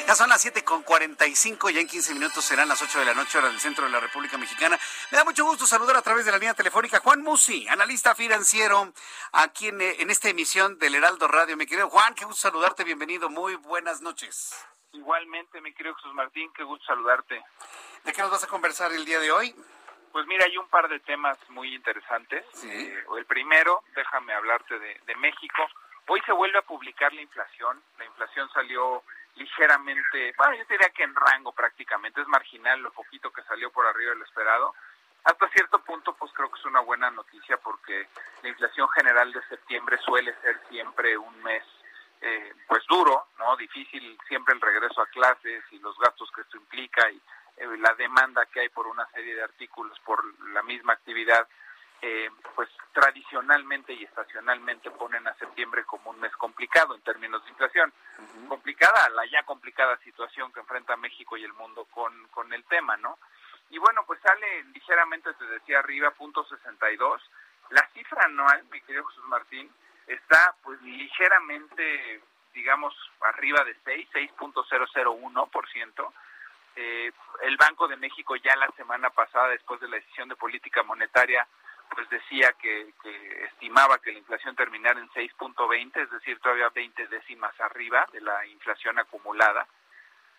[0.06, 3.12] Ya son las 7 con 45, ya en 15 minutos serán las 8 de la
[3.12, 4.78] noche, hora del centro de la República Mexicana.
[5.10, 8.94] Me da mucho gusto saludar a través de la línea telefónica Juan Musi, analista financiero,
[9.32, 11.54] aquí en, en esta emisión del Heraldo Radio.
[11.58, 14.54] Mi querido Juan, qué gusto saludarte, bienvenido, muy buenas noches.
[14.92, 17.44] Igualmente, mi querido Jesús Martín, qué gusto saludarte.
[18.04, 19.54] ¿De qué nos vas a conversar el día de hoy?
[20.18, 22.44] Pues mira, hay un par de temas muy interesantes.
[22.64, 25.64] Eh, el primero, déjame hablarte de, de México.
[26.08, 27.80] Hoy se vuelve a publicar la inflación.
[27.96, 29.04] La inflación salió
[29.36, 33.86] ligeramente, bueno, yo diría que en rango prácticamente, es marginal lo poquito que salió por
[33.86, 34.74] arriba de lo esperado.
[35.22, 38.08] Hasta cierto punto, pues creo que es una buena noticia porque
[38.42, 41.62] la inflación general de septiembre suele ser siempre un mes
[42.22, 43.56] eh, pues duro, ¿no?
[43.56, 47.22] Difícil siempre el regreso a clases y los gastos que esto implica y
[47.78, 51.48] la demanda que hay por una serie de artículos por la misma actividad,
[52.00, 57.50] eh, pues tradicionalmente y estacionalmente ponen a septiembre como un mes complicado en términos de
[57.50, 57.92] inflación.
[58.48, 62.96] Complicada la ya complicada situación que enfrenta México y el mundo con, con el tema,
[62.96, 63.18] ¿no?
[63.70, 67.30] Y bueno, pues sale ligeramente, te decía arriba, punto 62.
[67.70, 69.70] La cifra anual, mi querido Jesús Martín,
[70.06, 72.22] está pues ligeramente,
[72.54, 76.12] digamos, arriba de 6, 6.001%.
[76.80, 77.10] Eh,
[77.42, 81.44] el Banco de México ya la semana pasada, después de la decisión de política monetaria,
[81.92, 87.08] pues decía que, que estimaba que la inflación terminara en 6.20, es decir, todavía 20
[87.08, 89.66] décimas arriba de la inflación acumulada.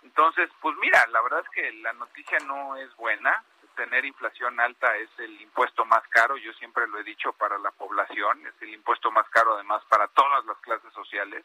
[0.02, 3.44] Entonces, pues mira, la verdad es que la noticia no es buena.
[3.76, 7.72] Tener inflación alta es el impuesto más caro, yo siempre lo he dicho para la
[7.72, 11.44] población, es el impuesto más caro además para todas las clases sociales.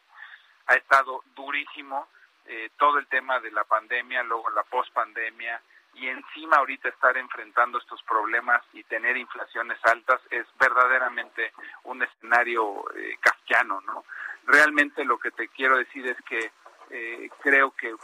[0.67, 2.07] Ha estado durísimo
[2.47, 5.61] eh, todo el tema de la pandemia, luego la pospandemia
[5.95, 11.53] y encima ahorita estar enfrentando estos problemas y tener inflaciones altas es verdaderamente
[11.85, 14.03] un escenario eh, kafkiano, ¿no?
[14.45, 16.51] Realmente lo que te quiero decir es que
[16.89, 17.95] eh, creo que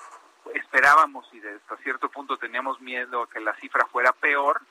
[0.55, 4.61] esperábamos y hasta cierto punto teníamos miedo a que la cifra fuera peor.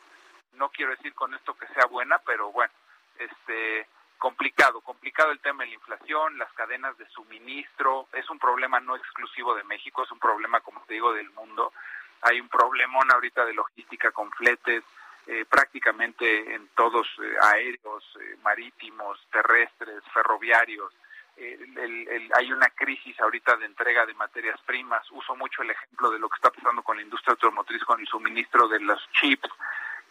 [0.54, 2.72] No quiero decir con esto que sea buena, pero bueno,
[3.18, 3.86] este
[4.20, 8.94] complicado, complicado el tema de la inflación, las cadenas de suministro, es un problema no
[8.94, 11.72] exclusivo de México, es un problema, como te digo, del mundo.
[12.20, 14.84] Hay un problemón ahorita de logística con fletes,
[15.26, 20.92] eh, prácticamente en todos eh, aéreos, eh, marítimos, terrestres, ferroviarios.
[21.36, 25.10] El, hay una crisis ahorita de entrega de materias primas.
[25.10, 28.06] Uso mucho el ejemplo de lo que está pasando con la industria automotriz, con el
[28.06, 29.48] suministro de los chips.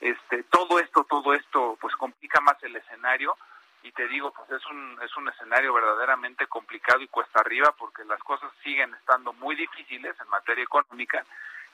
[0.02, 3.38] Este, todo esto, todo esto, pues complica más el escenario
[3.84, 8.04] y te digo, pues es un, es un escenario verdaderamente complicado y cuesta arriba porque
[8.06, 11.26] las cosas siguen estando muy difíciles en materia económica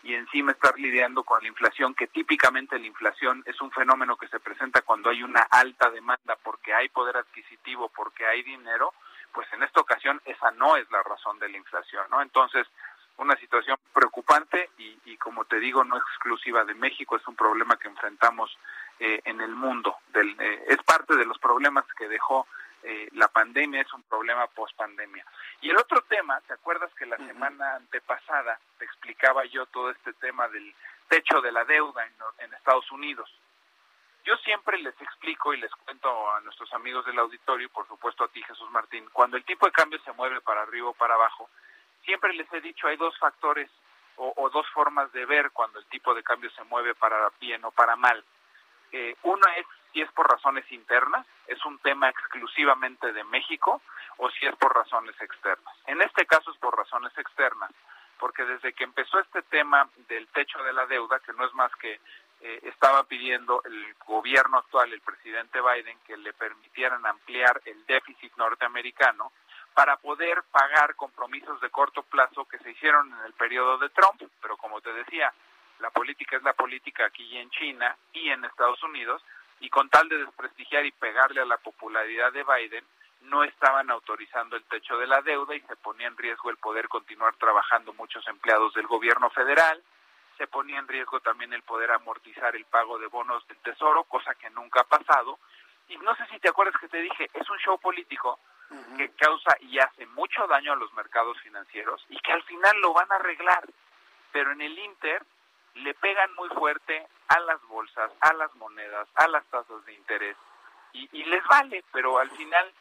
[0.04, 4.28] y encima estar lidiando con la inflación, que típicamente la inflación es un fenómeno que
[4.28, 8.94] se presenta cuando hay una alta demanda porque hay poder adquisitivo, porque hay dinero,
[9.34, 12.22] pues en esta ocasión esa no es la razón de la inflación, ¿no?
[12.22, 12.68] Entonces,
[13.18, 17.78] una situación preocupante y, y como te digo, no exclusiva de México, es un problema
[17.78, 18.56] que enfrentamos
[19.00, 19.98] eh, en el mundo.
[20.14, 22.48] Del, eh, es parte de los problemas que dejó
[22.84, 25.26] eh, la pandemia, es un problema post pandemia.
[25.62, 30.14] Y el otro tema, ¿te acuerdas que la semana antepasada te explicaba yo todo este
[30.14, 30.74] tema del
[31.10, 32.14] techo de la deuda en,
[32.46, 33.30] en Estados Unidos?
[34.24, 38.24] Yo siempre les explico y les cuento a nuestros amigos del auditorio, y por supuesto
[38.24, 41.16] a ti Jesús Martín, cuando el tipo de cambio se mueve para arriba o para
[41.16, 41.50] abajo,
[42.04, 43.70] siempre les he dicho hay dos factores
[44.18, 47.64] o, o dos formas de ver cuando el tipo de cambio se mueve para bien
[47.66, 48.24] o para mal.
[48.98, 53.82] Eh, uno es si es por razones internas, es un tema exclusivamente de México,
[54.18, 55.76] o si es por razones externas.
[55.86, 57.72] En este caso es por razones externas,
[58.18, 61.76] porque desde que empezó este tema del techo de la deuda, que no es más
[61.76, 62.00] que
[62.40, 68.34] eh, estaba pidiendo el gobierno actual, el presidente Biden, que le permitieran ampliar el déficit
[68.38, 69.34] norteamericano
[69.74, 74.22] para poder pagar compromisos de corto plazo que se hicieron en el periodo de Trump,
[74.42, 75.34] pero como te decía,
[75.80, 79.24] la política es la política aquí en China y en Estados Unidos,
[79.60, 82.86] y con tal de desprestigiar y pegarle a la popularidad de Biden,
[83.22, 86.88] no estaban autorizando el techo de la deuda y se ponía en riesgo el poder
[86.88, 89.82] continuar trabajando muchos empleados del gobierno federal,
[90.38, 94.36] se ponía en riesgo también el poder amortizar el pago de bonos del tesoro, cosa
[94.36, 95.40] que nunca ha pasado.
[95.88, 98.40] Y no sé si te acuerdas que te dije, es un show político
[98.98, 102.94] que causa y hace mucho daño a los mercados financieros y que al final lo
[102.94, 103.64] van a arreglar.
[104.32, 105.24] Pero en el Inter
[105.76, 110.38] le pegan muy fuerte a las bolsas, a las monedas, a las tasas de interés
[110.94, 112.72] y, y, les vale, pero al final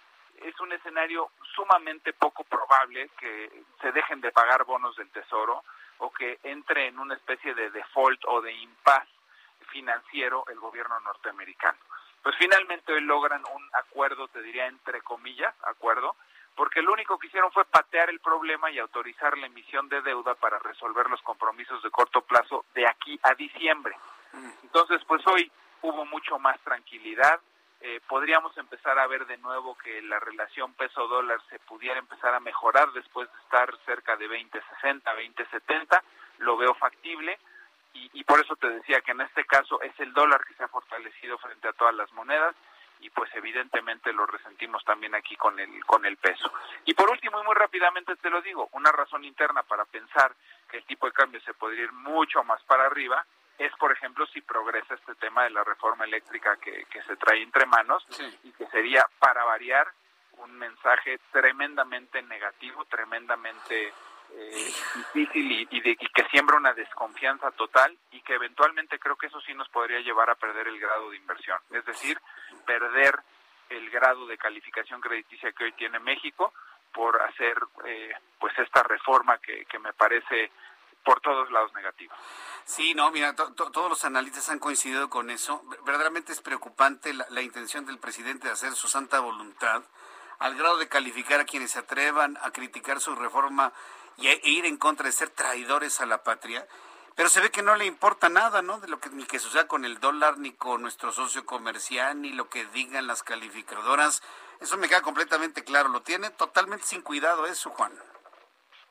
[0.43, 5.65] es un escenario sumamente poco probable que se dejen de pagar bonos del tesoro
[5.99, 9.11] o que entre en una especie de default o de impasse
[9.71, 11.79] financiero el gobierno norteamericano.
[12.23, 16.17] Pues finalmente hoy logran un acuerdo, te diría entre comillas, acuerdo,
[16.57, 20.35] porque lo único que hicieron fue patear el problema y autorizar la emisión de deuda
[20.35, 23.97] para resolver los compromisos de corto plazo de aquí a diciembre.
[24.63, 25.51] Entonces, pues hoy
[25.83, 27.41] hubo mucho más tranquilidad.
[27.81, 32.41] Eh, podríamos empezar a ver de nuevo que la relación peso-dólar se pudiera empezar a
[32.41, 36.03] mejorar después de estar cerca de 20.60, 20.70.
[36.39, 37.39] Lo veo factible.
[37.93, 40.65] Y, y por eso te decía que en este caso es el dólar que se
[40.65, 42.57] ha fortalecido frente a todas las monedas
[43.05, 46.51] y pues evidentemente lo resentimos también aquí con el con el peso.
[46.87, 50.35] Y por último y muy rápidamente te lo digo, una razón interna para pensar
[50.71, 53.23] que el tipo de cambio se podría ir mucho más para arriba
[53.59, 57.43] es, por ejemplo, si progresa este tema de la reforma eléctrica que, que se trae
[57.43, 58.39] entre manos sí.
[58.43, 59.87] y que sería para variar
[60.39, 63.93] un mensaje tremendamente negativo, tremendamente
[64.37, 69.27] eh, difícil y, de, y que siembra una desconfianza total y que eventualmente creo que
[69.27, 72.21] eso sí nos podría llevar a perder el grado de inversión, es decir,
[72.67, 73.19] perder
[73.71, 76.53] el grado de calificación crediticia que hoy tiene México
[76.93, 80.51] por hacer eh, pues esta reforma que, que me parece
[81.05, 82.17] por todos lados negativa.
[82.65, 85.63] Sí, no, mira, todos los analistas han coincidido con eso.
[85.85, 89.83] Verdaderamente es preocupante la, la, intención del presidente de hacer su santa voluntad,
[90.39, 93.73] al grado de calificar a quienes se atrevan a criticar su reforma
[94.17, 96.67] y e ir en contra de ser traidores a la patria.
[97.17, 98.81] Pero se ve que no le importa nada, ¿no?
[98.81, 102.33] De lo que ni que suceda con el dólar, ni con nuestro socio comercial, ni
[102.33, 104.23] lo que digan las calificadoras.
[104.61, 105.89] Eso me queda completamente claro.
[105.91, 107.93] Lo tiene totalmente sin cuidado eso, Juan.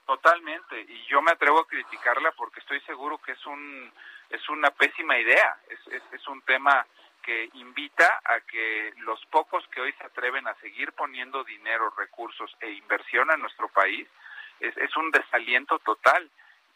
[0.05, 3.91] Totalmente, y yo me atrevo a criticarla porque estoy seguro que es un
[4.29, 6.85] es una pésima idea, es, es, es un tema
[7.21, 12.51] que invita a que los pocos que hoy se atreven a seguir poniendo dinero, recursos
[12.59, 14.07] e inversión a nuestro país,
[14.59, 16.29] es, es un desaliento total.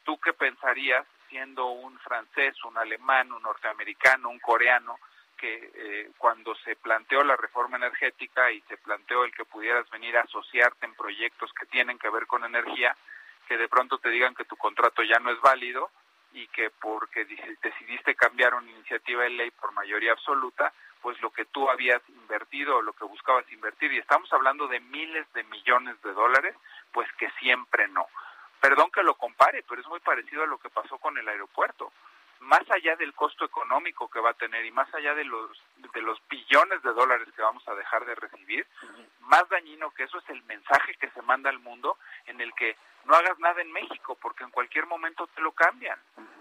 [0.03, 4.97] ¿Tú qué pensarías siendo un francés, un alemán, un norteamericano, un coreano,
[5.37, 10.17] que eh, cuando se planteó la reforma energética y se planteó el que pudieras venir
[10.17, 12.95] a asociarte en proyectos que tienen que ver con energía,
[13.47, 15.91] que de pronto te digan que tu contrato ya no es válido
[16.33, 17.25] y que porque
[17.61, 22.77] decidiste cambiar una iniciativa de ley por mayoría absoluta, pues lo que tú habías invertido
[22.77, 26.55] o lo que buscabas invertir, y estamos hablando de miles de millones de dólares,
[26.97, 28.07] pues que siempre no.
[28.59, 31.93] Perdón que lo compare, pero es muy parecido a lo que pasó con el aeropuerto
[32.39, 36.01] más allá del costo económico que va a tener y más allá de los de
[36.01, 38.65] los billones de dólares que vamos a dejar de recibir,
[39.21, 42.75] más dañino que eso es el mensaje que se manda al mundo en el que
[43.05, 45.99] no hagas nada en México porque en cualquier momento te lo cambian.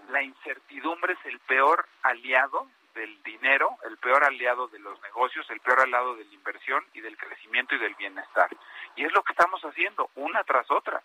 [0.09, 2.67] La incertidumbre es el peor aliado
[2.97, 7.01] del dinero, el peor aliado de los negocios, el peor aliado de la inversión y
[7.01, 8.49] del crecimiento y del bienestar.
[8.95, 11.01] Y es lo que estamos haciendo una tras otra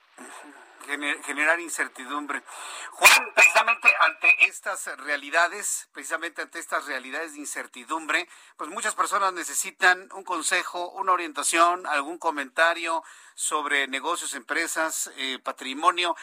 [1.25, 2.43] generar incertidumbre.
[2.91, 10.09] Juan, precisamente ante estas realidades, precisamente ante estas realidades de incertidumbre, pues muchas personas necesitan
[10.13, 13.03] un consejo, una orientación, algún comentario
[13.35, 16.17] sobre negocios, empresas, eh, patrimonio.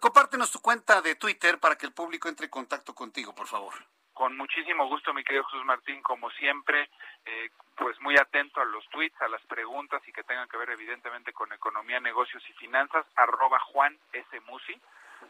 [0.00, 3.74] Compártenos tu cuenta de Twitter para que el público entre en contacto contigo, por favor.
[4.18, 6.90] Con muchísimo gusto, mi querido Jesús Martín, como siempre,
[7.24, 10.70] eh, pues muy atento a los tweets, a las preguntas y que tengan que ver
[10.70, 14.40] evidentemente con economía, negocios y finanzas, arroba Juan S.
[14.40, 14.76] Musi,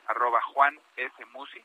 [0.06, 1.12] arroba Juan S.
[1.34, 1.62] Musi.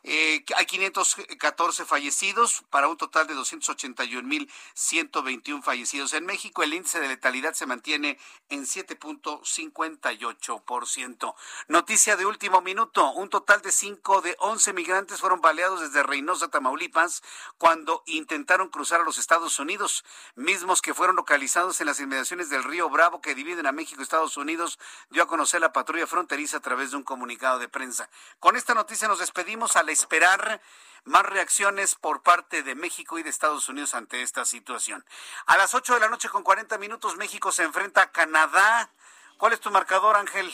[0.03, 6.64] Eh, hay 514 fallecidos para un total de 281.121 fallecidos en México.
[6.64, 8.18] El índice de letalidad se mantiene
[8.49, 11.36] en 7.58%.
[11.68, 13.11] Noticia de último minuto.
[13.11, 17.22] Un total de 5 de 11 migrantes fueron baleados desde Reynosa, Tamaulipas,
[17.57, 20.03] cuando intentaron cruzar a los Estados Unidos,
[20.36, 24.03] mismos que fueron localizados en las inmediaciones del río Bravo que dividen a México y
[24.03, 24.80] Estados Unidos,
[25.10, 28.10] dio a conocer la patrulla fronteriza a través de un comunicado de prensa.
[28.40, 30.62] Con esta noticia nos despedimos esperar
[31.04, 35.04] más reacciones por parte de México y de Estados Unidos ante esta situación.
[35.46, 38.90] A las 8 de la noche con 40 minutos México se enfrenta a Canadá.
[39.38, 40.54] ¿Cuál es tu marcador, Ángel?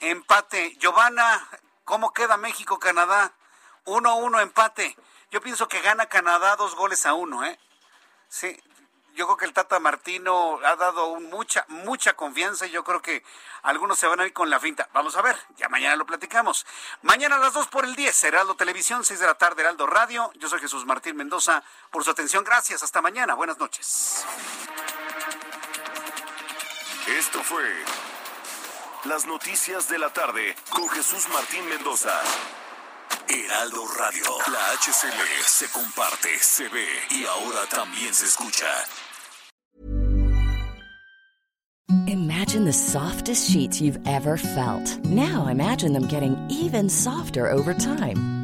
[0.00, 0.76] Empate.
[0.78, 1.48] Giovanna,
[1.84, 3.32] ¿cómo queda México-Canadá?
[3.86, 4.96] 1-1 empate.
[5.30, 7.58] Yo pienso que gana Canadá dos goles a uno, ¿eh?
[8.28, 8.60] Sí,
[9.14, 13.24] yo creo que el Tata Martino ha dado mucha, mucha confianza y yo creo que
[13.62, 14.88] algunos se van a ir con la finta.
[14.92, 16.66] Vamos a ver, ya mañana lo platicamos.
[17.02, 20.32] Mañana a las 2 por el 10, Heraldo Televisión, 6 de la tarde, Heraldo Radio.
[20.34, 21.62] Yo soy Jesús Martín Mendoza.
[21.90, 22.82] Por su atención, gracias.
[22.82, 23.34] Hasta mañana.
[23.34, 24.26] Buenas noches.
[27.06, 27.64] Esto fue
[29.04, 32.20] Las Noticias de la Tarde con Jesús Martín Mendoza.
[33.28, 34.24] Heraldo Radio.
[34.52, 38.66] La HCL se comparte, se ve y ahora también se escucha.
[42.06, 44.98] Imagine the softest sheets you've ever felt.
[45.04, 48.43] Now imagine them getting even softer over time.